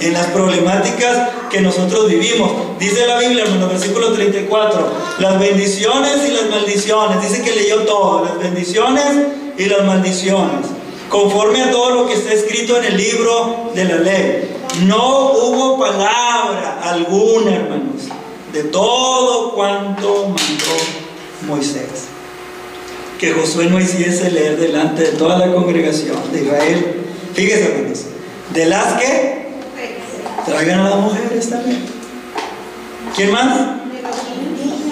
en 0.00 0.12
las 0.12 0.26
problemáticas 0.30 1.28
que 1.48 1.60
nosotros 1.60 2.08
vivimos. 2.08 2.76
Dice 2.80 3.06
la 3.06 3.20
Biblia, 3.20 3.44
el 3.44 3.68
versículo 3.68 4.14
34, 4.14 4.92
las 5.20 5.38
bendiciones 5.38 6.16
y 6.28 6.32
las 6.32 6.50
maldiciones, 6.50 7.22
dice 7.22 7.40
que 7.42 7.54
leyó 7.54 7.82
todo, 7.82 8.24
las 8.24 8.36
bendiciones 8.40 9.04
y 9.58 9.66
las 9.66 9.84
maldiciones, 9.84 10.66
conforme 11.08 11.62
a 11.62 11.70
todo 11.70 11.90
lo 11.90 12.08
que 12.08 12.14
está 12.14 12.32
escrito 12.32 12.76
en 12.78 12.86
el 12.86 12.96
libro 12.96 13.70
de 13.76 13.84
la 13.84 13.98
ley. 13.98 14.56
No 14.86 15.34
hubo 15.34 15.78
palabra 15.78 16.80
alguna, 16.82 17.54
hermanos 17.54 18.21
de 18.52 18.64
todo 18.64 19.54
cuanto 19.54 20.28
mandó 20.28 20.76
Moisés. 21.46 22.08
Que 23.18 23.32
Josué 23.32 23.66
no 23.66 23.80
hiciese 23.80 24.30
leer 24.30 24.58
delante 24.58 25.02
de 25.02 25.12
toda 25.12 25.38
la 25.38 25.52
congregación 25.52 26.16
de 26.32 26.42
Israel. 26.42 27.04
Fíjese, 27.34 27.64
hermanos, 27.64 27.98
de 28.52 28.66
las 28.66 29.00
que 29.00 29.42
traigan 30.44 30.80
a 30.80 30.90
las 30.90 30.98
mujeres 31.00 31.48
también. 31.48 31.84
¿Quién 33.14 33.30
más? 33.30 33.78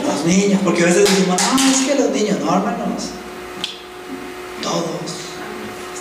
Los 0.07 0.25
niños, 0.27 0.61
porque 0.65 0.83
a 0.83 0.87
veces 0.87 1.09
decimos, 1.09 1.41
no, 1.41 1.71
es 1.71 1.87
que 1.87 1.95
los 2.03 2.11
niños, 2.11 2.39
no, 2.41 2.57
hermanos, 2.57 3.11
todos. 4.63 5.20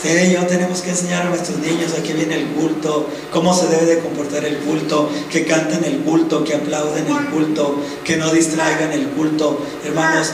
Usted 0.02 0.30
y 0.30 0.34
yo 0.34 0.48
tenemos 0.48 0.80
que 0.80 0.92
enseñar 0.92 1.24
a 1.24 1.30
nuestros 1.30 1.60
niños 1.60 1.92
a 1.92 2.02
qué 2.02 2.14
viene 2.14 2.36
el 2.36 2.48
culto, 2.52 3.10
cómo 3.34 3.54
se 3.54 3.68
debe 3.68 3.86
de 3.86 4.00
comportar 4.00 4.46
el 4.46 4.60
culto, 4.60 5.10
que 5.30 5.44
canten 5.44 5.84
el 5.84 6.00
culto, 6.04 6.42
que 6.42 6.56
aplauden 6.56 7.06
el 7.06 7.26
culto, 7.26 7.76
que 8.06 8.16
no 8.16 8.32
distraigan 8.32 8.94
el 8.94 9.10
culto. 9.10 9.62
Hermanos, 9.84 10.32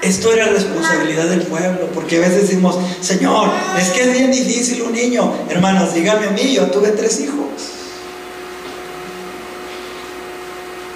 esto 0.00 0.32
era 0.32 0.46
responsabilidad 0.46 1.24
del 1.24 1.42
pueblo, 1.42 1.88
porque 1.92 2.18
a 2.18 2.20
veces 2.20 2.42
decimos, 2.42 2.78
Señor, 3.00 3.50
es 3.80 3.88
que 3.88 4.02
es 4.02 4.12
bien 4.12 4.30
difícil 4.30 4.82
un 4.82 4.92
niño. 4.92 5.34
Hermanos, 5.48 5.92
dígame 5.92 6.28
a 6.28 6.30
mí, 6.30 6.54
yo 6.54 6.70
tuve 6.70 6.90
tres 6.90 7.18
hijos. 7.18 7.34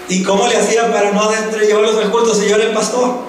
¿Y 0.08 0.22
cómo 0.22 0.46
le 0.46 0.56
hacía 0.56 0.92
para 0.92 1.10
no 1.10 1.28
llevarlos 1.60 1.96
al 1.96 2.12
culto 2.12 2.32
si 2.32 2.48
yo 2.48 2.54
era 2.54 2.66
el 2.66 2.74
pastor? 2.74 3.27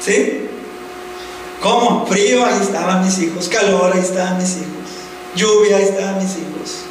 ¿Sí? 0.00 0.48
¿Cómo? 1.62 2.06
Frío, 2.06 2.44
ahí 2.44 2.58
estaban 2.60 3.04
mis 3.04 3.18
hijos. 3.18 3.48
Calor, 3.48 3.92
ahí 3.92 4.00
estaban 4.00 4.38
mis 4.38 4.56
hijos. 4.56 4.66
Lluvia, 5.36 5.76
ahí 5.76 5.84
estaban 5.84 6.16
mis 6.16 6.32
hijos. 6.32 6.84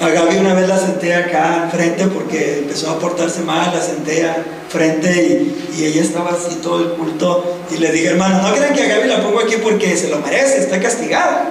A 0.00 0.08
Gaby 0.10 0.36
una 0.36 0.54
vez 0.54 0.68
la 0.68 0.78
senté 0.78 1.12
acá 1.12 1.64
enfrente 1.64 2.06
porque 2.06 2.60
empezó 2.60 2.90
a 2.90 3.00
portarse 3.00 3.40
mal, 3.40 3.72
la 3.74 3.82
senté 3.82 4.24
frente 4.68 5.10
y, 5.10 5.76
y, 5.76 5.84
ella 5.86 6.02
estaba 6.02 6.30
así 6.30 6.56
todo 6.62 6.80
el 6.80 6.90
culto 6.92 7.58
y 7.68 7.78
le 7.78 7.90
dije, 7.90 8.10
hermano, 8.10 8.40
no 8.40 8.54
crean 8.54 8.74
que 8.74 8.82
a 8.82 8.96
Gaby 8.96 9.08
la 9.08 9.22
pongo 9.22 9.40
aquí 9.40 9.56
porque 9.60 9.96
se 9.96 10.08
lo 10.08 10.20
merece, 10.20 10.58
está 10.58 10.78
castigada, 10.78 11.50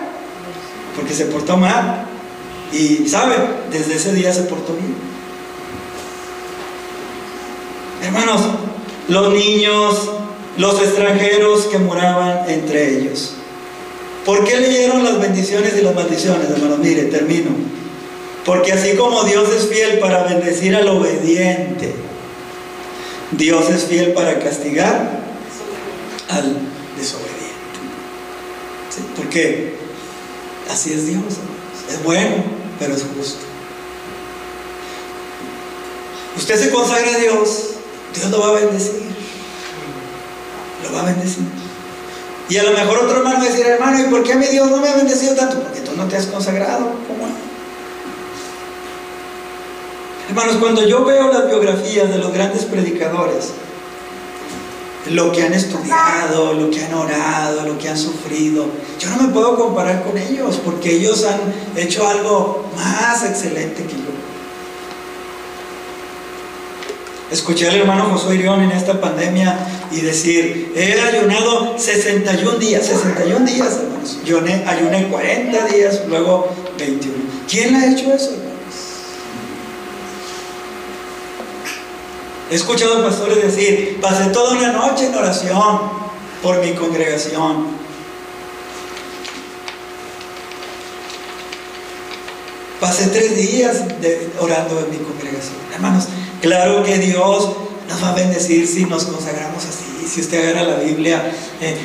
porque 0.96 1.14
se 1.14 1.26
portó 1.26 1.58
mal. 1.58 2.06
Y, 2.72 3.08
¿sabe? 3.10 3.36
Desde 3.70 3.96
ese 3.96 4.14
día 4.14 4.32
se 4.34 4.44
portó 4.44 4.74
bien. 4.74 5.07
Hermanos, 8.04 8.42
los 9.08 9.34
niños, 9.34 10.10
los 10.58 10.82
extranjeros 10.82 11.66
que 11.66 11.78
moraban 11.78 12.50
entre 12.50 12.98
ellos. 12.98 13.34
¿Por 14.26 14.44
qué 14.44 14.60
leyeron 14.60 15.04
las 15.04 15.20
bendiciones 15.22 15.74
y 15.78 15.82
las 15.82 15.96
maldiciones, 15.96 16.50
hermanos? 16.50 16.80
Mire, 16.80 17.04
termino. 17.04 17.52
Porque 18.46 18.74
así 18.74 18.96
como 18.96 19.24
Dios 19.24 19.50
es 19.50 19.68
fiel 19.68 20.00
para 20.00 20.24
bendecir 20.24 20.76
al 20.76 20.88
obediente, 20.88 21.94
Dios 23.32 23.70
es 23.70 23.86
fiel 23.86 24.14
para 24.14 24.40
castigar 24.40 25.22
al 26.30 26.58
desobediente. 26.98 27.38
¿Sí? 28.90 29.02
Porque 29.16 29.76
así 30.72 30.94
es 30.94 31.08
Dios, 31.08 31.24
hermanos. 31.24 31.92
Es 31.92 32.04
bueno, 32.04 32.44
pero 32.80 32.96
es 32.96 33.04
justo. 33.04 33.46
Usted 36.38 36.60
se 36.60 36.70
consagra 36.70 37.16
a 37.16 37.18
Dios, 37.18 37.67
Dios 38.18 38.32
lo 38.32 38.40
va 38.40 38.50
a 38.50 38.52
bendecir. 38.52 39.02
Lo 40.84 40.94
va 40.94 41.02
a 41.02 41.06
bendecir. 41.06 41.44
Y 42.50 42.58
a 42.58 42.64
lo 42.64 42.72
mejor 42.72 42.98
otro 43.00 43.18
hermano 43.18 43.40
va 43.40 43.44
a 43.44 43.48
decir, 43.50 43.66
hermano, 43.66 44.00
¿y 44.00 44.04
por 44.04 44.24
qué 44.24 44.36
mi 44.36 44.48
Dios 44.48 44.70
no 44.70 44.78
me 44.78 44.88
ha 44.88 44.96
bendecido 44.96 45.36
tanto? 45.36 45.60
Porque 45.60 45.82
tú 45.82 45.92
no 45.96 46.06
te 46.06 46.16
has 46.16 46.28
consagrado. 46.28 46.86
¿Cómo? 47.08 47.28
Hermanos, 50.30 50.58
cuando 50.58 50.86
yo 50.86 51.06
veo 51.06 51.32
las 51.32 51.48
biografías 51.48 52.10
de 52.10 52.18
los 52.18 52.34
grandes 52.34 52.66
predicadores, 52.66 53.52
lo 55.10 55.32
que 55.32 55.44
han 55.44 55.54
estudiado, 55.54 56.54
lo 56.54 56.70
que 56.70 56.84
han 56.84 56.94
orado, 56.94 57.66
lo 57.66 57.78
que 57.78 57.88
han 57.90 57.98
sufrido, 57.98 58.66
yo 59.00 59.10
no 59.10 59.24
me 59.24 59.30
puedo 59.30 59.56
comparar 59.56 60.04
con 60.04 60.18
ellos 60.18 60.60
porque 60.64 60.96
ellos 60.96 61.26
han 61.26 61.40
hecho 61.78 62.08
algo 62.08 62.66
más 62.76 63.24
excelente 63.24 63.84
que 63.84 63.94
yo. 63.94 64.17
Escuché 67.32 67.68
al 67.68 67.76
hermano 67.76 68.06
Josué 68.06 68.36
Irión 68.36 68.62
en 68.62 68.72
esta 68.72 69.02
pandemia 69.02 69.58
y 69.92 70.00
decir, 70.00 70.72
he 70.76 71.00
ayunado 71.00 71.78
61 71.78 72.58
días, 72.58 72.86
61 72.86 73.46
días, 73.46 73.80
hermanos. 73.82 74.20
Yo 74.24 74.40
ayuné 74.40 75.10
40 75.10 75.66
días, 75.68 76.04
luego 76.08 76.50
21. 76.78 77.16
¿Quién 77.50 77.76
ha 77.76 77.92
hecho 77.92 78.14
eso, 78.14 78.32
hermanos? 78.32 78.48
He 82.50 82.56
escuchado 82.56 83.04
pastores 83.04 83.44
decir, 83.44 84.00
pasé 84.02 84.30
toda 84.30 84.54
una 84.54 84.72
noche 84.72 85.08
en 85.08 85.16
oración 85.16 85.82
por 86.42 86.64
mi 86.64 86.72
congregación. 86.72 87.87
Pasé 92.80 93.08
tres 93.08 93.36
días 93.36 93.78
orando 94.40 94.80
en 94.80 94.92
mi 94.92 94.98
congregación. 94.98 95.56
Hermanos, 95.74 96.06
claro 96.42 96.84
que 96.84 96.98
Dios 97.00 97.56
nos 97.90 98.04
va 98.04 98.10
a 98.10 98.16
bendecir 98.16 98.68
si 98.68 98.86
nos 98.86 99.06
consagramos 99.06 99.64
así, 99.66 100.08
si 100.08 100.22
usted 100.22 100.50
agarra 100.50 100.78
la 100.78 100.84
Biblia. 100.84 101.32
eh, 101.60 101.78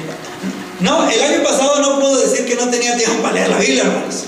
no, 0.80 1.08
el 1.08 1.22
año 1.22 1.42
pasado 1.44 1.80
no 1.80 2.00
puedo 2.00 2.20
decir 2.20 2.44
que 2.44 2.56
no 2.56 2.68
tenía 2.68 2.96
tiempo 2.96 3.22
para 3.22 3.34
leer 3.34 3.48
la 3.50 3.58
Biblia, 3.58 3.84
hermanos, 3.84 4.24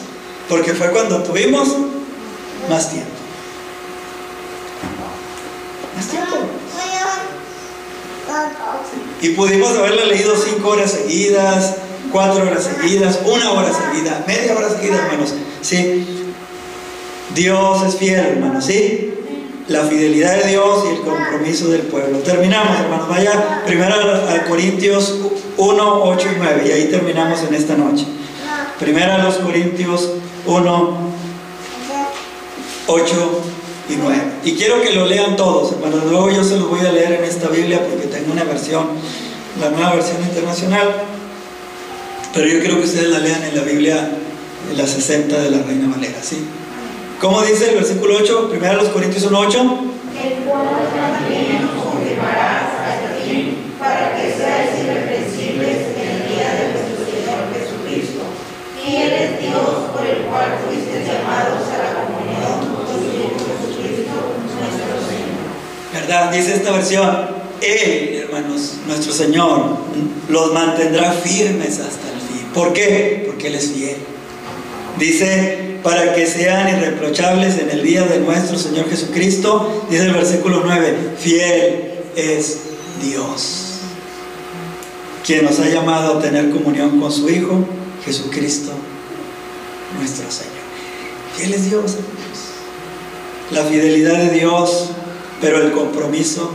porque 0.49 0.73
fue 0.73 0.91
cuando 0.91 1.23
tuvimos 1.23 1.69
más 2.71 2.91
tiempo. 2.91 3.11
Más 5.97 6.07
tiempo. 6.07 6.37
Y 9.21 9.29
pudimos 9.31 9.77
haberla 9.77 10.05
leído 10.07 10.35
cinco 10.37 10.71
horas 10.71 10.93
seguidas, 10.93 11.77
cuatro 12.13 12.43
horas 12.43 12.65
seguidas, 12.65 13.19
una 13.25 13.53
hora 13.53 13.71
seguida, 13.73 14.25
media 14.27 14.57
hora 14.57 14.71
seguida, 14.71 14.97
hermanos. 14.97 15.35
Sí. 15.61 16.25
Dios 17.33 17.83
es 17.87 17.97
fiel, 17.97 18.21
hermanos, 18.21 18.65
¿sí? 18.65 19.15
La 19.69 19.85
fidelidad 19.85 20.43
de 20.43 20.51
Dios 20.51 20.85
y 20.85 20.95
el 20.95 21.01
compromiso 21.01 21.69
del 21.69 21.83
pueblo. 21.83 22.19
Terminamos, 22.19 22.79
hermanos. 22.79 23.09
Vaya 23.09 23.63
primero 23.67 23.95
a, 23.95 24.45
Corintios 24.45 25.15
1, 25.57 26.03
8 26.05 26.29
y 26.33 26.39
9. 26.39 26.63
Y 26.67 26.71
ahí 26.71 26.85
terminamos 26.91 27.41
en 27.49 27.55
esta 27.55 27.75
noche. 27.75 28.05
Primero 28.79 29.15
a 29.15 29.19
los 29.19 29.37
Corintios 29.37 30.11
1, 30.47 30.99
8 32.87 33.43
y 33.89 33.97
9. 33.97 34.23
Y 34.45 34.53
quiero 34.53 34.83
que 34.83 34.93
lo 34.93 35.07
lean 35.07 35.37
todos, 35.37 35.73
hermanos. 35.73 36.05
Luego 36.11 36.31
yo 36.31 36.45
se 36.45 36.59
los 36.59 36.69
voy 36.69 36.81
a 36.81 36.93
leer 36.93 37.13
en 37.13 37.25
esta 37.25 37.49
Biblia 37.49 37.81
porque 37.89 38.07
tengo 38.07 38.33
una 38.33 38.45
versión, 38.45 38.89
la 39.61 39.71
nueva 39.71 39.95
versión 39.95 40.23
internacional. 40.23 41.05
Pero 42.35 42.47
yo 42.47 42.61
quiero 42.61 42.77
que 42.77 42.85
ustedes 42.85 43.09
la 43.09 43.21
lean 43.21 43.43
en 43.45 43.57
la 43.57 43.63
Biblia, 43.63 44.11
en 44.71 44.77
la 44.77 44.87
60 44.87 45.41
de 45.41 45.51
la 45.51 45.63
Reina 45.63 45.89
Valera, 45.89 46.19
¿sí? 46.23 46.45
¿Cómo 47.25 47.41
dice 47.41 47.71
el 47.71 47.77
versículo 47.77 48.19
8? 48.21 48.51
Primero 48.51 48.75
los 48.75 48.91
Corintios 48.91 49.25
1, 49.25 49.39
8. 49.39 49.59
El 49.59 50.45
cual 50.45 50.69
también 50.93 51.63
nos 51.63 51.83
confirmará 51.83 52.69
hasta 52.85 53.17
el 53.17 53.23
fin, 53.23 53.57
para 53.79 54.15
que 54.15 54.29
seáis 54.29 54.85
irreprensibles 54.85 55.97
en 55.97 56.05
el 56.05 56.29
día 56.29 56.53
de 56.53 56.65
nuestro 56.77 57.01
Señor 57.09 57.49
Jesucristo. 57.57 58.21
Fiel 58.77 59.11
es 59.11 59.41
Dios 59.41 59.73
por 59.95 60.05
el 60.05 60.19
cual 60.29 60.59
fuisteis 60.69 61.07
llamados 61.09 61.65
a 61.73 61.79
la 61.81 62.05
comunión 62.05 62.77
con 62.77 62.85
su 62.93 63.01
Hijo 63.09 63.41
Jesucristo, 63.41 64.13
nuestro 64.61 65.01
Señor. 65.09 65.49
¿Verdad? 65.95 66.31
Dice 66.31 66.57
esta 66.57 66.73
versión. 66.73 67.09
Él, 67.63 68.23
hermanos, 68.23 68.75
nuestro 68.87 69.15
Señor, 69.15 69.79
los 70.29 70.53
mantendrá 70.53 71.13
firmes 71.13 71.81
hasta 71.81 72.07
el 72.13 72.21
fin. 72.21 72.49
¿Por 72.53 72.75
qué? 72.75 73.25
Porque 73.27 73.47
Él 73.47 73.55
es 73.55 73.73
fiel. 73.73 73.97
Dice, 74.99 75.64
para 75.85 76.15
que 76.15 76.27
sean 76.27 76.67
irreprochables 76.67 77.59
en 77.59 77.69
el 77.69 77.83
día 77.83 78.05
de 78.05 78.19
nuestro 78.19 78.59
Señor 78.59 78.89
Jesucristo, 78.89 79.85
dice 79.91 80.07
el 80.07 80.15
versículo 80.15 80.63
9, 80.65 80.97
fiel 81.19 82.01
es 82.17 82.59
Dios, 83.03 83.81
quien 85.27 85.45
nos 85.45 85.61
ha 85.61 85.69
llamado 85.69 86.19
a 86.19 86.23
tener 86.23 86.51
comunión 86.51 86.99
con 86.99 87.13
su 87.13 87.29
Hijo, 87.29 87.69
Jesucristo, 88.03 88.73
nuestro 89.99 90.31
Señor. 90.31 90.55
Fiel 91.37 91.53
es 91.53 91.69
Dios. 91.69 91.97
La 93.51 93.65
fidelidad 93.65 94.17
de 94.17 94.31
Dios, 94.31 94.89
pero 95.43 95.61
el 95.61 95.73
compromiso 95.73 96.51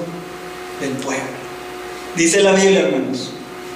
del 0.82 0.94
pueblo. 0.94 1.24
Dice 2.16 2.42
la 2.42 2.54
Biblia, 2.54 2.88
hermanos, 2.88 3.30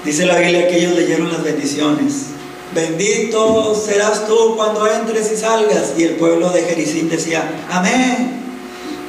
dice 0.04 0.26
la 0.26 0.40
Biblia 0.40 0.68
que 0.68 0.80
ellos 0.80 0.96
leyeron 0.96 1.32
las 1.32 1.44
bendiciones. 1.44 2.33
Bendito 2.74 3.76
serás 3.76 4.28
tú 4.28 4.56
cuando 4.56 4.88
entres 4.88 5.32
y 5.32 5.38
salgas. 5.38 5.94
Y 5.98 6.04
el 6.04 6.16
pueblo 6.16 6.50
de 6.50 6.64
Jericín 6.64 7.10
decía, 7.10 7.44
amén. 7.70 8.42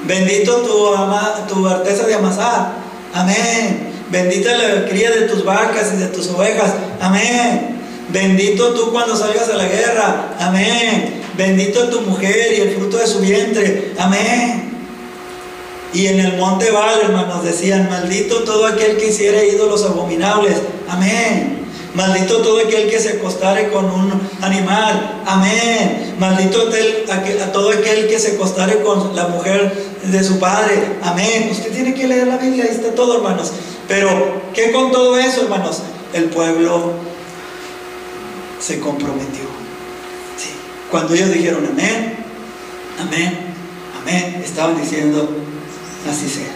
Bendito 0.07 0.59
tu, 0.59 0.95
ama, 0.95 1.47
tu 1.49 1.67
arteza 1.67 2.07
de 2.07 2.15
amasar. 2.15 2.75
Amén. 3.15 3.93
Bendita 4.11 4.57
la 4.57 4.87
cría 4.87 5.11
de 5.11 5.23
tus 5.23 5.45
vacas 5.45 5.93
y 5.95 5.97
de 5.97 6.09
tus 6.09 6.29
ovejas. 6.29 6.73
Amén. 7.01 7.81
Bendito 8.11 8.75
tú 8.75 8.93
cuando 8.93 9.17
salgas 9.17 9.49
a 9.49 9.57
la 9.57 9.67
guerra. 9.67 10.37
Amén. 10.39 11.23
Bendito 11.37 11.89
tu 11.89 12.03
mujer 12.03 12.53
y 12.57 12.61
el 12.61 12.75
fruto 12.77 12.99
de 12.99 13.07
su 13.07 13.21
vientre. 13.21 13.93
Amén. 13.99 14.73
Y 15.95 16.09
en 16.09 16.21
el 16.21 16.37
monte 16.37 16.71
Val, 16.71 17.01
hermanos, 17.03 17.45
decían, 17.45 17.89
maldito 17.89 18.43
todo 18.43 18.67
aquel 18.67 18.97
que 18.97 19.09
hiciera 19.09 19.43
ídolos 19.45 19.85
abominables. 19.85 20.57
Amén. 20.89 21.64
Maldito 21.95 22.39
todo 22.39 22.59
aquel 22.59 22.91
que 22.91 22.99
se 22.99 23.11
acostare 23.11 23.71
con 23.71 23.85
un 23.85 24.21
animal. 24.41 25.23
Amén. 25.27 26.17
Maldito 26.19 26.69
a 27.11 27.53
todo 27.53 27.71
aquel 27.71 28.09
que 28.09 28.19
se 28.19 28.33
acostare 28.33 28.83
con 28.83 29.15
la 29.15 29.29
mujer 29.29 29.73
de 30.03 30.25
su 30.25 30.39
padre. 30.41 30.99
Amén. 31.03 31.49
Usted 31.51 31.73
tiene 31.73 31.95
que 31.95 32.09
leer 32.09 32.27
la 32.27 32.37
Biblia, 32.37 32.65
ahí 32.65 32.71
está 32.75 32.95
todo, 32.95 33.17
hermanos. 33.17 33.53
Pero, 33.87 34.43
¿qué 34.53 34.73
con 34.73 34.91
todo 34.91 35.17
eso, 35.19 35.43
hermanos? 35.43 35.83
El 36.13 36.25
pueblo 36.25 36.95
se 38.61 38.81
comprometió. 38.81 39.45
Cuando 40.91 41.15
ellos 41.15 41.33
dijeron 41.33 41.67
amén, 41.71 42.15
amén, 43.01 43.39
amén, 44.01 44.43
estaban 44.45 44.81
diciendo, 44.81 45.29
así 46.09 46.29
sea. 46.29 46.53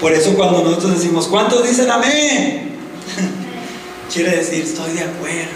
Por 0.00 0.12
eso 0.12 0.34
cuando 0.34 0.62
nosotros 0.62 0.94
decimos, 0.94 1.26
¿cuántos 1.26 1.68
dicen 1.68 1.90
amén? 1.90 2.78
Quiere 4.12 4.36
decir, 4.36 4.64
estoy 4.64 4.92
de 4.92 5.02
acuerdo 5.02 5.50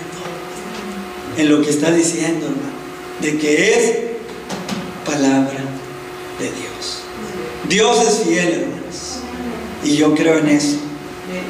en 1.38 1.48
lo 1.48 1.62
que 1.62 1.70
está 1.70 1.90
diciendo, 1.90 2.46
hermano, 2.46 2.72
de 3.20 3.38
que 3.38 3.72
es 3.72 3.92
palabra 5.06 5.64
de 6.38 6.44
Dios. 6.44 7.02
Dios 7.68 8.06
es 8.06 8.26
fiel, 8.26 8.62
hermanos, 8.62 9.20
y 9.82 9.96
yo 9.96 10.14
creo 10.14 10.38
en 10.38 10.48
eso. 10.48 10.76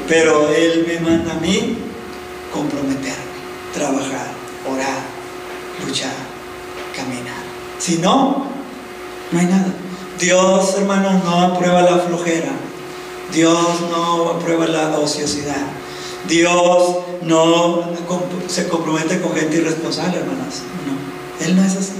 Pero 0.06 0.48
Él 0.50 0.84
me 0.86 1.00
manda 1.00 1.32
a 1.32 1.40
mí 1.40 1.78
comprometerme, 2.54 3.32
trabajar, 3.74 4.28
orar, 4.70 5.00
luchar, 5.84 6.14
caminar. 6.94 7.42
Si 7.78 7.98
no, 7.98 8.46
no 9.32 9.38
hay 9.40 9.46
nada. 9.46 9.74
Dios, 10.20 10.74
hermanos, 10.78 11.24
no 11.24 11.40
aprueba 11.40 11.82
la 11.82 11.98
flojera. 11.98 12.52
Dios 13.32 13.80
no 13.90 14.30
aprueba 14.30 14.66
la 14.66 14.96
ociosidad. 14.98 15.81
Dios 16.28 16.96
no 17.22 17.84
se 18.48 18.68
compromete 18.68 19.20
con 19.20 19.34
gente 19.34 19.56
irresponsable, 19.56 20.18
hermanas. 20.18 20.62
No, 20.86 21.46
Él 21.46 21.56
no 21.56 21.64
es 21.64 21.76
así. 21.76 21.92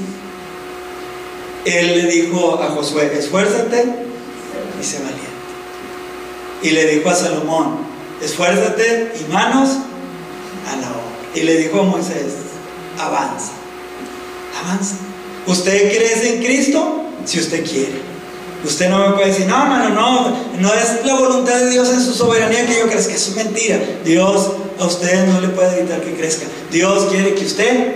Él 1.65 1.87
le 1.87 2.11
dijo 2.11 2.61
a 2.63 2.71
Josué, 2.71 3.13
esfuérzate 3.17 3.85
y 4.81 4.85
sé 4.85 4.99
valiente. 4.99 5.23
Y 6.63 6.71
le 6.71 6.87
dijo 6.87 7.09
a 7.09 7.15
Salomón, 7.15 7.79
esfuérzate 8.23 9.13
y 9.21 9.33
manos 9.33 9.71
a 10.71 10.77
la 10.77 10.89
obra. 10.89 11.03
Y 11.35 11.43
le 11.43 11.57
dijo 11.57 11.81
a 11.81 11.85
Moisés, 11.85 12.35
avanza, 12.99 13.53
avanza. 14.65 14.97
¿Usted 15.47 15.97
cree 15.97 16.35
en 16.37 16.45
Cristo? 16.45 17.05
Si 17.25 17.39
usted 17.39 17.65
quiere. 17.69 18.12
Usted 18.65 18.89
no 18.89 19.09
me 19.09 19.15
puede 19.15 19.29
decir, 19.29 19.47
no, 19.47 19.61
hermano, 19.63 19.89
no, 19.91 20.37
no 20.61 20.75
es 20.75 21.05
la 21.05 21.15
voluntad 21.15 21.55
de 21.55 21.71
Dios 21.71 21.89
en 21.89 22.01
su 22.01 22.13
soberanía 22.13 22.65
que 22.65 22.79
yo 22.79 22.89
crezca, 22.89 23.15
eso 23.15 23.31
es 23.31 23.37
mentira. 23.37 23.81
Dios 24.05 24.53
a 24.79 24.87
usted 24.87 25.27
no 25.27 25.41
le 25.41 25.49
puede 25.49 25.81
evitar 25.81 26.01
que 26.01 26.15
crezca. 26.15 26.47
Dios 26.71 27.07
quiere 27.11 27.35
que 27.35 27.45
usted 27.45 27.93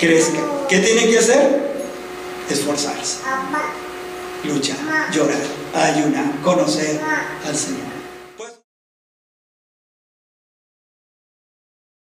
crezca. 0.00 0.38
¿Qué 0.68 0.78
tiene 0.78 1.10
que 1.10 1.18
hacer? 1.18 1.64
Esforzarse, 2.48 3.18
luchar, 4.44 4.76
llorar, 5.12 5.40
ayunar, 5.74 6.40
conocer 6.42 7.00
al 7.46 7.56
Señor. 7.56 7.83